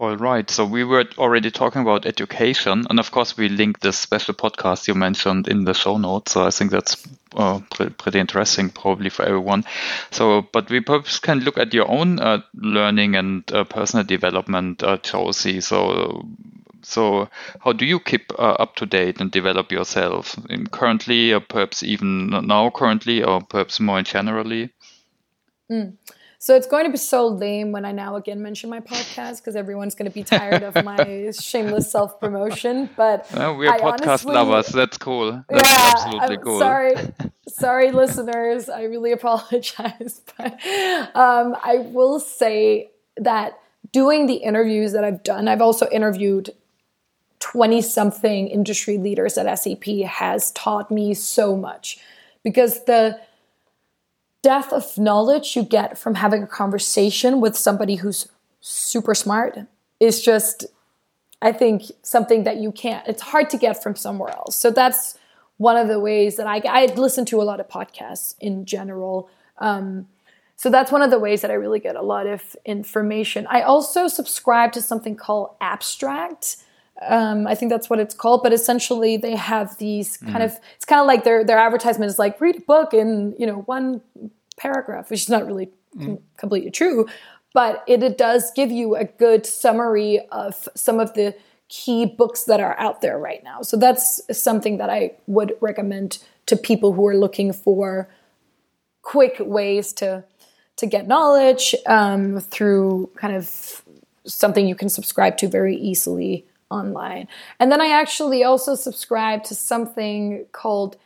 All 0.00 0.16
right. 0.16 0.48
So 0.48 0.64
we 0.64 0.82
were 0.82 1.04
already 1.18 1.50
talking 1.50 1.82
about 1.82 2.06
education, 2.06 2.86
and 2.88 2.98
of 2.98 3.10
course, 3.10 3.36
we 3.36 3.50
link 3.50 3.80
this 3.80 3.98
special 3.98 4.32
podcast 4.32 4.88
you 4.88 4.94
mentioned 4.94 5.46
in 5.46 5.64
the 5.64 5.74
show 5.74 5.98
notes. 5.98 6.32
So 6.32 6.46
I 6.46 6.50
think 6.50 6.70
that's 6.70 7.06
uh, 7.36 7.60
pre- 7.70 7.90
pretty 7.90 8.18
interesting, 8.18 8.70
probably 8.70 9.10
for 9.10 9.26
everyone. 9.26 9.66
So, 10.10 10.48
but 10.52 10.70
we 10.70 10.80
perhaps 10.80 11.18
can 11.18 11.40
look 11.40 11.58
at 11.58 11.74
your 11.74 11.86
own 11.86 12.18
uh, 12.18 12.40
learning 12.54 13.14
and 13.14 13.44
uh, 13.52 13.64
personal 13.64 14.06
development, 14.06 14.82
uh, 14.82 14.96
Josie. 14.96 15.60
So, 15.60 16.26
so, 16.82 17.28
how 17.60 17.72
do 17.72 17.84
you 17.84 18.00
keep 18.00 18.32
uh, 18.38 18.56
up 18.58 18.76
to 18.76 18.86
date 18.86 19.20
and 19.20 19.30
develop 19.30 19.72
yourself 19.72 20.36
in 20.48 20.66
currently, 20.66 21.32
or 21.32 21.40
perhaps 21.40 21.82
even 21.82 22.28
now, 22.46 22.70
currently, 22.70 23.22
or 23.22 23.40
perhaps 23.40 23.80
more 23.80 24.02
generally? 24.02 24.70
Mm. 25.70 25.96
So 26.42 26.56
it's 26.56 26.66
going 26.66 26.86
to 26.86 26.90
be 26.90 26.96
so 26.96 27.28
lame 27.28 27.70
when 27.70 27.84
I 27.84 27.92
now 27.92 28.16
again 28.16 28.40
mention 28.40 28.70
my 28.70 28.80
podcast 28.80 29.36
because 29.36 29.56
everyone's 29.56 29.94
going 29.94 30.10
to 30.10 30.14
be 30.14 30.22
tired 30.22 30.62
of 30.62 30.74
my 30.82 31.30
shameless 31.38 31.92
self 31.92 32.18
promotion. 32.18 32.88
But 32.96 33.30
uh, 33.34 33.54
we're 33.58 33.70
I 33.70 33.78
podcast 33.78 34.24
honestly, 34.24 34.32
lovers. 34.32 34.68
That's 34.68 34.96
cool. 34.96 35.44
That's 35.50 35.68
yeah, 35.68 35.92
absolutely 35.92 36.36
I'm 36.36 36.42
cool. 36.42 36.58
Sorry, 36.58 36.94
sorry, 37.48 37.92
listeners. 37.92 38.70
I 38.70 38.84
really 38.84 39.12
apologize, 39.12 40.22
but 40.38 40.52
um, 41.14 41.56
I 41.62 41.84
will 41.92 42.18
say 42.18 42.90
that 43.18 43.60
doing 43.92 44.24
the 44.24 44.36
interviews 44.36 44.92
that 44.92 45.04
I've 45.04 45.22
done, 45.22 45.46
I've 45.46 45.60
also 45.60 45.90
interviewed 45.90 46.54
20 47.40 47.82
something 47.82 48.48
industry 48.48 48.98
leaders 48.98 49.36
at 49.36 49.58
SAP 49.58 49.84
has 50.06 50.52
taught 50.52 50.90
me 50.90 51.14
so 51.14 51.56
much 51.56 51.98
because 52.42 52.84
the 52.84 53.20
depth 54.42 54.72
of 54.72 54.96
knowledge 54.96 55.56
you 55.56 55.62
get 55.62 55.98
from 55.98 56.14
having 56.14 56.42
a 56.42 56.46
conversation 56.46 57.40
with 57.40 57.56
somebody 57.56 57.96
who's 57.96 58.28
super 58.60 59.14
smart 59.14 59.58
is 59.98 60.22
just 60.22 60.66
I 61.42 61.52
think 61.52 61.84
something 62.02 62.44
that 62.44 62.58
you 62.58 62.70
can't. 62.70 63.06
It's 63.08 63.22
hard 63.22 63.48
to 63.50 63.56
get 63.56 63.82
from 63.82 63.96
somewhere 63.96 64.30
else. 64.30 64.56
So 64.56 64.70
that's 64.70 65.16
one 65.56 65.76
of 65.76 65.88
the 65.88 65.98
ways 65.98 66.36
that 66.36 66.46
I 66.46 66.60
I 66.66 66.86
listen 66.94 67.24
to 67.26 67.40
a 67.40 67.44
lot 67.44 67.60
of 67.60 67.68
podcasts 67.68 68.34
in 68.40 68.66
general. 68.66 69.30
Um, 69.58 70.08
so 70.56 70.68
that's 70.68 70.92
one 70.92 71.00
of 71.00 71.10
the 71.10 71.18
ways 71.18 71.40
that 71.40 71.50
I 71.50 71.54
really 71.54 71.80
get 71.80 71.96
a 71.96 72.02
lot 72.02 72.26
of 72.26 72.54
information. 72.66 73.46
I 73.48 73.62
also 73.62 74.08
subscribe 74.08 74.72
to 74.72 74.82
something 74.82 75.16
called 75.16 75.54
Abstract. 75.58 76.58
Um, 77.06 77.46
I 77.46 77.54
think 77.54 77.70
that's 77.70 77.88
what 77.88 77.98
it's 77.98 78.14
called, 78.14 78.42
but 78.42 78.52
essentially 78.52 79.16
they 79.16 79.34
have 79.34 79.78
these 79.78 80.18
kind 80.18 80.38
mm. 80.38 80.44
of 80.44 80.58
it's 80.76 80.84
kind 80.84 81.00
of 81.00 81.06
like 81.06 81.24
their 81.24 81.44
their 81.44 81.58
advertisement 81.58 82.10
is 82.10 82.18
like 82.18 82.40
read 82.40 82.56
a 82.56 82.60
book 82.60 82.92
in 82.92 83.34
you 83.38 83.46
know 83.46 83.60
one 83.62 84.02
paragraph, 84.56 85.10
which 85.10 85.22
is 85.22 85.28
not 85.28 85.46
really 85.46 85.70
mm. 85.96 86.20
completely 86.36 86.70
true, 86.70 87.08
but 87.54 87.82
it, 87.86 88.02
it 88.02 88.18
does 88.18 88.52
give 88.54 88.70
you 88.70 88.96
a 88.96 89.04
good 89.04 89.46
summary 89.46 90.20
of 90.30 90.68
some 90.74 91.00
of 91.00 91.14
the 91.14 91.34
key 91.68 92.04
books 92.04 92.44
that 92.44 92.60
are 92.60 92.78
out 92.78 93.00
there 93.00 93.18
right 93.18 93.42
now. 93.44 93.62
So 93.62 93.76
that's 93.76 94.20
something 94.32 94.78
that 94.78 94.90
I 94.90 95.12
would 95.26 95.54
recommend 95.60 96.18
to 96.46 96.56
people 96.56 96.92
who 96.92 97.06
are 97.06 97.16
looking 97.16 97.52
for 97.52 98.08
quick 99.02 99.36
ways 99.40 99.92
to 99.94 100.24
to 100.76 100.86
get 100.86 101.06
knowledge 101.06 101.74
um, 101.86 102.40
through 102.40 103.10
kind 103.16 103.36
of 103.36 103.82
something 104.24 104.66
you 104.66 104.74
can 104.74 104.88
subscribe 104.88 105.36
to 105.36 105.48
very 105.48 105.76
easily 105.76 106.46
online. 106.70 107.28
And 107.58 107.70
then 107.70 107.80
I 107.80 107.88
actually 107.88 108.44
also 108.44 108.74
subscribe 108.74 109.44
to 109.44 109.54
something 109.54 110.46
called 110.52 110.96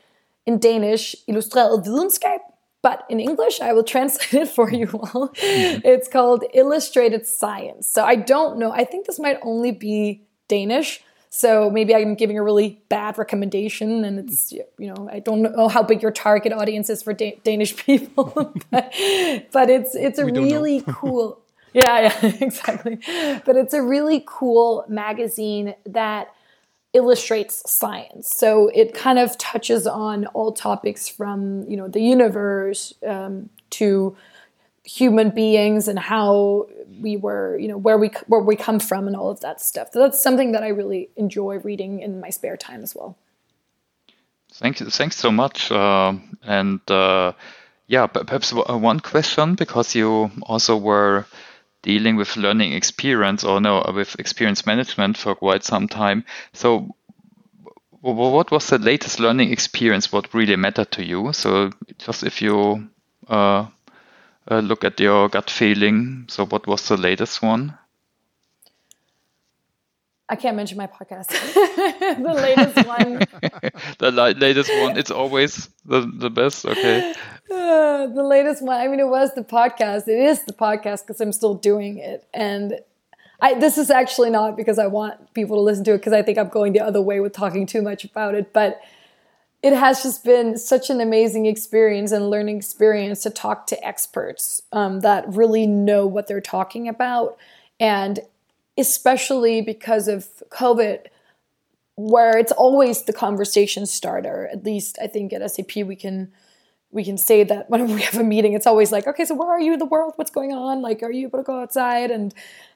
in 0.46 0.58
Danish 0.58 1.16
Illustreret 1.26 1.84
Videnskab, 1.84 2.40
but 2.82 3.04
in 3.08 3.18
English, 3.18 3.60
I 3.60 3.72
will 3.72 3.84
translate 3.94 4.34
it 4.34 4.48
for 4.48 4.70
you 4.70 4.88
all. 4.92 5.28
Mm-hmm. 5.28 5.86
It's 5.86 6.08
called 6.08 6.44
Illustrated 6.52 7.26
Science. 7.26 7.86
So 7.86 8.04
I 8.04 8.16
don't 8.16 8.58
know. 8.58 8.72
I 8.72 8.84
think 8.84 9.06
this 9.06 9.18
might 9.18 9.38
only 9.42 9.72
be 9.72 10.22
Danish. 10.48 11.02
So 11.30 11.68
maybe 11.68 11.92
I'm 11.96 12.14
giving 12.14 12.38
a 12.38 12.44
really 12.44 12.80
bad 12.88 13.18
recommendation, 13.18 14.04
and 14.04 14.20
it's 14.20 14.52
you 14.52 14.64
know 14.78 15.08
I 15.10 15.18
don't 15.18 15.42
know 15.42 15.66
how 15.66 15.82
big 15.82 16.00
your 16.00 16.12
target 16.12 16.52
audience 16.52 16.88
is 16.88 17.02
for 17.02 17.12
da- 17.12 17.40
Danish 17.42 17.74
people, 17.86 18.54
but, 18.70 18.94
but, 19.50 19.68
it's 19.68 19.96
it's 19.96 20.20
a 20.20 20.26
really 20.26 20.82
cool. 20.86 21.40
Yeah, 21.74 22.00
yeah, 22.22 22.36
exactly. 22.40 22.98
But 23.44 23.56
it's 23.56 23.74
a 23.74 23.82
really 23.82 24.24
cool 24.26 24.84
magazine 24.88 25.74
that 25.84 26.32
illustrates 26.92 27.68
science. 27.70 28.30
So 28.36 28.68
it 28.68 28.94
kind 28.94 29.18
of 29.18 29.36
touches 29.36 29.86
on 29.86 30.26
all 30.26 30.52
topics 30.52 31.08
from 31.08 31.68
you 31.68 31.76
know 31.76 31.88
the 31.88 32.00
universe 32.00 32.94
um, 33.06 33.50
to 33.70 34.16
human 34.84 35.30
beings 35.30 35.88
and 35.88 35.98
how 35.98 36.68
we 37.00 37.16
were 37.16 37.58
you 37.58 37.66
know 37.66 37.78
where 37.78 37.98
we 37.98 38.10
where 38.28 38.40
we 38.40 38.54
come 38.54 38.78
from 38.78 39.08
and 39.08 39.16
all 39.16 39.30
of 39.30 39.40
that 39.40 39.60
stuff. 39.60 39.88
So 39.92 39.98
that's 39.98 40.22
something 40.22 40.52
that 40.52 40.62
I 40.62 40.68
really 40.68 41.10
enjoy 41.16 41.58
reading 41.58 42.00
in 42.00 42.20
my 42.20 42.30
spare 42.30 42.56
time 42.56 42.82
as 42.84 42.94
well. 42.94 43.16
Thank 44.52 44.78
you. 44.78 44.88
Thanks 44.88 45.16
so 45.16 45.32
much. 45.32 45.72
Uh, 45.72 46.14
and 46.44 46.80
uh, 46.88 47.32
yeah, 47.88 48.06
perhaps 48.06 48.52
one 48.52 49.00
question 49.00 49.56
because 49.56 49.96
you 49.96 50.30
also 50.42 50.76
were 50.76 51.26
dealing 51.84 52.16
with 52.16 52.36
learning 52.36 52.72
experience 52.72 53.44
or 53.44 53.60
no 53.60 53.84
with 53.94 54.16
experience 54.18 54.66
management 54.66 55.16
for 55.18 55.34
quite 55.34 55.62
some 55.62 55.86
time. 55.86 56.24
So 56.54 56.96
what 58.00 58.50
was 58.50 58.68
the 58.68 58.78
latest 58.78 59.20
learning 59.20 59.52
experience? 59.52 60.10
What 60.10 60.32
really 60.34 60.56
mattered 60.56 60.90
to 60.92 61.04
you? 61.04 61.32
So 61.32 61.70
just 61.98 62.22
if 62.24 62.42
you 62.42 62.88
uh, 63.28 63.66
uh, 64.50 64.58
look 64.60 64.84
at 64.84 64.98
your 65.00 65.28
gut 65.28 65.50
feeling, 65.50 66.26
so 66.28 66.46
what 66.46 66.66
was 66.66 66.88
the 66.88 66.96
latest 66.96 67.42
one? 67.42 67.78
I 70.28 70.36
can't 70.36 70.56
mention 70.56 70.78
my 70.78 70.86
podcast. 70.86 71.28
the 72.22 72.34
latest 72.34 72.86
one. 72.86 73.18
the 73.98 74.10
latest 74.10 74.70
one. 74.80 74.96
It's 74.96 75.10
always 75.10 75.68
the, 75.84 76.00
the 76.00 76.30
best. 76.30 76.64
Okay. 76.64 77.12
Uh, 77.50 78.06
the 78.06 78.22
latest 78.22 78.62
one. 78.62 78.80
I 78.80 78.88
mean, 78.88 79.00
it 79.00 79.08
was 79.08 79.34
the 79.34 79.44
podcast. 79.44 80.08
It 80.08 80.18
is 80.18 80.44
the 80.44 80.54
podcast 80.54 81.06
because 81.06 81.20
I'm 81.20 81.32
still 81.32 81.54
doing 81.54 81.98
it. 81.98 82.26
And 82.32 82.80
I, 83.40 83.54
this 83.54 83.76
is 83.76 83.90
actually 83.90 84.30
not 84.30 84.56
because 84.56 84.78
I 84.78 84.86
want 84.86 85.34
people 85.34 85.56
to 85.56 85.60
listen 85.60 85.84
to 85.84 85.92
it 85.92 85.98
because 85.98 86.14
I 86.14 86.22
think 86.22 86.38
I'm 86.38 86.48
going 86.48 86.72
the 86.72 86.80
other 86.80 87.02
way 87.02 87.20
with 87.20 87.34
talking 87.34 87.66
too 87.66 87.82
much 87.82 88.04
about 88.04 88.34
it. 88.34 88.54
But 88.54 88.80
it 89.62 89.74
has 89.74 90.02
just 90.02 90.24
been 90.24 90.56
such 90.56 90.88
an 90.88 91.00
amazing 91.02 91.44
experience 91.44 92.12
and 92.12 92.30
learning 92.30 92.56
experience 92.56 93.22
to 93.22 93.30
talk 93.30 93.66
to 93.66 93.86
experts 93.86 94.62
um, 94.72 95.00
that 95.00 95.24
really 95.28 95.66
know 95.66 96.06
what 96.06 96.26
they're 96.26 96.40
talking 96.40 96.88
about. 96.88 97.36
And 97.78 98.20
especially 98.76 99.60
because 99.60 100.08
of 100.08 100.26
COVID, 100.50 101.06
where 101.96 102.36
it's 102.36 102.52
always 102.52 103.04
the 103.04 103.12
conversation 103.12 103.86
starter. 103.86 104.48
At 104.52 104.64
least 104.64 104.98
I 105.00 105.06
think 105.06 105.32
at 105.32 105.48
SAP 105.50 105.76
we 105.76 105.96
can 105.96 106.32
we 106.90 107.04
can 107.04 107.18
say 107.18 107.42
that 107.44 107.68
whenever 107.70 107.92
we 107.92 108.02
have 108.02 108.16
a 108.16 108.24
meeting, 108.24 108.54
it's 108.54 108.66
always 108.66 108.92
like, 108.92 109.06
okay, 109.06 109.24
so 109.24 109.34
where 109.34 109.50
are 109.50 109.60
you 109.60 109.74
in 109.74 109.78
the 109.78 109.84
world? 109.84 110.14
What's 110.16 110.30
going 110.30 110.52
on? 110.52 110.80
Like, 110.80 111.02
are 111.02 111.10
you 111.10 111.26
able 111.26 111.40
to 111.40 111.42
go 111.42 111.60
outside? 111.60 112.10
And 112.10 112.32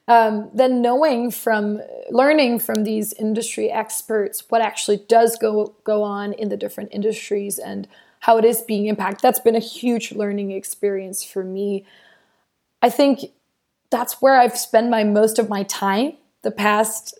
um, 0.07 0.49
then 0.53 0.81
knowing 0.81 1.31
from 1.31 1.81
learning 2.09 2.59
from 2.59 2.83
these 2.83 3.13
industry 3.13 3.71
experts 3.71 4.43
what 4.49 4.61
actually 4.61 4.97
does 5.07 5.37
go 5.37 5.75
go 5.83 6.03
on 6.03 6.33
in 6.33 6.49
the 6.49 6.57
different 6.57 6.89
industries 6.91 7.57
and 7.57 7.87
how 8.21 8.37
it 8.37 8.45
is 8.45 8.61
being 8.61 8.87
impacted. 8.87 9.21
That's 9.21 9.39
been 9.39 9.55
a 9.55 9.59
huge 9.59 10.11
learning 10.11 10.51
experience 10.51 11.23
for 11.23 11.43
me. 11.43 11.85
I 12.81 12.89
think 12.89 13.31
that's 13.89 14.21
where 14.21 14.35
I've 14.35 14.57
spent 14.57 14.89
my 14.89 15.03
most 15.03 15.39
of 15.39 15.49
my 15.49 15.63
time 15.63 16.13
the 16.41 16.51
past, 16.51 17.17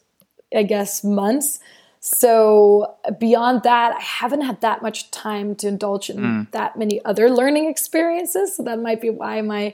I 0.56 0.64
guess, 0.64 1.04
months. 1.04 1.60
So 2.00 2.96
beyond 3.20 3.64
that, 3.64 3.96
I 3.96 4.02
haven't 4.02 4.42
had 4.42 4.62
that 4.62 4.82
much 4.82 5.12
time 5.12 5.56
to 5.56 5.68
indulge 5.68 6.10
in 6.10 6.18
mm. 6.18 6.52
that 6.52 6.78
many 6.78 7.04
other 7.04 7.30
learning 7.30 7.70
experiences. 7.70 8.56
So 8.56 8.64
that 8.64 8.80
might 8.80 9.02
be 9.02 9.10
why 9.10 9.42
my 9.42 9.74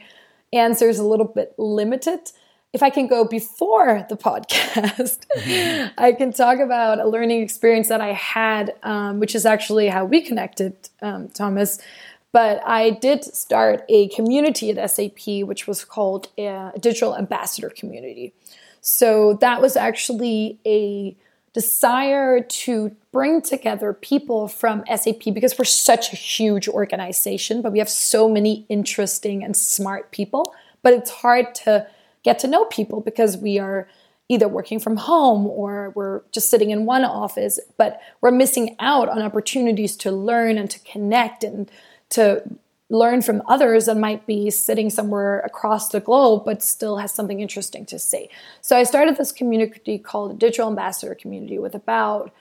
answer 0.51 0.89
is 0.89 0.97
a 0.97 1.03
little 1.03 1.27
bit 1.27 1.53
limited. 1.57 2.31
If 2.73 2.81
I 2.81 2.89
can 2.89 3.07
go 3.07 3.25
before 3.25 4.05
the 4.09 4.17
podcast, 4.17 5.19
mm-hmm. 5.37 5.93
I 5.97 6.13
can 6.13 6.33
talk 6.33 6.59
about 6.59 6.99
a 6.99 7.07
learning 7.07 7.41
experience 7.41 7.89
that 7.89 8.01
I 8.01 8.13
had, 8.13 8.73
um, 8.81 9.19
which 9.19 9.35
is 9.35 9.45
actually 9.45 9.87
how 9.87 10.05
we 10.05 10.21
connected, 10.21 10.75
um, 11.01 11.29
Thomas, 11.29 11.79
but 12.35 12.61
I 12.67 12.89
did 12.89 13.23
start 13.23 13.85
a 13.87 14.09
community 14.09 14.69
at 14.69 14.91
SAP, 14.91 15.45
which 15.47 15.67
was 15.67 15.85
called 15.85 16.27
a 16.37 16.73
Digital 16.77 17.15
Ambassador 17.15 17.69
Community. 17.69 18.33
So 18.81 19.35
that 19.35 19.61
was 19.61 19.77
actually 19.77 20.59
a 20.65 21.15
desire 21.53 22.41
to 22.41 22.93
bring 23.13 23.41
together 23.41 23.93
people 23.93 24.49
from 24.49 24.83
SAP 24.93 25.33
because 25.33 25.57
we're 25.57 25.63
such 25.63 26.11
a 26.11 26.17
huge 26.17 26.67
organization, 26.67 27.61
but 27.61 27.71
we 27.71 27.79
have 27.79 27.89
so 27.89 28.27
many 28.27 28.65
interesting 28.67 29.41
and 29.41 29.55
smart 29.55 30.11
people. 30.11 30.53
But 30.83 30.91
it's 30.91 31.11
hard 31.11 31.55
to 31.63 31.87
get 32.23 32.37
to 32.39 32.47
know 32.47 32.65
people 32.65 32.99
because 32.99 33.37
we 33.37 33.59
are 33.59 33.87
either 34.27 34.49
working 34.49 34.81
from 34.81 34.97
home 34.97 35.47
or 35.47 35.93
we're 35.95 36.21
just 36.33 36.49
sitting 36.49 36.71
in 36.71 36.85
one 36.85 37.05
office, 37.05 37.61
but 37.77 38.01
we're 38.19 38.31
missing 38.31 38.75
out 38.79 39.07
on 39.07 39.21
opportunities 39.21 39.95
to 39.95 40.11
learn 40.11 40.57
and 40.57 40.69
to 40.69 40.79
connect 40.79 41.45
and 41.45 41.71
to 42.15 42.43
learn 42.89 43.21
from 43.21 43.41
others 43.47 43.85
that 43.85 43.97
might 43.97 44.27
be 44.27 44.49
sitting 44.51 44.89
somewhere 44.89 45.39
across 45.39 45.89
the 45.89 45.99
globe 45.99 46.43
but 46.45 46.61
still 46.61 46.97
has 46.97 47.11
something 47.11 47.39
interesting 47.39 47.85
to 47.85 47.97
say. 47.97 48.29
So 48.61 48.77
I 48.77 48.83
started 48.83 49.17
this 49.17 49.31
community 49.31 49.97
called 49.97 50.37
Digital 50.37 50.69
Ambassador 50.69 51.15
Community 51.15 51.57
with 51.57 51.73
about, 51.73 52.31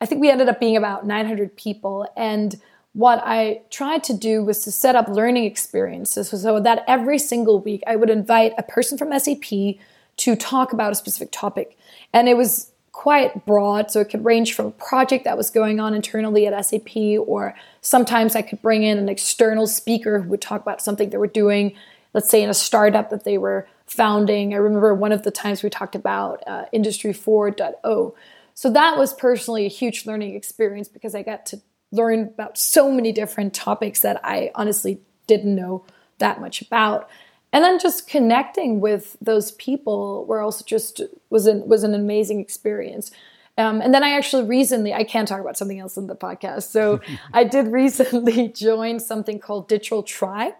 I 0.00 0.06
think 0.06 0.20
we 0.20 0.30
ended 0.30 0.48
up 0.48 0.58
being 0.58 0.76
about 0.76 1.06
900 1.06 1.56
people. 1.56 2.08
And 2.16 2.60
what 2.94 3.22
I 3.24 3.62
tried 3.70 4.02
to 4.04 4.14
do 4.14 4.42
was 4.42 4.62
to 4.62 4.72
set 4.72 4.96
up 4.96 5.08
learning 5.08 5.44
experiences 5.44 6.30
so 6.30 6.58
that 6.60 6.84
every 6.88 7.18
single 7.18 7.60
week 7.60 7.82
I 7.86 7.94
would 7.94 8.10
invite 8.10 8.54
a 8.58 8.64
person 8.64 8.98
from 8.98 9.16
SAP 9.16 9.76
to 10.16 10.34
talk 10.34 10.72
about 10.72 10.92
a 10.92 10.96
specific 10.96 11.28
topic. 11.30 11.78
And 12.12 12.28
it 12.28 12.36
was 12.36 12.72
quite 12.96 13.44
broad. 13.44 13.90
So 13.90 14.00
it 14.00 14.08
could 14.08 14.24
range 14.24 14.54
from 14.54 14.66
a 14.66 14.70
project 14.70 15.24
that 15.24 15.36
was 15.36 15.50
going 15.50 15.80
on 15.80 15.92
internally 15.92 16.46
at 16.46 16.64
SAP, 16.64 16.96
or 17.26 17.54
sometimes 17.82 18.34
I 18.34 18.40
could 18.40 18.62
bring 18.62 18.84
in 18.84 18.96
an 18.96 19.10
external 19.10 19.66
speaker 19.66 20.22
who 20.22 20.30
would 20.30 20.40
talk 20.40 20.62
about 20.62 20.80
something 20.80 21.10
they 21.10 21.18
were 21.18 21.26
doing, 21.26 21.74
let's 22.14 22.30
say 22.30 22.42
in 22.42 22.48
a 22.48 22.54
startup 22.54 23.10
that 23.10 23.24
they 23.24 23.36
were 23.36 23.68
founding. 23.86 24.54
I 24.54 24.56
remember 24.56 24.94
one 24.94 25.12
of 25.12 25.24
the 25.24 25.30
times 25.30 25.62
we 25.62 25.68
talked 25.68 25.94
about 25.94 26.42
uh, 26.46 26.64
Industry 26.72 27.12
4.0. 27.12 28.14
So 28.54 28.70
that 28.70 28.96
was 28.96 29.12
personally 29.12 29.66
a 29.66 29.68
huge 29.68 30.06
learning 30.06 30.34
experience 30.34 30.88
because 30.88 31.14
I 31.14 31.22
got 31.22 31.44
to 31.46 31.60
learn 31.92 32.20
about 32.20 32.56
so 32.56 32.90
many 32.90 33.12
different 33.12 33.52
topics 33.52 34.00
that 34.00 34.18
I 34.24 34.50
honestly 34.54 35.00
didn't 35.26 35.54
know 35.54 35.84
that 36.16 36.40
much 36.40 36.62
about 36.62 37.10
and 37.52 37.64
then 37.64 37.78
just 37.78 38.08
connecting 38.08 38.80
with 38.80 39.16
those 39.20 39.52
people 39.52 40.24
were 40.26 40.40
also 40.40 40.64
just 40.64 41.00
was 41.30 41.46
an 41.46 41.66
was 41.68 41.84
an 41.84 41.94
amazing 41.94 42.40
experience. 42.40 43.10
Um, 43.58 43.80
and 43.80 43.94
then 43.94 44.04
I 44.04 44.10
actually 44.10 44.44
recently, 44.44 44.92
I 44.92 45.04
can't 45.04 45.26
talk 45.26 45.40
about 45.40 45.56
something 45.56 45.78
else 45.78 45.96
in 45.96 46.08
the 46.08 46.16
podcast. 46.16 46.64
So 46.64 47.00
I 47.32 47.44
did 47.44 47.68
recently 47.68 48.48
join 48.54 49.00
something 49.00 49.38
called 49.38 49.68
Digital 49.68 50.02
Tribe, 50.02 50.54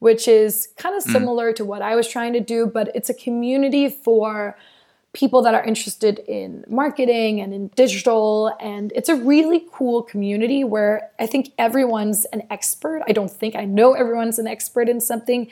which 0.00 0.26
is 0.26 0.68
kind 0.76 0.96
of 0.96 1.04
mm. 1.04 1.12
similar 1.12 1.52
mm. 1.52 1.56
to 1.56 1.64
what 1.64 1.82
I 1.82 1.94
was 1.94 2.08
trying 2.08 2.32
to 2.32 2.40
do, 2.40 2.66
but 2.66 2.90
it's 2.94 3.08
a 3.08 3.14
community 3.14 3.88
for 3.88 4.56
people 5.12 5.42
that 5.42 5.54
are 5.54 5.64
interested 5.64 6.20
in 6.20 6.64
marketing 6.68 7.40
and 7.40 7.52
in 7.52 7.68
digital. 7.68 8.56
And 8.60 8.92
it's 8.94 9.08
a 9.08 9.16
really 9.16 9.66
cool 9.72 10.02
community 10.02 10.62
where 10.62 11.10
I 11.18 11.26
think 11.26 11.52
everyone's 11.58 12.24
an 12.26 12.42
expert. 12.50 13.02
I 13.08 13.12
don't 13.12 13.30
think 13.30 13.56
I 13.56 13.64
know 13.64 13.94
everyone's 13.94 14.38
an 14.38 14.46
expert 14.46 14.88
in 14.88 15.00
something. 15.00 15.50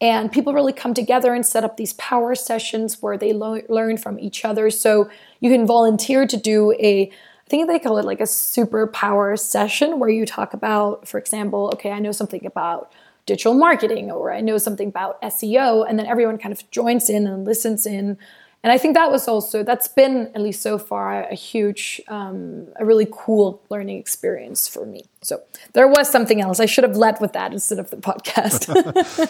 And 0.00 0.30
people 0.30 0.52
really 0.52 0.72
come 0.72 0.92
together 0.92 1.32
and 1.34 1.46
set 1.46 1.64
up 1.64 1.76
these 1.76 1.94
power 1.94 2.34
sessions 2.34 3.00
where 3.00 3.16
they 3.16 3.32
lo- 3.32 3.62
learn 3.68 3.96
from 3.96 4.18
each 4.18 4.44
other. 4.44 4.68
So 4.70 5.08
you 5.40 5.50
can 5.50 5.66
volunteer 5.66 6.26
to 6.26 6.36
do 6.36 6.72
a 6.72 7.10
I 7.46 7.50
think 7.50 7.68
they 7.68 7.78
call 7.78 7.98
it 7.98 8.06
like 8.06 8.20
a 8.20 8.24
superpower 8.24 9.38
session 9.38 9.98
where 9.98 10.08
you 10.08 10.24
talk 10.24 10.54
about, 10.54 11.06
for 11.06 11.18
example, 11.18 11.70
okay, 11.74 11.92
I 11.92 11.98
know 11.98 12.10
something 12.10 12.46
about 12.46 12.90
digital 13.26 13.54
marketing 13.54 14.10
or 14.10 14.32
I 14.32 14.40
know 14.40 14.56
something 14.56 14.88
about 14.88 15.20
SEO, 15.22 15.88
and 15.88 15.98
then 15.98 16.06
everyone 16.06 16.38
kind 16.38 16.52
of 16.52 16.68
joins 16.70 17.10
in 17.10 17.26
and 17.26 17.44
listens 17.44 17.84
in 17.86 18.16
and 18.64 18.72
I 18.72 18.78
think 18.78 18.94
that 18.94 19.10
was 19.10 19.28
also 19.28 19.62
that's 19.62 19.88
been 19.88 20.30
at 20.34 20.40
least 20.40 20.62
so 20.62 20.78
far 20.78 21.24
a 21.24 21.34
huge, 21.34 22.00
um, 22.08 22.66
a 22.76 22.84
really 22.86 23.06
cool 23.12 23.60
learning 23.68 23.98
experience 23.98 24.66
for 24.66 24.86
me. 24.86 25.04
So 25.20 25.42
there 25.74 25.86
was 25.86 26.10
something 26.10 26.40
else. 26.40 26.60
I 26.60 26.64
should 26.64 26.84
have 26.84 26.96
led 26.96 27.20
with 27.20 27.34
that 27.34 27.52
instead 27.52 27.78
of 27.78 27.90
the 27.90 27.98
podcast. 27.98 28.72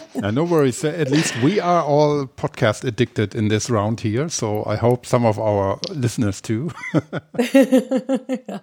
yeah, 0.15 0.31
no 0.31 0.45
worries. 0.45 0.85
At 0.85 1.11
least 1.11 1.35
we 1.43 1.59
are 1.59 1.83
all 1.83 2.27
podcast 2.27 2.85
addicted 2.85 3.35
in 3.35 3.49
this 3.49 3.69
round 3.69 3.99
here. 3.99 4.29
So 4.29 4.63
I 4.65 4.77
hope 4.77 5.05
some 5.05 5.25
of 5.25 5.37
our 5.37 5.79
listeners 5.89 6.39
too. 6.39 6.71
yeah. 7.37 8.59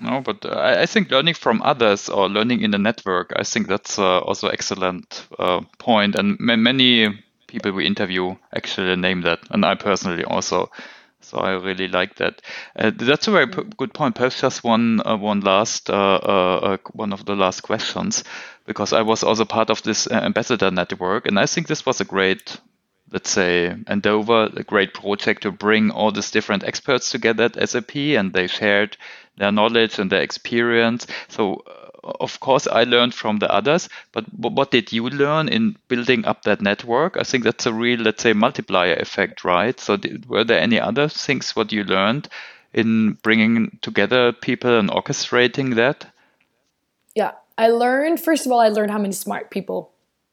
No, 0.00 0.22
but 0.22 0.44
uh, 0.46 0.58
I 0.58 0.86
think 0.86 1.10
learning 1.10 1.34
from 1.34 1.60
others 1.60 2.08
or 2.08 2.30
learning 2.30 2.62
in 2.62 2.72
a 2.72 2.78
network, 2.78 3.32
I 3.36 3.42
think 3.42 3.68
that's 3.68 3.98
uh, 3.98 4.20
also 4.20 4.48
excellent 4.48 5.26
uh, 5.38 5.60
point. 5.78 6.14
And 6.14 6.38
many 6.40 7.08
people 7.46 7.72
we 7.72 7.86
interview 7.86 8.36
actually 8.54 8.96
name 8.96 9.22
that, 9.22 9.40
and 9.50 9.64
I 9.64 9.74
personally 9.74 10.24
also. 10.24 10.70
So 11.20 11.38
I 11.38 11.52
really 11.52 11.88
like 11.88 12.16
that. 12.16 12.40
Uh, 12.76 12.92
that's 12.94 13.26
a 13.26 13.32
very 13.32 13.48
p- 13.48 13.64
good 13.76 13.92
point. 13.92 14.14
Perhaps 14.14 14.40
just 14.40 14.62
one 14.62 15.00
uh, 15.04 15.16
one 15.16 15.40
last 15.40 15.90
uh, 15.90 16.20
uh, 16.22 16.60
uh 16.62 16.76
one 16.92 17.12
of 17.12 17.24
the 17.24 17.34
last 17.34 17.62
questions, 17.62 18.22
because 18.64 18.92
I 18.92 19.02
was 19.02 19.24
also 19.24 19.44
part 19.44 19.70
of 19.70 19.82
this 19.82 20.06
uh, 20.06 20.14
ambassador 20.14 20.70
network, 20.70 21.26
and 21.26 21.38
I 21.38 21.46
think 21.46 21.66
this 21.66 21.84
was 21.84 22.00
a 22.00 22.04
great, 22.04 22.60
let's 23.10 23.30
say, 23.30 23.74
endeavor, 23.88 24.50
a 24.54 24.62
great 24.62 24.94
project 24.94 25.42
to 25.42 25.50
bring 25.50 25.90
all 25.90 26.12
these 26.12 26.30
different 26.30 26.62
experts 26.62 27.10
together 27.10 27.44
at 27.44 27.68
SAP, 27.68 27.96
and 27.96 28.32
they 28.32 28.46
shared 28.46 28.96
their 29.36 29.50
knowledge 29.50 29.98
and 29.98 30.10
their 30.10 30.22
experience. 30.22 31.08
So 31.28 31.64
of 32.20 32.40
course, 32.40 32.66
I 32.66 32.84
learned 32.84 33.14
from 33.14 33.38
the 33.38 33.52
others, 33.52 33.88
but 34.12 34.24
what 34.32 34.70
did 34.70 34.92
you 34.92 35.08
learn 35.08 35.48
in 35.48 35.76
building 35.88 36.24
up 36.24 36.42
that 36.42 36.60
network? 36.60 37.16
I 37.16 37.22
think 37.22 37.44
that's 37.44 37.66
a 37.66 37.72
real, 37.72 38.00
let's 38.00 38.22
say, 38.22 38.32
multiplier 38.32 38.94
effect, 38.94 39.44
right? 39.44 39.78
So, 39.78 39.96
did, 39.96 40.28
were 40.28 40.44
there 40.44 40.60
any 40.60 40.80
other 40.80 41.08
things 41.08 41.56
what 41.56 41.72
you 41.72 41.84
learned 41.84 42.28
in 42.72 43.18
bringing 43.22 43.78
together 43.82 44.32
people 44.32 44.78
and 44.78 44.90
orchestrating 44.90 45.74
that? 45.76 46.06
Yeah, 47.14 47.32
I 47.58 47.68
learned, 47.68 48.20
first 48.20 48.46
of 48.46 48.52
all, 48.52 48.60
I 48.60 48.68
learned 48.68 48.90
how 48.90 48.98
many 48.98 49.14
smart 49.14 49.50
people 49.50 49.90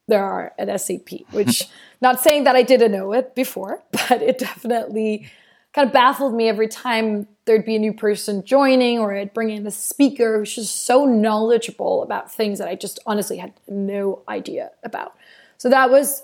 there 0.07 0.23
are 0.23 0.53
at 0.59 0.81
SAP, 0.81 1.21
which, 1.31 1.63
not 2.01 2.19
saying 2.19 2.43
that 2.43 2.55
I 2.55 2.63
didn't 2.63 2.91
know 2.91 3.13
it 3.13 3.35
before, 3.35 3.81
but 3.91 4.21
it 4.21 4.37
definitely 4.37 5.31
kind 5.73 5.87
of 5.87 5.93
baffled 5.93 6.33
me 6.33 6.47
every 6.47 6.67
time 6.67 7.27
there'd 7.45 7.65
be 7.65 7.75
a 7.75 7.79
new 7.79 7.93
person 7.93 8.43
joining 8.43 8.99
or 8.99 9.15
I'd 9.15 9.33
bring 9.33 9.49
in 9.49 9.65
a 9.65 9.71
speaker 9.71 10.39
who's 10.39 10.55
just 10.55 10.85
so 10.85 11.05
knowledgeable 11.05 12.03
about 12.03 12.31
things 12.31 12.59
that 12.59 12.67
I 12.67 12.75
just 12.75 12.99
honestly 13.05 13.37
had 13.37 13.53
no 13.67 14.21
idea 14.29 14.71
about. 14.83 15.15
So 15.57 15.69
that 15.69 15.89
was 15.89 16.23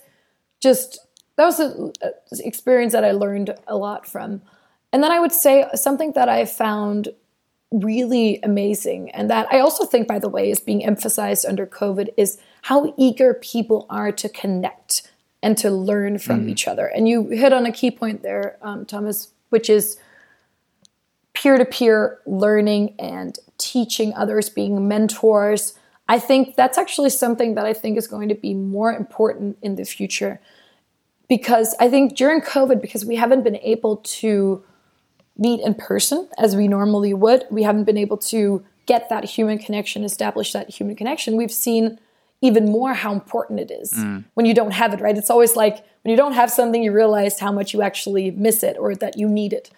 just 0.59 0.99
that 1.37 1.45
was 1.45 1.59
an 1.59 1.93
experience 2.39 2.91
that 2.91 3.05
I 3.05 3.11
learned 3.11 3.55
a 3.65 3.77
lot 3.77 4.05
from. 4.05 4.41
And 4.91 5.01
then 5.01 5.11
I 5.11 5.19
would 5.19 5.31
say 5.31 5.65
something 5.73 6.11
that 6.11 6.27
I 6.27 6.45
found 6.45 7.09
really 7.71 8.39
amazing 8.43 9.11
and 9.11 9.29
that 9.29 9.47
I 9.51 9.59
also 9.59 9.85
think 9.85 10.07
by 10.07 10.19
the 10.19 10.27
way 10.27 10.49
is 10.49 10.59
being 10.59 10.83
emphasized 10.83 11.45
under 11.45 11.65
COVID 11.65 12.09
is 12.17 12.39
how 12.63 12.93
eager 12.97 13.35
people 13.35 13.85
are 13.89 14.11
to 14.11 14.27
connect 14.27 15.09
and 15.41 15.57
to 15.59 15.69
learn 15.69 16.17
from 16.17 16.45
mm. 16.45 16.49
each 16.49 16.67
other. 16.67 16.87
And 16.87 17.07
you 17.07 17.29
hit 17.29 17.53
on 17.53 17.65
a 17.65 17.71
key 17.71 17.91
point 17.91 18.21
there, 18.21 18.57
um, 18.61 18.85
Thomas, 18.85 19.29
which 19.49 19.69
is 19.69 19.97
peer 21.33 21.57
to 21.57 21.65
peer 21.65 22.19
learning 22.25 22.95
and 22.99 23.37
teaching 23.57 24.13
others, 24.13 24.49
being 24.49 24.87
mentors. 24.87 25.77
I 26.07 26.19
think 26.19 26.55
that's 26.55 26.77
actually 26.77 27.11
something 27.11 27.55
that 27.55 27.65
I 27.65 27.73
think 27.73 27.97
is 27.97 28.07
going 28.07 28.29
to 28.29 28.35
be 28.35 28.53
more 28.53 28.91
important 28.91 29.57
in 29.61 29.75
the 29.75 29.85
future. 29.85 30.39
Because 31.27 31.75
I 31.79 31.89
think 31.89 32.15
during 32.15 32.41
COVID, 32.41 32.81
because 32.81 33.05
we 33.05 33.15
haven't 33.15 33.43
been 33.43 33.57
able 33.57 33.97
to 33.97 34.63
meet 35.37 35.61
in 35.61 35.75
person 35.75 36.27
as 36.37 36.55
we 36.55 36.67
normally 36.67 37.13
would, 37.13 37.45
we 37.51 37.63
haven't 37.63 37.83
been 37.83 37.97
able 37.97 38.17
to 38.17 38.65
get 38.87 39.07
that 39.09 39.23
human 39.23 39.59
connection, 39.59 40.03
establish 40.03 40.51
that 40.51 40.69
human 40.69 40.95
connection, 40.95 41.37
we've 41.37 41.51
seen 41.51 41.99
even 42.41 42.71
more 42.71 42.93
how 42.93 43.11
important 43.11 43.59
it 43.59 43.71
is 43.71 43.93
mm. 43.93 44.23
when 44.33 44.45
you 44.45 44.53
don't 44.53 44.71
have 44.71 44.93
it, 44.93 45.01
right? 45.01 45.17
It's 45.17 45.29
always 45.29 45.55
like 45.55 45.83
when 46.03 46.11
you 46.11 46.17
don't 46.17 46.33
have 46.33 46.49
something, 46.49 46.81
you 46.81 46.91
realize 46.91 47.39
how 47.39 47.51
much 47.51 47.73
you 47.73 47.81
actually 47.81 48.31
miss 48.31 48.63
it 48.63 48.77
or 48.77 48.95
that 48.95 49.17
you 49.17 49.27
need 49.27 49.51
it. 49.51 49.71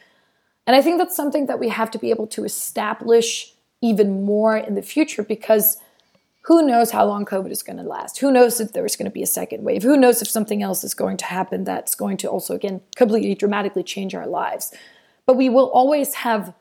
And 0.67 0.75
I 0.75 0.81
think 0.81 0.99
that's 0.99 1.15
something 1.15 1.47
that 1.47 1.59
we 1.59 1.69
have 1.69 1.89
to 1.91 1.99
be 1.99 2.11
able 2.11 2.27
to 2.27 2.43
establish 2.43 3.53
even 3.81 4.23
more 4.23 4.55
in 4.55 4.75
the 4.75 4.81
future 4.83 5.23
because 5.23 5.77
who 6.43 6.65
knows 6.65 6.91
how 6.91 7.05
long 7.05 7.25
COVID 7.25 7.51
is 7.51 7.63
going 7.63 7.77
to 7.77 7.83
last? 7.83 8.19
Who 8.19 8.31
knows 8.31 8.59
if 8.59 8.73
there's 8.73 8.95
going 8.95 9.05
to 9.05 9.11
be 9.11 9.21
a 9.21 9.27
second 9.27 9.63
wave? 9.63 9.83
Who 9.83 9.97
knows 9.97 10.21
if 10.21 10.27
something 10.27 10.63
else 10.63 10.83
is 10.83 10.93
going 10.93 11.17
to 11.17 11.25
happen 11.25 11.63
that's 11.63 11.93
going 11.93 12.17
to 12.17 12.27
also, 12.27 12.55
again, 12.55 12.81
completely 12.95 13.35
dramatically 13.35 13.83
change 13.83 14.15
our 14.15 14.27
lives? 14.27 14.73
But 15.25 15.37
we 15.37 15.49
will 15.49 15.69
always 15.69 16.15
have 16.15 16.53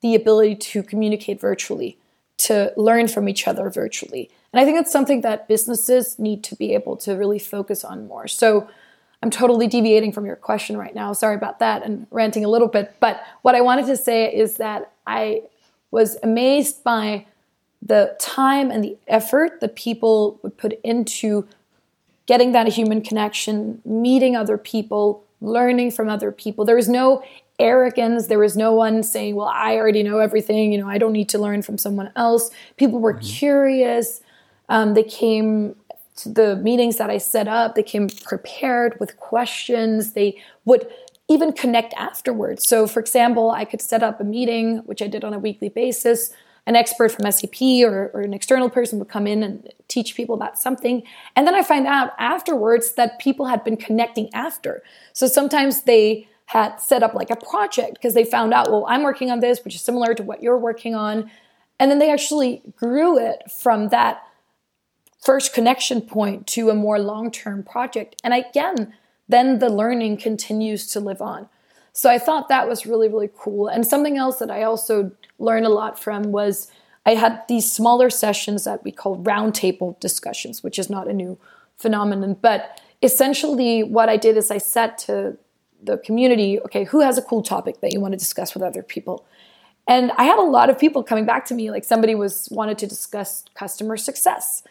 the 0.00 0.14
ability 0.14 0.56
to 0.56 0.82
communicate 0.82 1.40
virtually, 1.40 1.98
to 2.38 2.72
learn 2.76 3.08
from 3.08 3.28
each 3.28 3.48
other 3.48 3.70
virtually. 3.70 4.30
And 4.52 4.60
I 4.60 4.64
think 4.64 4.78
it's 4.78 4.92
something 4.92 5.22
that 5.22 5.48
businesses 5.48 6.18
need 6.18 6.44
to 6.44 6.56
be 6.56 6.74
able 6.74 6.96
to 6.98 7.14
really 7.14 7.38
focus 7.38 7.84
on 7.84 8.06
more. 8.06 8.28
So 8.28 8.68
I'm 9.22 9.30
totally 9.30 9.66
deviating 9.66 10.12
from 10.12 10.26
your 10.26 10.36
question 10.36 10.76
right 10.76 10.94
now. 10.94 11.12
Sorry 11.12 11.34
about 11.34 11.58
that 11.60 11.82
and 11.82 12.06
ranting 12.10 12.44
a 12.44 12.48
little 12.48 12.68
bit. 12.68 12.94
But 13.00 13.22
what 13.42 13.54
I 13.54 13.60
wanted 13.60 13.86
to 13.86 13.96
say 13.96 14.32
is 14.32 14.56
that 14.58 14.92
I 15.06 15.42
was 15.90 16.16
amazed 16.22 16.84
by 16.84 17.26
the 17.80 18.16
time 18.18 18.70
and 18.70 18.82
the 18.82 18.96
effort 19.06 19.60
that 19.60 19.76
people 19.76 20.38
would 20.42 20.56
put 20.56 20.78
into 20.82 21.46
getting 22.26 22.52
that 22.52 22.66
human 22.68 23.00
connection, 23.00 23.80
meeting 23.84 24.34
other 24.36 24.58
people, 24.58 25.24
learning 25.40 25.90
from 25.90 26.08
other 26.08 26.32
people. 26.32 26.64
There 26.64 26.76
was 26.76 26.88
no 26.88 27.22
arrogance. 27.58 28.26
There 28.26 28.38
was 28.38 28.56
no 28.56 28.72
one 28.72 29.02
saying, 29.02 29.36
Well, 29.36 29.48
I 29.52 29.76
already 29.76 30.02
know 30.02 30.18
everything. 30.18 30.72
You 30.72 30.78
know, 30.78 30.88
I 30.88 30.98
don't 30.98 31.12
need 31.12 31.28
to 31.30 31.38
learn 31.38 31.62
from 31.62 31.78
someone 31.78 32.10
else. 32.16 32.50
People 32.76 33.00
were 33.00 33.14
mm-hmm. 33.14 33.26
curious. 33.26 34.20
Um, 34.68 34.94
they 34.94 35.04
came 35.04 35.76
to 36.16 36.28
the 36.30 36.56
meetings 36.56 36.96
that 36.96 37.10
I 37.10 37.18
set 37.18 37.46
up, 37.46 37.74
they 37.74 37.82
came 37.82 38.08
prepared 38.08 38.98
with 38.98 39.18
questions. 39.18 40.12
They 40.12 40.40
would 40.64 40.88
even 41.28 41.52
connect 41.52 41.92
afterwards. 41.94 42.66
So, 42.66 42.86
for 42.86 43.00
example, 43.00 43.50
I 43.50 43.64
could 43.64 43.82
set 43.82 44.02
up 44.02 44.20
a 44.20 44.24
meeting, 44.24 44.78
which 44.78 45.02
I 45.02 45.08
did 45.08 45.24
on 45.24 45.34
a 45.34 45.38
weekly 45.38 45.68
basis. 45.68 46.32
An 46.68 46.74
expert 46.74 47.12
from 47.12 47.30
SAP 47.30 47.60
or, 47.84 48.10
or, 48.12 48.22
an 48.22 48.34
external 48.34 48.68
person 48.68 48.98
would 48.98 49.08
come 49.08 49.28
in 49.28 49.44
and 49.44 49.72
teach 49.86 50.16
people 50.16 50.34
about 50.34 50.58
something. 50.58 51.04
And 51.36 51.46
then 51.46 51.54
I 51.54 51.62
find 51.62 51.86
out 51.86 52.10
afterwards 52.18 52.94
that 52.94 53.20
people 53.20 53.46
had 53.46 53.62
been 53.62 53.76
connecting 53.76 54.34
after. 54.34 54.82
So 55.12 55.28
sometimes 55.28 55.82
they 55.82 56.26
had 56.46 56.76
set 56.76 57.02
up 57.02 57.14
like 57.14 57.30
a 57.30 57.36
project 57.36 57.94
because 57.94 58.14
they 58.14 58.24
found 58.24 58.54
out, 58.54 58.70
well, 58.70 58.86
I'm 58.88 59.02
working 59.02 59.30
on 59.30 59.40
this, 59.40 59.64
which 59.64 59.74
is 59.74 59.82
similar 59.82 60.14
to 60.14 60.22
what 60.22 60.42
you're 60.42 60.58
working 60.58 60.94
on. 60.94 61.30
And 61.78 61.90
then 61.90 61.98
they 61.98 62.10
actually 62.10 62.62
grew 62.76 63.18
it 63.18 63.50
from 63.50 63.88
that 63.88 64.22
first 65.22 65.52
connection 65.52 66.00
point 66.00 66.46
to 66.46 66.70
a 66.70 66.74
more 66.74 66.98
long 66.98 67.30
term 67.30 67.62
project. 67.64 68.16
And 68.22 68.32
again, 68.32 68.94
then 69.28 69.58
the 69.58 69.68
learning 69.68 70.18
continues 70.18 70.86
to 70.92 71.00
live 71.00 71.20
on. 71.20 71.48
So 71.92 72.10
I 72.10 72.18
thought 72.18 72.48
that 72.48 72.68
was 72.68 72.86
really, 72.86 73.08
really 73.08 73.30
cool. 73.36 73.68
And 73.68 73.86
something 73.86 74.16
else 74.16 74.38
that 74.38 74.50
I 74.50 74.62
also 74.62 75.10
learned 75.38 75.66
a 75.66 75.70
lot 75.70 75.98
from 75.98 76.30
was 76.30 76.70
I 77.04 77.14
had 77.14 77.42
these 77.48 77.70
smaller 77.70 78.10
sessions 78.10 78.64
that 78.64 78.84
we 78.84 78.92
call 78.92 79.18
roundtable 79.22 79.98
discussions, 79.98 80.62
which 80.62 80.78
is 80.78 80.90
not 80.90 81.08
a 81.08 81.12
new 81.12 81.38
phenomenon. 81.78 82.36
But 82.40 82.80
essentially, 83.02 83.82
what 83.82 84.08
I 84.08 84.16
did 84.16 84.36
is 84.36 84.50
I 84.50 84.58
said 84.58 84.98
to 84.98 85.38
the 85.86 85.98
community, 85.98 86.60
okay, 86.60 86.84
who 86.84 87.00
has 87.00 87.16
a 87.16 87.22
cool 87.22 87.42
topic 87.42 87.80
that 87.80 87.92
you 87.92 88.00
want 88.00 88.12
to 88.12 88.18
discuss 88.18 88.54
with 88.54 88.62
other 88.62 88.82
people? 88.82 89.24
And 89.88 90.10
I 90.18 90.24
had 90.24 90.38
a 90.38 90.42
lot 90.42 90.68
of 90.68 90.78
people 90.78 91.02
coming 91.02 91.24
back 91.24 91.46
to 91.46 91.54
me, 91.54 91.70
like 91.70 91.84
somebody 91.84 92.14
was 92.14 92.48
wanted 92.50 92.78
to 92.78 92.86
discuss 92.86 93.44
customer 93.54 93.96
success. 93.96 94.62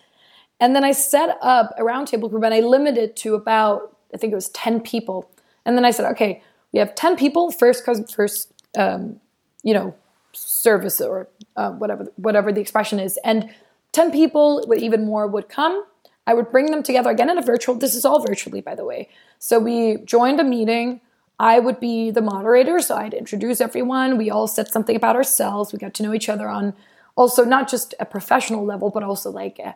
And 0.59 0.75
then 0.75 0.83
I 0.83 0.91
set 0.91 1.37
up 1.41 1.73
a 1.77 1.81
roundtable 1.81 2.29
group 2.29 2.43
and 2.43 2.53
I 2.53 2.59
limited 2.59 3.15
to 3.17 3.35
about, 3.35 3.95
I 4.13 4.17
think 4.17 4.31
it 4.31 4.35
was 4.35 4.49
10 4.49 4.81
people. 4.81 5.29
And 5.65 5.77
then 5.77 5.85
I 5.85 5.91
said, 5.91 6.05
okay, 6.11 6.41
we 6.71 6.79
have 6.79 6.95
10 6.95 7.15
people, 7.15 7.51
first 7.51 7.85
first, 8.13 8.51
um, 8.77 9.19
you 9.63 9.73
know, 9.73 9.95
service 10.33 10.99
or 10.99 11.29
uh, 11.55 11.71
whatever, 11.71 12.07
whatever 12.17 12.51
the 12.51 12.61
expression 12.61 12.99
is. 12.99 13.17
And 13.23 13.49
10 13.93 14.11
people, 14.11 14.65
even 14.77 15.05
more, 15.05 15.27
would 15.27 15.47
come. 15.47 15.83
I 16.27 16.33
would 16.33 16.51
bring 16.51 16.71
them 16.71 16.83
together 16.83 17.09
again 17.09 17.29
in 17.29 17.37
a 17.37 17.41
virtual, 17.41 17.75
this 17.75 17.95
is 17.95 18.03
all 18.03 18.25
virtually, 18.25 18.59
by 18.59 18.75
the 18.75 18.83
way. 18.83 19.09
So 19.39 19.59
we 19.59 19.97
joined 19.97 20.39
a 20.39 20.43
meeting. 20.43 21.01
I 21.39 21.59
would 21.59 21.79
be 21.79 22.11
the 22.11 22.21
moderator, 22.21 22.79
so 22.79 22.95
I'd 22.95 23.13
introduce 23.13 23.59
everyone. 23.59 24.17
We 24.17 24.29
all 24.29 24.47
said 24.47 24.69
something 24.69 24.95
about 24.95 25.15
ourselves. 25.15 25.73
We 25.73 25.79
got 25.79 25.93
to 25.95 26.03
know 26.03 26.13
each 26.13 26.29
other 26.29 26.47
on 26.47 26.73
also 27.15 27.43
not 27.43 27.69
just 27.69 27.93
a 27.99 28.05
professional 28.05 28.65
level, 28.65 28.89
but 28.89 29.03
also 29.03 29.31
like, 29.31 29.59
a, 29.59 29.75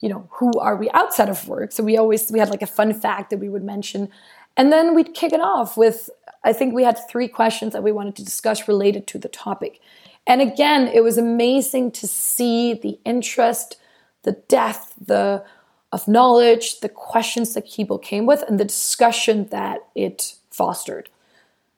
you 0.00 0.08
know, 0.08 0.28
who 0.32 0.52
are 0.58 0.76
we 0.76 0.90
outside 0.90 1.28
of 1.28 1.48
work? 1.48 1.72
So 1.72 1.82
we 1.82 1.96
always 1.96 2.30
we 2.30 2.38
had 2.38 2.50
like 2.50 2.62
a 2.62 2.66
fun 2.66 2.92
fact 2.92 3.30
that 3.30 3.38
we 3.38 3.48
would 3.48 3.64
mention, 3.64 4.08
and 4.56 4.72
then 4.72 4.94
we'd 4.94 5.14
kick 5.14 5.32
it 5.32 5.40
off 5.40 5.76
with. 5.76 6.10
I 6.44 6.52
think 6.52 6.74
we 6.74 6.84
had 6.84 6.98
three 7.08 7.28
questions 7.28 7.72
that 7.72 7.82
we 7.82 7.90
wanted 7.92 8.14
to 8.16 8.24
discuss 8.24 8.68
related 8.68 9.06
to 9.08 9.18
the 9.18 9.28
topic. 9.28 9.80
And 10.28 10.40
again, 10.40 10.88
it 10.88 11.02
was 11.02 11.18
amazing 11.18 11.92
to 11.92 12.06
see 12.06 12.74
the 12.74 12.98
interest, 13.04 13.76
the 14.22 14.32
depth, 14.48 14.94
the 15.00 15.44
of 15.92 16.08
knowledge, 16.08 16.80
the 16.80 16.88
questions 16.88 17.54
that 17.54 17.68
people 17.68 17.98
came 17.98 18.26
with, 18.26 18.42
and 18.42 18.60
the 18.60 18.64
discussion 18.64 19.48
that 19.50 19.80
it 19.94 20.34
fostered. 20.56 21.08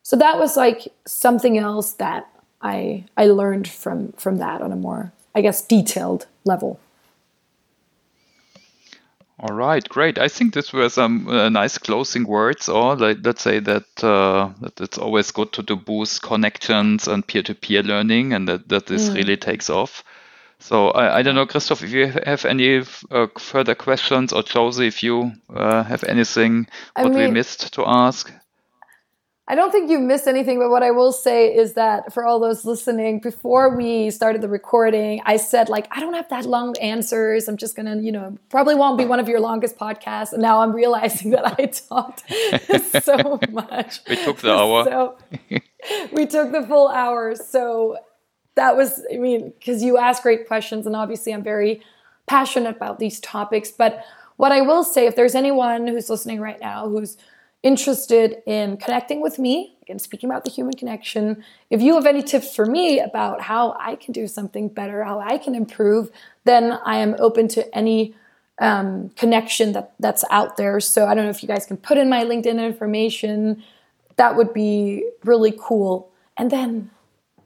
So 0.03 0.17
that 0.17 0.39
was 0.39 0.57
like 0.57 0.89
something 1.07 1.59
else 1.59 1.93
that 1.97 2.23
I 2.63 3.05
I 3.17 3.27
learned 3.27 3.69
from 3.69 4.13
from 4.17 4.39
that 4.39 4.63
on 4.63 4.73
a 4.73 4.77
more 4.77 5.13
I 5.35 5.43
guess 5.43 5.67
detailed 5.67 6.27
level. 6.45 6.79
All 9.41 9.55
right, 9.55 9.89
great. 9.89 10.19
I 10.19 10.29
think 10.29 10.53
this 10.53 10.73
were 10.73 10.89
some 10.89 11.29
uh, 11.29 11.49
nice 11.49 11.79
closing 11.79 12.27
words. 12.27 12.69
Or 12.69 12.97
like, 12.97 13.19
let's 13.23 13.43
say 13.43 13.61
that, 13.61 13.87
uh, 14.03 14.51
that 14.61 14.81
it's 14.81 14.99
always 14.99 15.31
good 15.31 15.53
to, 15.53 15.63
to 15.63 15.77
boost 15.77 16.23
connections 16.23 17.07
and 17.07 17.25
peer-to-peer 17.25 17.85
learning, 17.85 18.33
and 18.33 18.49
that, 18.49 18.69
that 18.69 18.87
this 18.87 19.09
mm. 19.09 19.15
really 19.15 19.37
takes 19.37 19.71
off. 19.71 20.03
So 20.59 20.91
I, 20.91 21.19
I 21.19 21.23
don't 21.23 21.37
know, 21.37 21.47
Christoph, 21.47 21.85
if 21.85 21.93
you 21.93 22.09
have 22.27 22.45
any 22.45 22.83
uh, 23.13 23.29
further 23.39 23.77
questions, 23.77 24.33
or 24.33 24.43
Josie, 24.43 24.89
if 24.89 25.05
you 25.05 25.31
uh, 25.55 25.85
have 25.85 26.03
anything 26.03 26.67
I 26.97 27.05
what 27.05 27.13
mean, 27.13 27.29
we 27.29 27.31
missed 27.31 27.73
to 27.75 27.85
ask. 27.87 28.33
I 29.51 29.55
don't 29.55 29.73
think 29.73 29.91
you 29.91 29.99
missed 29.99 30.27
anything, 30.27 30.59
but 30.59 30.69
what 30.69 30.83
I 30.83 30.91
will 30.91 31.11
say 31.11 31.55
is 31.55 31.73
that 31.73 32.13
for 32.13 32.23
all 32.23 32.39
those 32.39 32.67
listening, 32.67 33.19
before 33.19 33.75
we 33.75 34.11
started 34.11 34.43
the 34.43 34.49
recording, 34.49 35.23
I 35.25 35.39
said 35.39 35.71
like 35.71 35.89
I 35.91 36.01
don't 36.01 36.13
have 36.13 36.29
that 36.29 36.45
long 36.45 36.77
answers. 36.79 37.49
I'm 37.49 37.57
just 37.57 37.75
gonna, 37.75 37.97
you 37.97 38.13
know, 38.13 38.37
probably 38.51 38.75
won't 38.75 38.99
be 38.99 39.07
one 39.07 39.21
of 39.21 39.27
your 39.27 39.41
longest 39.41 39.79
podcasts. 39.79 40.35
And 40.35 40.43
now 40.43 40.61
I'm 40.61 40.75
realizing 40.75 41.31
that 41.37 41.59
I 41.59 41.65
talked 41.65 42.25
so 43.03 43.41
much. 43.51 44.01
We 44.07 44.17
took 44.17 44.37
the 44.39 44.53
hour. 44.53 44.85
So 44.85 45.17
we 46.13 46.27
took 46.27 46.53
the 46.53 46.67
full 46.67 46.89
hour. 46.89 47.35
So 47.35 47.97
that 48.55 48.77
was, 48.77 49.03
I 49.11 49.17
mean, 49.17 49.55
because 49.59 49.83
you 49.83 49.97
ask 49.97 50.23
great 50.23 50.47
questions, 50.47 50.87
and 50.87 50.95
obviously 50.95 51.33
I'm 51.33 51.43
very 51.43 51.83
passionate 52.27 52.77
about 52.77 52.99
these 52.99 53.19
topics. 53.21 53.71
But 53.71 54.05
what 54.37 54.53
I 54.53 54.61
will 54.61 54.85
say, 54.85 55.07
if 55.07 55.17
there's 55.17 55.35
anyone 55.35 55.87
who's 55.87 56.11
listening 56.11 56.39
right 56.39 56.61
now 56.61 56.89
who's 56.89 57.17
interested 57.63 58.43
in 58.47 58.77
connecting 58.77 59.21
with 59.21 59.39
me, 59.39 59.77
again, 59.83 59.99
speaking 59.99 60.31
about 60.31 60.45
the 60.45 60.51
human 60.51 60.75
connection, 60.75 61.45
if 61.71 61.83
you 61.83 61.95
have 61.95 62.07
any 62.07 62.23
tips 62.23 62.55
for 62.55 62.65
me 62.67 63.01
about 63.01 63.43
how 63.43 63.77
I 63.79 63.97
can 63.97 64.13
do 64.13 64.27
something 64.29 64.69
better, 64.69 65.03
how 65.05 65.19
I 65.19 65.39
can 65.39 65.55
improve, 65.55 66.11
then 66.45 66.79
I 66.85 66.99
am 66.99 67.17
open 67.19 67.49
to 67.49 67.75
any 67.75 68.15
um, 68.61 69.11
connection 69.11 69.73
that, 69.73 69.93
that's 69.99 70.25
out 70.31 70.57
there. 70.57 70.81
So 70.81 71.07
I 71.07 71.15
don't 71.15 71.25
know 71.25 71.31
if 71.31 71.43
you 71.43 71.49
guys 71.49 71.67
can 71.67 71.77
put 71.77 71.99
in 71.99 72.09
my 72.09 72.25
LinkedIn 72.25 72.65
information. 72.65 73.63
That 74.17 74.37
would 74.37 74.53
be 74.53 75.09
really 75.25 75.55
cool. 75.59 76.11
And 76.37 76.51
then 76.51 76.91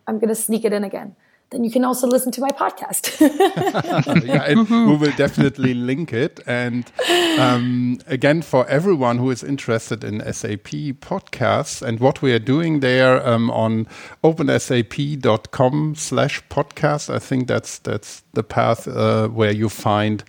I'm 0.07 0.19
going 0.19 0.29
to 0.29 0.35
sneak 0.35 0.65
it 0.65 0.73
in 0.73 0.85
again 0.85 1.17
then 1.53 1.65
you 1.65 1.71
can 1.71 1.85
also 1.85 2.07
listen 2.07 2.33
to 2.33 2.41
my 2.41 2.51
podcast. 2.51 3.21
yeah, 4.27 4.55
we 4.55 4.97
will 4.97 5.13
definitely 5.17 5.75
link 5.75 6.13
it. 6.13 6.41
And 6.47 6.91
um, 7.39 8.01
again, 8.07 8.43
for 8.43 8.67
everyone 8.69 9.19
who 9.19 9.31
is 9.31 9.45
interested 9.45 10.03
in 10.03 10.21
SAP 10.33 10.73
podcasts 11.01 11.83
and 11.83 12.01
what 12.01 12.23
we 12.23 12.33
are 12.33 12.39
doing 12.39 12.81
there 12.81 13.25
um, 13.27 13.51
on 13.51 13.87
opensap.com 14.25 15.95
slash 15.95 16.43
podcast, 16.49 17.15
I 17.15 17.19
think 17.19 17.49
that's 17.49 17.79
that's 17.79 18.23
the 18.33 18.43
path 18.43 18.89
uh, 18.89 19.29
where 19.29 19.53
you 19.53 19.69
find 19.69 20.25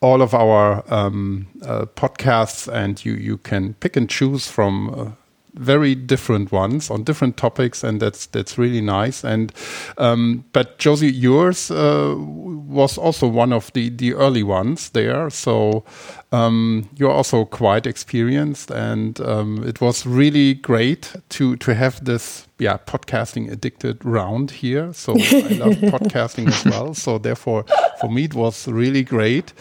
all 0.00 0.22
of 0.22 0.32
our 0.32 0.84
um, 0.92 1.48
uh, 1.62 1.86
podcasts 1.96 2.72
and 2.72 3.04
you, 3.04 3.14
you 3.14 3.36
can 3.38 3.74
pick 3.74 3.96
and 3.96 4.08
choose 4.08 4.46
from 4.46 4.94
uh, 4.94 5.10
very 5.58 5.94
different 5.94 6.52
ones 6.52 6.90
on 6.90 7.04
different 7.04 7.36
topics, 7.36 7.84
and 7.84 8.00
that's 8.00 8.26
that's 8.26 8.56
really 8.56 8.80
nice. 8.80 9.24
And 9.24 9.52
um, 9.98 10.44
but 10.52 10.78
Josie, 10.78 11.12
yours 11.12 11.70
uh, 11.70 12.14
was 12.16 12.96
also 12.96 13.26
one 13.26 13.52
of 13.52 13.72
the 13.72 13.90
the 13.90 14.14
early 14.14 14.42
ones 14.42 14.90
there, 14.90 15.30
so 15.30 15.84
um, 16.32 16.88
you're 16.96 17.10
also 17.10 17.44
quite 17.44 17.86
experienced, 17.86 18.70
and 18.70 19.20
um, 19.20 19.64
it 19.66 19.80
was 19.80 20.06
really 20.06 20.54
great 20.54 21.14
to 21.30 21.56
to 21.56 21.74
have 21.74 22.04
this 22.04 22.46
yeah 22.58 22.78
podcasting 22.86 23.50
addicted 23.50 24.04
round 24.04 24.50
here. 24.50 24.92
So 24.92 25.12
I 25.14 25.58
love 25.58 25.74
podcasting 25.92 26.48
as 26.48 26.64
well. 26.64 26.94
So 26.94 27.18
therefore, 27.18 27.64
for 28.00 28.10
me, 28.10 28.24
it 28.24 28.34
was 28.34 28.68
really 28.68 29.02
great. 29.02 29.52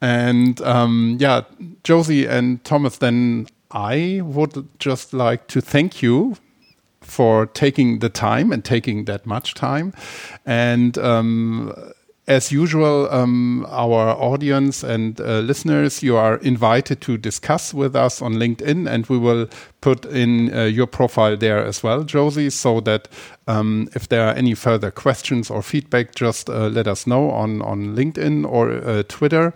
And 0.00 0.60
um, 0.62 1.16
yeah, 1.18 1.42
Josie 1.82 2.26
and 2.26 2.62
Thomas, 2.64 2.98
then 2.98 3.46
I 3.70 4.20
would 4.22 4.68
just 4.78 5.12
like 5.12 5.46
to 5.48 5.60
thank 5.60 6.02
you 6.02 6.36
for 7.00 7.46
taking 7.46 7.98
the 7.98 8.08
time 8.08 8.52
and 8.52 8.64
taking 8.64 9.04
that 9.04 9.26
much 9.26 9.54
time. 9.54 9.92
And 10.46 10.96
um, 10.98 11.72
as 12.26 12.50
usual, 12.50 13.12
um, 13.12 13.66
our 13.68 14.08
audience 14.10 14.82
and 14.82 15.20
uh, 15.20 15.40
listeners, 15.40 16.02
you 16.02 16.16
are 16.16 16.36
invited 16.38 17.02
to 17.02 17.18
discuss 17.18 17.74
with 17.74 17.94
us 17.94 18.22
on 18.22 18.34
LinkedIn, 18.34 18.88
and 18.88 19.06
we 19.06 19.18
will 19.18 19.46
put 19.82 20.06
in 20.06 20.54
uh, 20.54 20.64
your 20.64 20.86
profile 20.86 21.36
there 21.36 21.62
as 21.62 21.82
well, 21.82 22.02
Josie, 22.02 22.48
so 22.48 22.80
that 22.80 23.08
um, 23.46 23.88
if 23.94 24.08
there 24.08 24.26
are 24.26 24.32
any 24.34 24.54
further 24.54 24.90
questions 24.90 25.50
or 25.50 25.62
feedback, 25.62 26.14
just 26.14 26.48
uh, 26.48 26.68
let 26.68 26.88
us 26.88 27.06
know 27.06 27.30
on, 27.30 27.60
on 27.60 27.94
LinkedIn 27.94 28.50
or 28.50 28.72
uh, 28.72 29.02
Twitter. 29.08 29.52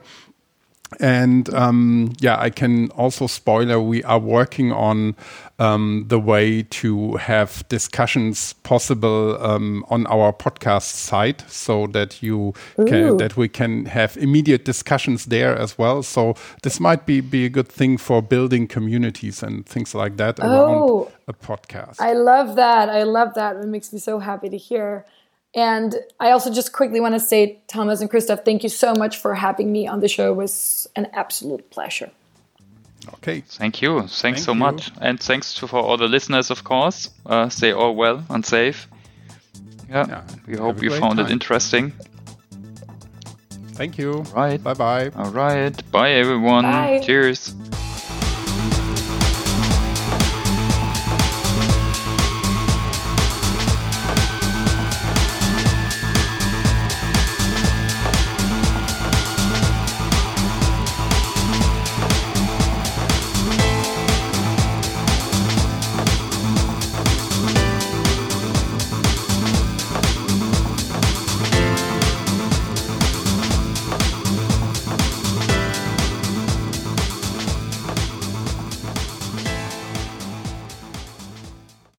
And 1.01 1.53
um, 1.55 2.12
yeah, 2.18 2.41
I 2.41 2.51
can 2.51 2.91
also 2.93 3.26
spoiler 3.26 3.78
we 3.80 4.03
are 4.05 4.18
working 4.18 4.72
on 4.72 5.16
um, 5.59 6.05
the 6.09 6.18
way 6.18 6.62
to 6.62 7.16
have 7.16 7.68
discussions 7.68 8.55
possible 8.62 9.36
um, 9.45 9.84
on 9.91 10.07
our 10.07 10.32
podcast 10.32 10.95
site, 10.95 11.45
so 11.49 11.86
that 11.89 12.22
you 12.22 12.55
can, 12.86 13.18
that 13.18 13.36
we 13.36 13.49
can 13.49 13.86
have 13.86 14.16
immediate 14.16 14.64
discussions 14.64 15.26
there 15.26 15.57
as 15.57 15.76
well. 15.76 16.03
So 16.03 16.34
this 16.62 16.80
might 16.80 17.05
be 17.05 17.20
be 17.20 17.45
a 17.45 17.51
good 17.51 17.68
thing 17.68 17.99
for 17.99 18.22
building 18.22 18.66
communities 18.66 19.43
and 19.43 19.66
things 19.66 19.95
like 19.95 20.16
that 20.16 20.39
around 20.41 20.91
oh, 20.91 21.12
a 21.26 21.34
podcast. 21.34 22.01
I 22.01 22.14
love 22.14 22.57
that. 22.57 22.89
I 22.89 23.03
love 23.03 23.34
that. 23.34 23.57
It 23.57 23.66
makes 23.66 23.93
me 23.93 23.99
so 23.99 24.20
happy 24.20 24.49
to 24.49 24.57
hear. 24.57 25.05
And 25.55 25.97
I 26.21 26.31
also 26.31 26.53
just 26.53 26.73
quickly 26.73 27.01
want 27.01 27.15
to 27.15 27.21
say, 27.21 27.61
Thomas 27.69 28.01
and 28.01 28.11
Christoph, 28.11 28.45
thank 28.45 28.63
you 28.63 28.69
so 28.69 28.95
much 28.95 29.17
for 29.17 29.35
having 29.35 29.73
me 29.73 29.87
on 29.87 30.01
the 30.01 30.09
show. 30.09 30.33
It 30.33 30.37
was 30.37 30.89
an 30.95 31.09
absolute 31.13 31.71
pleasure. 31.71 32.11
Okay. 33.15 33.41
Thank 33.41 33.81
you. 33.81 34.01
Thanks 34.01 34.21
thank 34.21 34.39
so 34.39 34.53
you. 34.53 34.59
much. 34.59 34.91
And 35.01 35.19
thanks 35.21 35.55
to 35.55 35.67
for 35.67 35.79
all 35.79 35.97
the 35.97 36.09
listeners, 36.09 36.51
of 36.51 36.65
course. 36.65 37.11
Uh, 37.25 37.49
stay 37.49 37.73
all 37.73 37.95
well 37.95 38.25
and 38.29 38.45
safe. 38.45 38.89
Yeah. 39.89 40.07
yeah 40.09 40.23
we 40.47 40.57
hope 40.57 40.83
you 40.83 40.91
found 40.91 41.17
time. 41.17 41.27
it 41.27 41.33
interesting. 41.33 41.93
Thank 43.73 43.97
you. 43.97 44.25
Right. 44.35 44.63
Bye 44.63 44.75
bye. 44.75 45.11
All 45.17 45.31
right. 45.31 45.91
Bye, 45.93 46.11
everyone. 46.13 46.65
Bye. 46.65 47.01
Cheers. 47.03 47.55